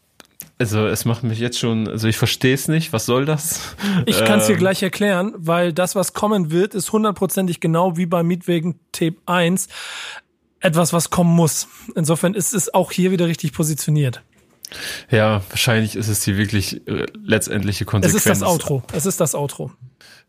[0.59, 3.77] also es macht mich jetzt schon, also ich verstehe es nicht, was soll das?
[4.07, 7.97] Ich kann es dir ähm, gleich erklären, weil das, was kommen wird, ist hundertprozentig genau
[7.97, 9.69] wie bei Mietwegen Tape 1
[10.61, 11.69] etwas, was kommen muss.
[11.95, 14.23] Insofern ist es auch hier wieder richtig positioniert.
[15.11, 18.25] Ja, wahrscheinlich ist es die wirklich äh, letztendliche Konsequenz.
[18.25, 18.83] Es ist das Outro.
[18.93, 19.73] Es ist das Outro.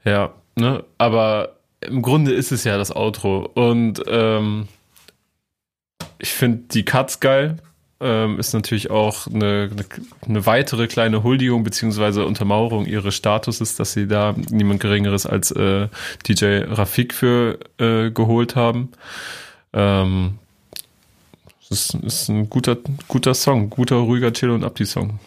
[0.06, 3.49] Ja, ne, aber im Grunde ist es ja das Outro.
[3.53, 4.68] Und ähm,
[6.19, 7.57] ich finde die Cuts geil.
[8.01, 9.85] Ähm, ist natürlich auch eine, eine,
[10.26, 15.89] eine weitere kleine Huldigung beziehungsweise Untermauerung ihres Statuses, dass sie da niemand Geringeres als äh,
[16.26, 18.91] DJ Rafik für äh, geholt haben.
[19.74, 20.40] Ähm,
[21.70, 22.78] das ist, ist ein guter,
[23.08, 25.20] guter Song, guter, ruhiger Chill- und Abdi-Song.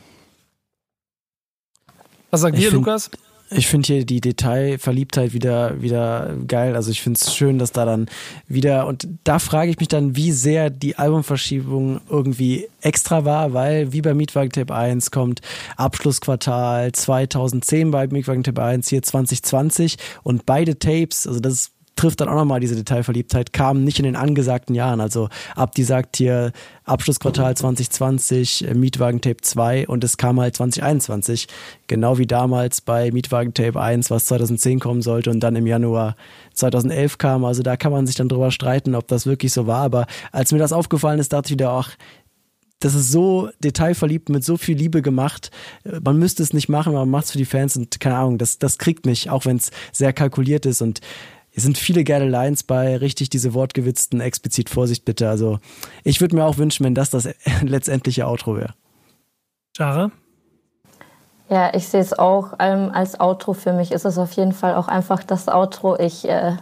[2.31, 3.11] Was sagt ihr, Lukas?
[3.55, 6.75] Ich finde hier die Detailverliebtheit wieder, wieder geil.
[6.75, 8.07] Also ich finde es schön, dass da dann
[8.49, 13.93] wieder, und da frage ich mich dann, wie sehr die Albumverschiebung irgendwie extra war, weil
[13.93, 15.41] wie bei Mietwagen Tape 1 kommt
[15.77, 22.21] Abschlussquartal 2010 bei Mietwagen Tape 1 hier 2020 und beide Tapes, also das ist trifft
[22.21, 25.01] dann auch nochmal diese Detailverliebtheit, kam nicht in den angesagten Jahren.
[25.01, 26.51] Also Abdi sagt hier
[26.85, 31.47] Abschlussquartal 2020, äh, Mietwagen Tape 2 und es kam halt 2021.
[31.87, 36.17] Genau wie damals bei Mietwagen Tape 1, was 2010 kommen sollte und dann im Januar
[36.55, 37.45] 2011 kam.
[37.45, 39.83] Also da kann man sich dann drüber streiten, ob das wirklich so war.
[39.83, 41.89] Aber als mir das aufgefallen ist, dachte ich wieder auch,
[42.81, 45.53] das ist so detailverliebt, mit so viel Liebe gemacht.
[45.85, 48.17] Äh, man müsste es nicht machen, aber man macht es für die Fans und keine
[48.17, 50.83] Ahnung, das, das kriegt mich, auch wenn es sehr kalkuliert ist.
[50.83, 51.01] Und
[51.55, 55.29] es sind viele geile Lines bei, richtig diese wortgewitzten, explizit Vorsicht bitte.
[55.29, 55.59] Also
[56.05, 57.29] ich würde mir auch wünschen, wenn das das
[57.63, 58.75] letztendliche Outro wäre.
[59.77, 60.11] Jara?
[61.49, 63.53] Ja, ich sehe es auch ähm, als Outro.
[63.53, 65.99] Für mich ist es auf jeden Fall auch einfach das Outro.
[65.99, 66.57] Ich äh,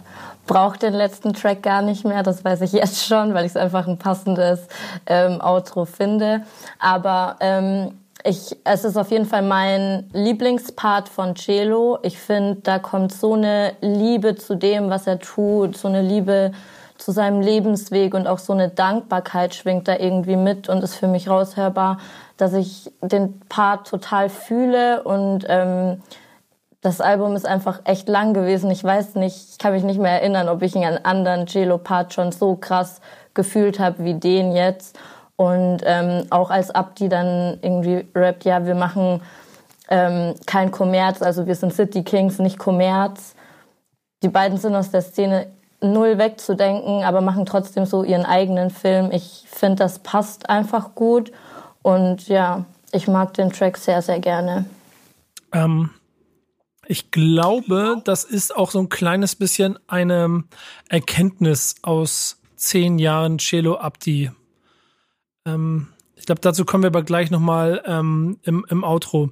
[0.47, 2.23] brauche den letzten Track gar nicht mehr.
[2.23, 4.67] Das weiß ich jetzt schon, weil ich es einfach ein passendes
[5.05, 6.43] ähm, Outro finde.
[6.79, 7.93] Aber ähm,
[8.23, 11.99] ich, es ist auf jeden Fall mein Lieblingspart von Cello.
[12.03, 16.51] Ich finde, da kommt so eine Liebe zu dem, was er tut, so eine Liebe
[16.97, 21.07] zu seinem Lebensweg und auch so eine Dankbarkeit schwingt da irgendwie mit und ist für
[21.07, 21.97] mich raushörbar,
[22.37, 26.01] dass ich den Part total fühle und ähm,
[26.81, 28.71] das Album ist einfach echt lang gewesen.
[28.71, 32.31] Ich weiß nicht, ich kann mich nicht mehr erinnern, ob ich einen anderen Cello-Part schon
[32.31, 33.01] so krass
[33.33, 34.97] gefühlt habe wie den jetzt.
[35.41, 39.23] Und ähm, auch als Abdi dann irgendwie rappt, ja, wir machen
[39.89, 43.33] ähm, kein Kommerz, also wir sind City Kings, nicht Kommerz.
[44.21, 45.47] Die beiden sind aus der Szene
[45.81, 49.09] null wegzudenken, aber machen trotzdem so ihren eigenen Film.
[49.11, 51.31] Ich finde, das passt einfach gut.
[51.81, 54.65] Und ja, ich mag den Track sehr, sehr gerne.
[55.53, 55.89] Ähm,
[56.85, 60.43] ich glaube, das ist auch so ein kleines bisschen eine
[60.87, 64.29] Erkenntnis aus zehn Jahren Cello Abdi
[65.45, 69.31] ähm, ich glaube, dazu kommen wir aber gleich nochmal ähm, im, im Outro.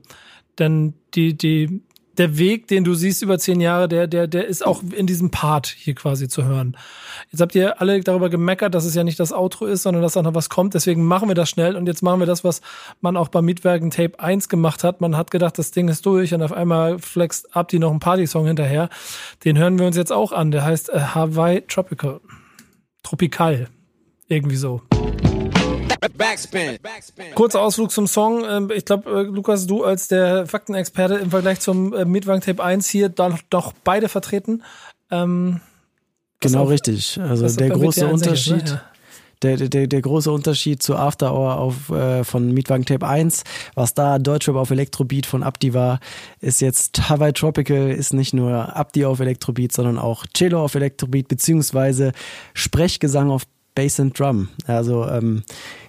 [0.58, 1.84] Denn die, die,
[2.20, 5.32] der Weg, den du siehst über zehn Jahre, der, der, der ist auch in diesem
[5.32, 6.76] Part hier quasi zu hören.
[7.32, 10.14] Jetzt habt ihr alle darüber gemeckert, dass es ja nicht das Outro ist, sondern dass
[10.14, 10.74] da noch was kommt.
[10.74, 12.62] Deswegen machen wir das schnell und jetzt machen wir das, was
[13.00, 15.00] man auch beim Mietwerken Tape 1 gemacht hat.
[15.00, 18.48] Man hat gedacht, das Ding ist durch und auf einmal flext Abdi noch einen Party-Song
[18.48, 18.90] hinterher.
[19.46, 20.52] Den hören wir uns jetzt auch an.
[20.52, 22.20] Der heißt äh, Hawaii Tropical.
[23.04, 23.68] Tropikal.
[24.28, 24.82] Irgendwie so.
[26.00, 26.78] Backspin.
[27.36, 28.46] Kurzer Ausflug zum Song.
[28.48, 32.64] Ähm, ich glaube, äh, Lukas, du als der Faktenexperte im Vergleich zum äh, Mietwagen Tape
[32.64, 34.64] 1 hier doch, doch beide vertreten.
[35.12, 35.62] Ähm,
[36.40, 37.20] genau auch, richtig.
[37.20, 38.64] Also der große Unterschied.
[38.64, 38.82] Ist, ne?
[39.42, 43.94] Der, der, der große Unterschied zu After Hour auf, äh, von Mietwagen Tape 1, was
[43.94, 46.02] da Deutschrap auf Elektrobeat von Abdi war,
[46.42, 51.30] ist jetzt Hawaii Tropical, ist nicht nur Abdi auf Elektrobeat, sondern auch Cello auf Elektrobeat,
[51.30, 52.12] beziehungsweise
[52.54, 53.44] Sprechgesang auf
[53.80, 54.50] Bass and Drum.
[54.68, 55.44] Also ähm,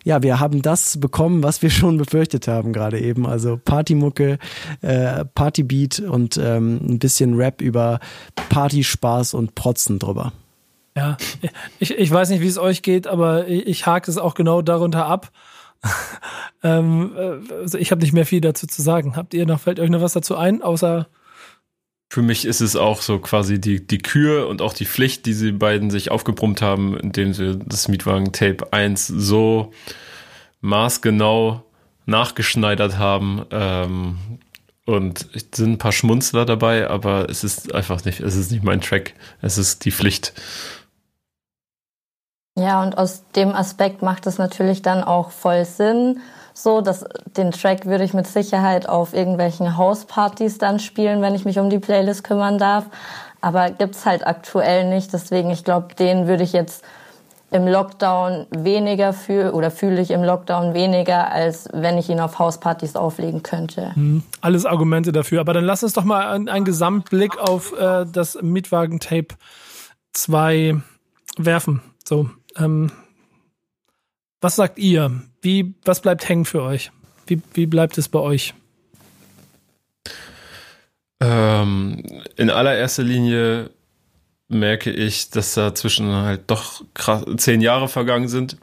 [0.04, 3.26] ja, wir haben das bekommen, was wir schon befürchtet haben gerade eben.
[3.26, 4.38] Also Partymucke,
[4.80, 7.98] äh, Partybeat und ähm, ein bisschen Rap über
[8.48, 10.32] Partyspaß und Protzen drüber.
[10.96, 11.16] Ja,
[11.80, 14.62] ich, ich weiß nicht, wie es euch geht, aber ich, ich hake es auch genau
[14.62, 15.32] darunter ab.
[16.62, 19.16] ähm, äh, also ich habe nicht mehr viel dazu zu sagen.
[19.16, 21.08] Habt ihr noch, fällt euch noch was dazu ein, außer
[22.10, 25.32] für mich ist es auch so quasi die, die Kür und auch die Pflicht, die
[25.32, 29.72] sie beiden sich aufgebrummt haben, indem sie das Mietwagen Tape 1 so
[30.60, 31.62] maßgenau
[32.06, 33.46] nachgeschneidert haben.
[33.52, 34.18] Ähm,
[34.86, 38.80] und sind ein paar Schmunzler dabei, aber es ist einfach nicht, es ist nicht mein
[38.80, 39.14] Track.
[39.40, 40.32] Es ist die Pflicht.
[42.58, 46.18] Ja, und aus dem Aspekt macht es natürlich dann auch voll Sinn,
[46.62, 47.04] so, dass
[47.36, 51.70] den Track würde ich mit Sicherheit auf irgendwelchen Hauspartys dann spielen, wenn ich mich um
[51.70, 52.86] die Playlist kümmern darf.
[53.40, 55.12] Aber gibt's halt aktuell nicht.
[55.12, 56.84] Deswegen, ich glaube, den würde ich jetzt
[57.50, 62.38] im Lockdown weniger fühle oder fühle ich im Lockdown weniger, als wenn ich ihn auf
[62.38, 63.94] Hauspartys auflegen könnte.
[63.94, 65.40] Hm, alles Argumente dafür.
[65.40, 69.34] Aber dann lass uns doch mal einen, Gesamtblick auf äh, das Mietwagen-Tape
[70.12, 70.80] 2
[71.38, 71.82] werfen.
[72.04, 72.92] So, ähm,
[74.40, 75.22] was sagt ihr?
[75.42, 76.90] Wie, was bleibt hängen für euch?
[77.26, 78.54] Wie, wie bleibt es bei euch?
[81.20, 82.02] Ähm,
[82.36, 83.70] in allererster Linie
[84.48, 88.56] merke ich, dass da zwischen halt doch krass, zehn Jahre vergangen sind,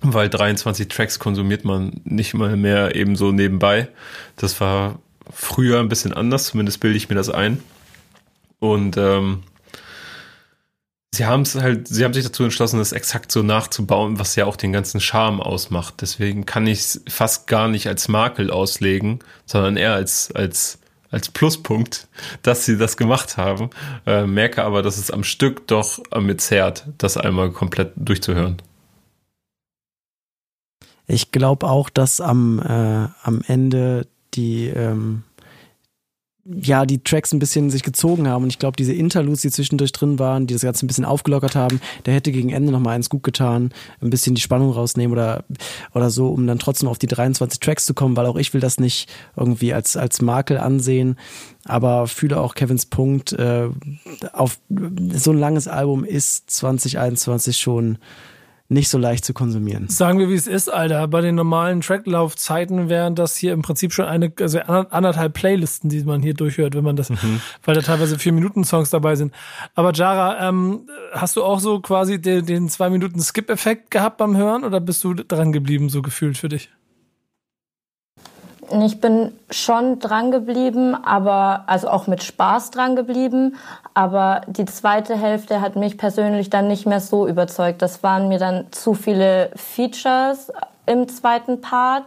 [0.00, 3.88] weil 23 Tracks konsumiert man nicht mal mehr eben so nebenbei.
[4.36, 4.98] Das war
[5.30, 7.62] früher ein bisschen anders, zumindest bilde ich mir das ein.
[8.58, 9.42] Und ähm,
[11.14, 14.46] Sie haben es halt, sie haben sich dazu entschlossen, das exakt so nachzubauen, was ja
[14.46, 15.96] auch den ganzen Charme ausmacht.
[16.00, 20.78] Deswegen kann ich es fast gar nicht als Makel auslegen, sondern eher als, als,
[21.10, 22.08] als Pluspunkt,
[22.40, 23.68] dass sie das gemacht haben.
[24.06, 28.62] Äh, merke aber, dass es am Stück doch mit zerrt, das einmal komplett durchzuhören.
[31.06, 35.24] Ich glaube auch, dass am, äh, am Ende die, ähm,
[36.44, 38.42] ja, die Tracks ein bisschen sich gezogen haben.
[38.42, 41.54] Und ich glaube, diese Interludes, die zwischendurch drin waren, die das Ganze ein bisschen aufgelockert
[41.54, 45.44] haben, der hätte gegen Ende nochmal eins gut getan, ein bisschen die Spannung rausnehmen oder,
[45.94, 48.60] oder so, um dann trotzdem auf die 23 Tracks zu kommen, weil auch ich will
[48.60, 51.16] das nicht irgendwie als, als Makel ansehen.
[51.64, 53.68] Aber fühle auch Kevins Punkt, äh,
[54.32, 54.58] auf
[55.14, 57.98] so ein langes Album ist 2021 schon
[58.72, 59.88] nicht so leicht zu konsumieren.
[59.88, 61.06] Sagen wir, wie es ist, Alter.
[61.08, 66.02] Bei den normalen Tracklaufzeiten wären das hier im Prinzip schon eine, also anderthalb Playlisten, die
[66.04, 67.40] man hier durchhört, wenn man das, mhm.
[67.64, 69.32] weil da teilweise vier Minuten Songs dabei sind.
[69.74, 74.36] Aber Jara, ähm, hast du auch so quasi den, den zwei Minuten Skip-Effekt gehabt beim
[74.36, 76.70] Hören oder bist du dran geblieben, so gefühlt für dich?
[78.70, 83.56] Ich bin schon dran geblieben, aber also auch mit Spaß dran geblieben.
[83.92, 87.82] Aber die zweite Hälfte hat mich persönlich dann nicht mehr so überzeugt.
[87.82, 90.52] Das waren mir dann zu viele Features
[90.86, 92.04] im zweiten Part.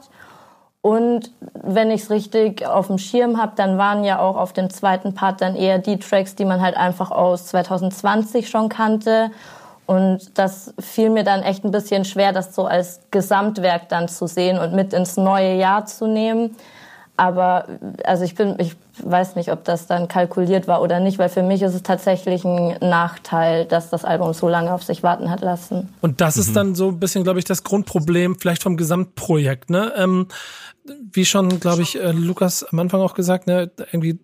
[0.82, 4.70] Und wenn ich es richtig auf dem Schirm habe, dann waren ja auch auf dem
[4.70, 9.32] zweiten Part dann eher die Tracks, die man halt einfach aus 2020 schon kannte.
[9.86, 14.28] Und das fiel mir dann echt ein bisschen schwer, das so als Gesamtwerk dann zu
[14.28, 16.56] sehen und mit ins neue Jahr zu nehmen.
[17.18, 17.68] Aber
[18.04, 21.44] also ich bin, ich weiß nicht, ob das dann kalkuliert war oder nicht, weil für
[21.44, 25.42] mich ist es tatsächlich ein Nachteil, dass das Album so lange auf sich warten hat
[25.42, 25.94] lassen.
[26.02, 26.42] Und das mhm.
[26.42, 29.70] ist dann so ein bisschen, glaube ich, das Grundproblem vielleicht vom Gesamtprojekt.
[29.70, 29.94] Ne?
[29.96, 30.28] Ähm,
[31.12, 34.20] wie schon, glaube ich, äh, Lukas am Anfang auch gesagt, ne, irgendwie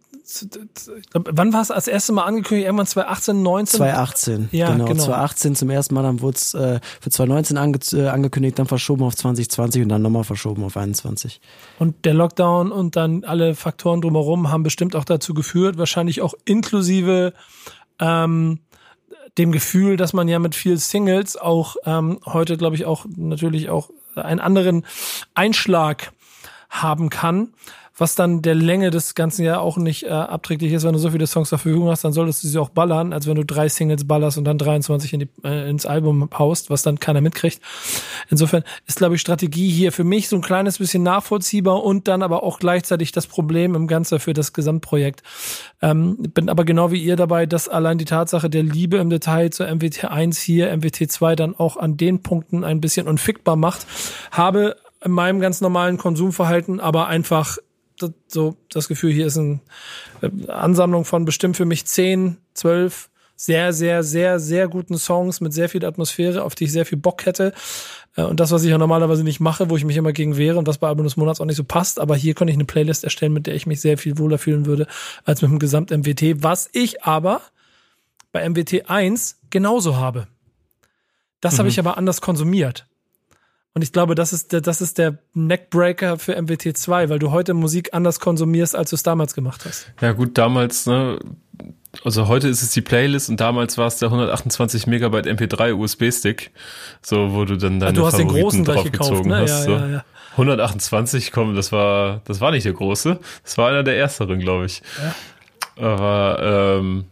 [1.14, 2.65] wann war es als erstes Mal angekündigt?
[2.65, 3.77] Irgendwann 2018, 19?
[3.77, 4.85] 2018, ja, genau.
[4.85, 5.03] genau.
[5.03, 9.03] 2018 zum ersten Mal, dann wurde es äh, für 2019 ange äh, angekündigt, dann verschoben
[9.03, 11.41] auf 2020 und dann nochmal verschoben auf 21.
[11.80, 16.34] Und der Lockdown und dann alle Faktoren drumherum haben bestimmt auch dazu geführt, wahrscheinlich auch
[16.45, 17.34] inklusive
[17.99, 18.60] ähm,
[19.38, 23.69] dem Gefühl, dass man ja mit viel Singles auch ähm, heute, glaube ich, auch natürlich
[23.69, 24.85] auch einen anderen
[25.34, 26.11] Einschlag
[26.69, 27.53] haben kann
[28.02, 30.84] was dann der Länge des ganzen ja auch nicht äh, abträglich ist.
[30.84, 33.28] Wenn du so viele Songs zur Verfügung hast, dann solltest du sie auch ballern, als
[33.28, 36.82] wenn du drei Singles ballerst und dann 23 in die, äh, ins Album haust, was
[36.82, 37.61] dann keiner mitkriegt.
[38.32, 42.23] Insofern ist, glaube ich, Strategie hier für mich so ein kleines bisschen nachvollziehbar und dann
[42.23, 45.22] aber auch gleichzeitig das Problem im Ganzen für das Gesamtprojekt.
[45.84, 49.52] Ähm, bin aber genau wie ihr dabei, dass allein die Tatsache der Liebe im Detail
[49.52, 53.86] zur MWT 1 hier, MWT 2 dann auch an den Punkten ein bisschen unfickbar macht,
[54.32, 54.76] habe
[55.06, 57.60] in meinem ganz normalen Konsumverhalten aber einfach
[58.28, 59.60] so das Gefühl, hier ist eine
[60.22, 63.10] äh, Ansammlung von bestimmt für mich zehn, zwölf
[63.41, 66.99] sehr, sehr, sehr, sehr guten Songs mit sehr viel Atmosphäre, auf die ich sehr viel
[66.99, 67.53] Bock hätte.
[68.15, 70.60] Äh, und das, was ich ja normalerweise nicht mache, wo ich mich immer gegen wehre
[70.60, 71.99] und was bei Album des Monats auch nicht so passt.
[71.99, 74.68] Aber hier konnte ich eine Playlist erstellen, mit der ich mich sehr viel wohler fühlen
[74.68, 74.86] würde
[75.26, 77.41] als mit dem Gesamt-MWT, was ich aber
[78.32, 80.28] bei MWT 1 genauso habe.
[81.40, 81.57] Das mhm.
[81.60, 82.86] habe ich aber anders konsumiert.
[83.73, 87.31] Und ich glaube, das ist der, das ist der Neckbreaker für MWT 2, weil du
[87.31, 89.91] heute Musik anders konsumierst, als du es damals gemacht hast.
[90.02, 91.19] Ja, gut, damals, ne,
[92.03, 96.52] also heute ist es die Playlist und damals war es der 128 Megabyte MP3 USB-Stick,
[97.02, 99.38] so wo du dann deine Ach, du hast Favoriten den großen gleich gekauft, ne?
[99.38, 99.72] Hast, ja, so.
[99.72, 100.06] ja, ja.
[100.31, 104.65] 128, komm, das war, das war nicht der große, das war einer der ersteren, glaube
[104.65, 104.81] ich.
[105.02, 105.15] Ja.
[105.84, 107.06] Aber ähm,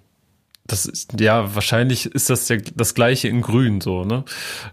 [0.72, 4.24] das ist, ja, wahrscheinlich ist das der, das gleiche in grün so, ne?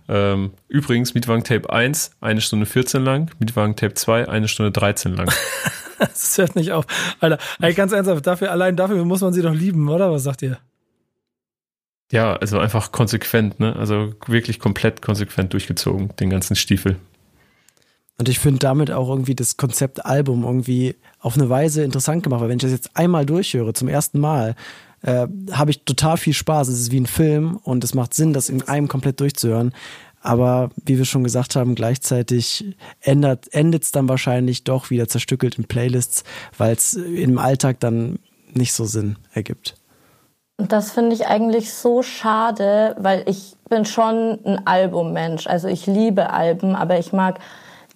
[0.08, 5.14] Ähm, übrigens, Mietwagen Tape 1, eine Stunde 14 lang, Mietwagen Tape 2, eine Stunde 13
[5.14, 5.32] lang.
[5.98, 6.86] das hört nicht auf.
[7.20, 10.12] Alter, ey, ganz ernsthaft, dafür, allein dafür muss man sie doch lieben, oder?
[10.12, 10.58] Was sagt ihr?
[12.12, 13.74] Ja, also einfach konsequent, ne?
[13.74, 16.96] Also wirklich komplett konsequent durchgezogen, den ganzen Stiefel.
[18.18, 22.40] Und ich finde damit auch irgendwie das Konzept Album irgendwie auf eine Weise interessant gemacht,
[22.40, 24.54] weil wenn ich das jetzt einmal durchhöre, zum ersten Mal,
[25.06, 26.68] äh, habe ich total viel Spaß.
[26.68, 29.72] Es ist wie ein Film und es macht Sinn, das in einem komplett durchzuhören.
[30.20, 35.64] Aber wie wir schon gesagt haben, gleichzeitig endet es dann wahrscheinlich doch wieder zerstückelt in
[35.64, 36.24] Playlists,
[36.58, 38.18] weil es im Alltag dann
[38.52, 39.76] nicht so Sinn ergibt.
[40.58, 45.46] Das finde ich eigentlich so schade, weil ich bin schon ein Albummensch.
[45.46, 47.38] Also ich liebe Alben, aber ich mag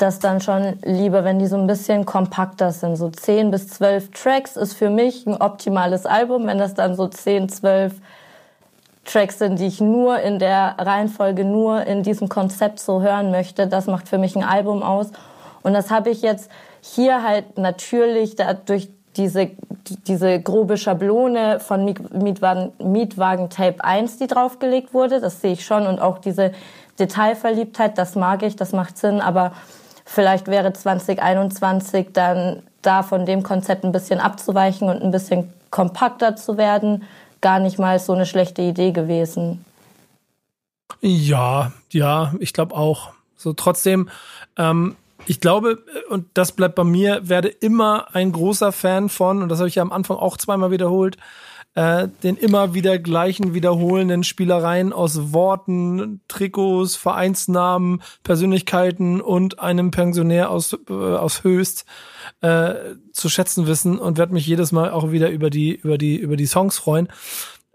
[0.01, 2.97] das dann schon lieber, wenn die so ein bisschen kompakter sind.
[2.97, 6.47] So 10 bis 12 Tracks ist für mich ein optimales Album.
[6.47, 7.95] Wenn das dann so 10, 12
[9.05, 13.67] Tracks sind, die ich nur in der Reihenfolge, nur in diesem Konzept so hören möchte,
[13.67, 15.09] das macht für mich ein Album aus.
[15.63, 16.51] Und das habe ich jetzt
[16.81, 18.37] hier halt natürlich
[18.67, 19.51] durch diese,
[20.07, 25.87] diese grobe Schablone von Mietwagen, Mietwagen Tape 1, die draufgelegt wurde, das sehe ich schon
[25.87, 26.53] und auch diese
[26.99, 29.53] Detailverliebtheit, das mag ich, das macht Sinn, aber
[30.13, 36.35] Vielleicht wäre 2021 dann da von dem Konzept ein bisschen abzuweichen und ein bisschen kompakter
[36.35, 37.05] zu werden,
[37.41, 39.65] gar nicht mal so eine schlechte Idee gewesen.
[41.01, 43.13] Ja, ja, ich glaube auch.
[43.37, 44.09] So trotzdem,
[44.57, 44.97] ähm,
[45.27, 45.79] ich glaube,
[46.09, 49.77] und das bleibt bei mir, werde immer ein großer Fan von, und das habe ich
[49.77, 51.19] ja am Anfang auch zweimal wiederholt,
[51.75, 60.51] äh, den immer wieder gleichen wiederholenden Spielereien aus Worten, Trikots, Vereinsnamen, Persönlichkeiten und einem Pensionär
[60.51, 61.85] aus, äh, aus Höchst
[62.41, 62.75] äh,
[63.13, 66.37] zu schätzen wissen und werde mich jedes Mal auch wieder über die, über die, über
[66.37, 67.09] die Songs freuen.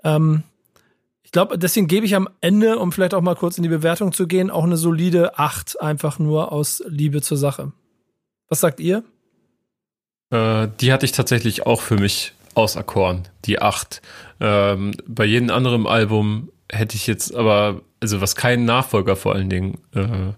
[0.03, 0.43] Ähm,
[1.23, 4.11] ich glaube, deswegen gebe ich am Ende, um vielleicht auch mal kurz in die Bewertung
[4.11, 7.71] zu gehen, auch eine solide 8, einfach nur aus Liebe zur Sache.
[8.49, 9.03] Was sagt ihr?
[10.31, 14.01] Äh, die hatte ich tatsächlich auch für mich auserkoren, die acht.
[14.39, 19.49] Ähm, bei jedem anderen Album hätte ich jetzt aber, also was kein Nachfolger vor allen
[19.49, 20.33] Dingen äh,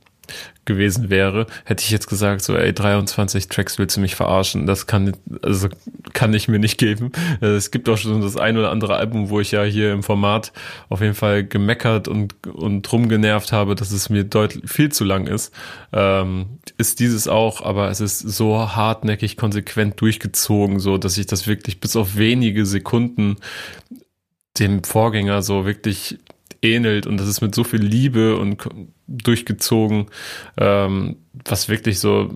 [0.65, 4.67] gewesen wäre, hätte ich jetzt gesagt, so, ey, 23 Tracks willst du mich verarschen?
[4.67, 5.69] Das kann, also,
[6.13, 7.11] kann ich mir nicht geben.
[7.41, 10.03] Äh, es gibt auch schon das ein oder andere Album, wo ich ja hier im
[10.03, 10.51] Format
[10.89, 15.27] auf jeden Fall gemeckert und, und rumgenervt habe, dass es mir deutlich viel zu lang
[15.27, 15.53] ist.
[15.93, 21.47] Ähm, ist dieses auch, aber es ist so hartnäckig, konsequent durchgezogen, so, dass ich das
[21.47, 23.37] wirklich bis auf wenige Sekunden
[24.59, 26.17] dem Vorgänger so wirklich
[26.67, 28.67] ähnelt und das ist mit so viel Liebe und
[29.07, 30.07] durchgezogen,
[30.57, 32.35] ähm, was wirklich so,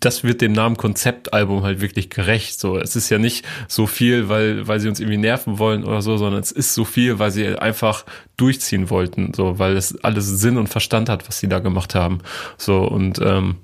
[0.00, 2.58] das wird dem Namen Konzeptalbum halt wirklich gerecht.
[2.58, 6.02] So, es ist ja nicht so viel, weil, weil sie uns irgendwie nerven wollen oder
[6.02, 8.04] so, sondern es ist so viel, weil sie einfach
[8.36, 12.18] durchziehen wollten, so, weil es alles Sinn und Verstand hat, was sie da gemacht haben.
[12.56, 13.56] So, und ähm,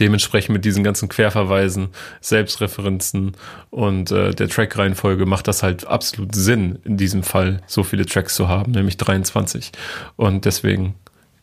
[0.00, 1.88] dementsprechend mit diesen ganzen Querverweisen,
[2.20, 3.36] Selbstreferenzen
[3.70, 8.34] und äh, der Track-Reihenfolge macht das halt absolut Sinn, in diesem Fall so viele Tracks
[8.34, 9.72] zu haben, nämlich 23.
[10.16, 10.94] Und deswegen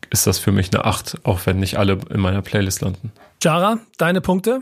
[0.09, 3.11] ist das für mich eine 8, auch wenn nicht alle in meiner Playlist landen.
[3.41, 4.61] Jara, deine Punkte?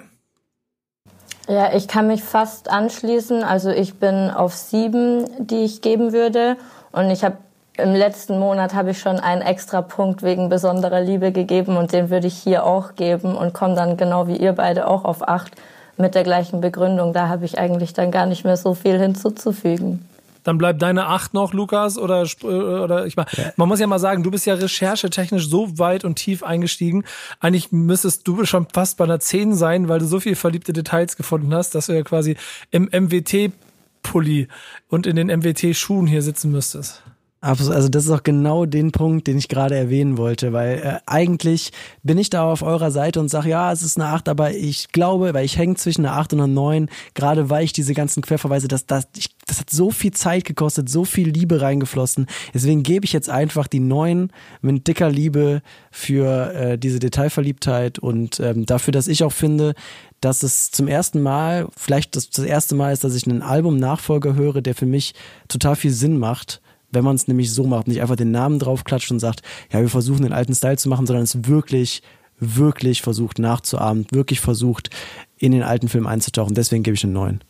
[1.47, 3.43] Ja, ich kann mich fast anschließen.
[3.43, 6.57] Also ich bin auf sieben, die ich geben würde.
[6.91, 7.37] Und ich habe
[7.81, 12.09] im letzten Monat habe ich schon einen extra Punkt wegen besonderer Liebe gegeben und den
[12.09, 15.53] würde ich hier auch geben und komme dann genau wie ihr beide auch auf acht
[15.97, 17.13] mit der gleichen Begründung.
[17.13, 20.05] Da habe ich eigentlich dann gar nicht mehr so viel hinzuzufügen.
[20.43, 23.27] Dann bleibt deine acht noch, Lukas, oder, oder ich meine,
[23.57, 27.03] man muss ja mal sagen, du bist ja recherchetechnisch so weit und tief eingestiegen.
[27.39, 31.17] Eigentlich müsstest du schon fast bei einer 10 sein, weil du so viel verliebte Details
[31.17, 32.37] gefunden hast, dass du ja quasi
[32.71, 34.47] im MWT-Pulli
[34.87, 37.03] und in den MWT-Schuhen hier sitzen müsstest.
[37.41, 41.71] Also das ist auch genau den Punkt, den ich gerade erwähnen wollte, weil äh, eigentlich
[42.03, 44.89] bin ich da auf eurer Seite und sage, ja, es ist eine 8, aber ich
[44.89, 48.21] glaube, weil ich hänge zwischen einer 8 und einer 9, gerade weil ich diese ganzen
[48.23, 52.83] Querverweise, das, das, ich, das hat so viel Zeit gekostet, so viel Liebe reingeflossen, deswegen
[52.83, 55.61] gebe ich jetzt einfach die 9 mit dicker Liebe
[55.91, 59.75] für äh, diese Detailverliebtheit und ähm, dafür, dass ich auch finde,
[60.19, 64.35] dass es zum ersten Mal, vielleicht das, das erste Mal ist, dass ich einen Album-Nachfolger
[64.35, 65.13] höre, der für mich
[65.47, 66.59] total viel Sinn macht
[66.91, 69.41] wenn man es nämlich so macht, nicht einfach den Namen draufklatscht und sagt,
[69.71, 72.01] ja, wir versuchen den alten Style zu machen, sondern es wirklich,
[72.39, 74.89] wirklich versucht nachzuahmen, wirklich versucht,
[75.37, 76.55] in den alten Film einzutauchen.
[76.55, 77.43] Deswegen gebe ich einen neuen.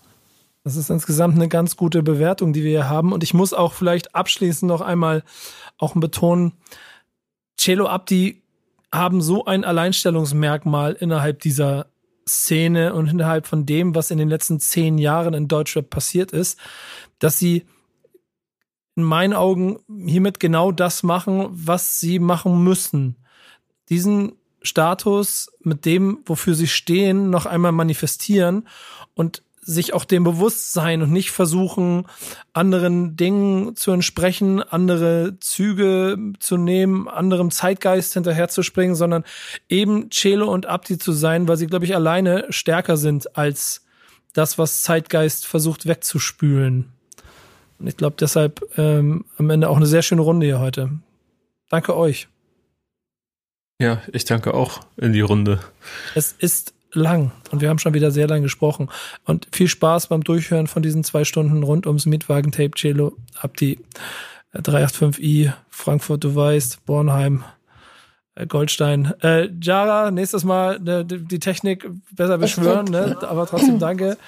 [0.64, 3.14] Das ist insgesamt eine ganz gute Bewertung, die wir hier haben.
[3.14, 5.24] Und ich muss auch vielleicht abschließend noch einmal
[5.78, 6.54] auch betonen,
[7.58, 8.42] Celo Abdi
[8.94, 11.88] haben so ein Alleinstellungsmerkmal innerhalb dieser
[12.28, 16.60] Szene und innerhalb von dem, was in den letzten zehn Jahren in Deutschrap passiert ist,
[17.20, 17.66] dass sie
[19.00, 23.16] in meinen Augen hiermit genau das machen, was sie machen müssen.
[23.88, 28.68] Diesen Status mit dem, wofür sie stehen, noch einmal manifestieren
[29.16, 32.08] und sich auch dem bewusst sein und nicht versuchen,
[32.52, 39.24] anderen Dingen zu entsprechen, andere Züge zu nehmen, anderem Zeitgeist hinterherzuspringen, sondern
[39.70, 43.86] eben Celo und Abdi zu sein, weil sie, glaube ich, alleine stärker sind als
[44.34, 46.92] das, was Zeitgeist versucht wegzuspülen.
[47.80, 50.92] Und ich glaube deshalb ähm, am Ende auch eine sehr schöne Runde hier heute.
[51.70, 52.28] Danke euch.
[53.82, 55.60] Ja, ich danke auch in die Runde.
[56.14, 58.90] Es ist lang und wir haben schon wieder sehr lang gesprochen.
[59.26, 63.80] Und viel Spaß beim Durchhören von diesen zwei Stunden rund ums Mietwagen-Tape Cello ab die
[64.54, 67.44] 385i, äh, Frankfurt, du weißt, Bornheim,
[68.36, 69.14] äh, Goldstein.
[69.22, 73.18] Äh, Jara, nächstes Mal äh, die Technik besser beschwören, ne?
[73.22, 74.18] aber trotzdem danke.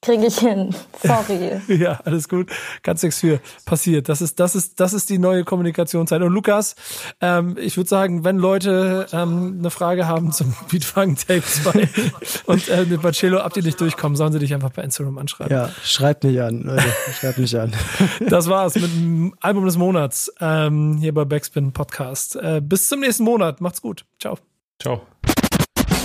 [0.00, 0.72] Kriege ich hin.
[1.02, 1.60] Sorry.
[1.76, 2.50] ja, alles gut.
[2.84, 3.40] Ganz nichts für.
[3.64, 4.08] Passiert.
[4.08, 6.22] Das ist, das ist, das ist die neue Kommunikationszeit.
[6.22, 6.76] Und Lukas,
[7.20, 11.88] ähm, ich würde sagen, wenn Leute ähm, eine Frage haben zum Beatfang Tape 2
[12.46, 15.52] und äh, mit Bacello ab die nicht durchkommen, sollen sie dich einfach bei Instagram anschreiben.
[15.52, 16.84] Ja, schreibt mich an, Leute.
[17.18, 17.72] Schreibt mich an.
[18.20, 22.36] das war's mit dem Album des Monats ähm, hier bei Backspin Podcast.
[22.36, 23.60] Äh, bis zum nächsten Monat.
[23.60, 24.04] Macht's gut.
[24.20, 24.38] Ciao.
[24.80, 25.02] Ciao.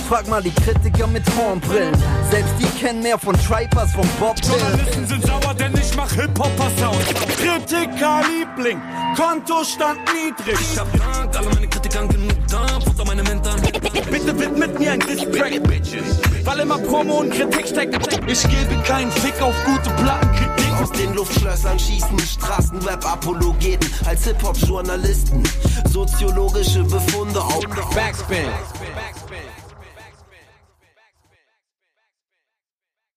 [0.08, 1.94] Frag mal die Kritiker mit Hornbrillen.
[2.30, 7.04] Selbst die kennen mehr von Tripers, von Bob Journalisten sind sauer, denn ich mach Hip-Hopper-Sound.
[7.36, 8.80] Kritiker Liebling,
[9.16, 10.58] Kontostand niedrig.
[10.60, 13.62] Ich hab Dank, alle meine Kritikern genug Dampf unter meine Mentoren.
[14.10, 16.20] Bitte widmet mir ein Distrack, Bitches.
[16.44, 17.94] Weil immer Promo und Kritik steckt.
[18.26, 20.64] Ich gebe keinen Fick auf gute Plattenkritik.
[20.82, 25.42] Aus den Luftschlössern schießen Straßenrap-Apologeten als Hip-Hop-Journalisten.
[25.90, 27.60] Soziologische Befunde auf
[27.94, 28.48] Backspin.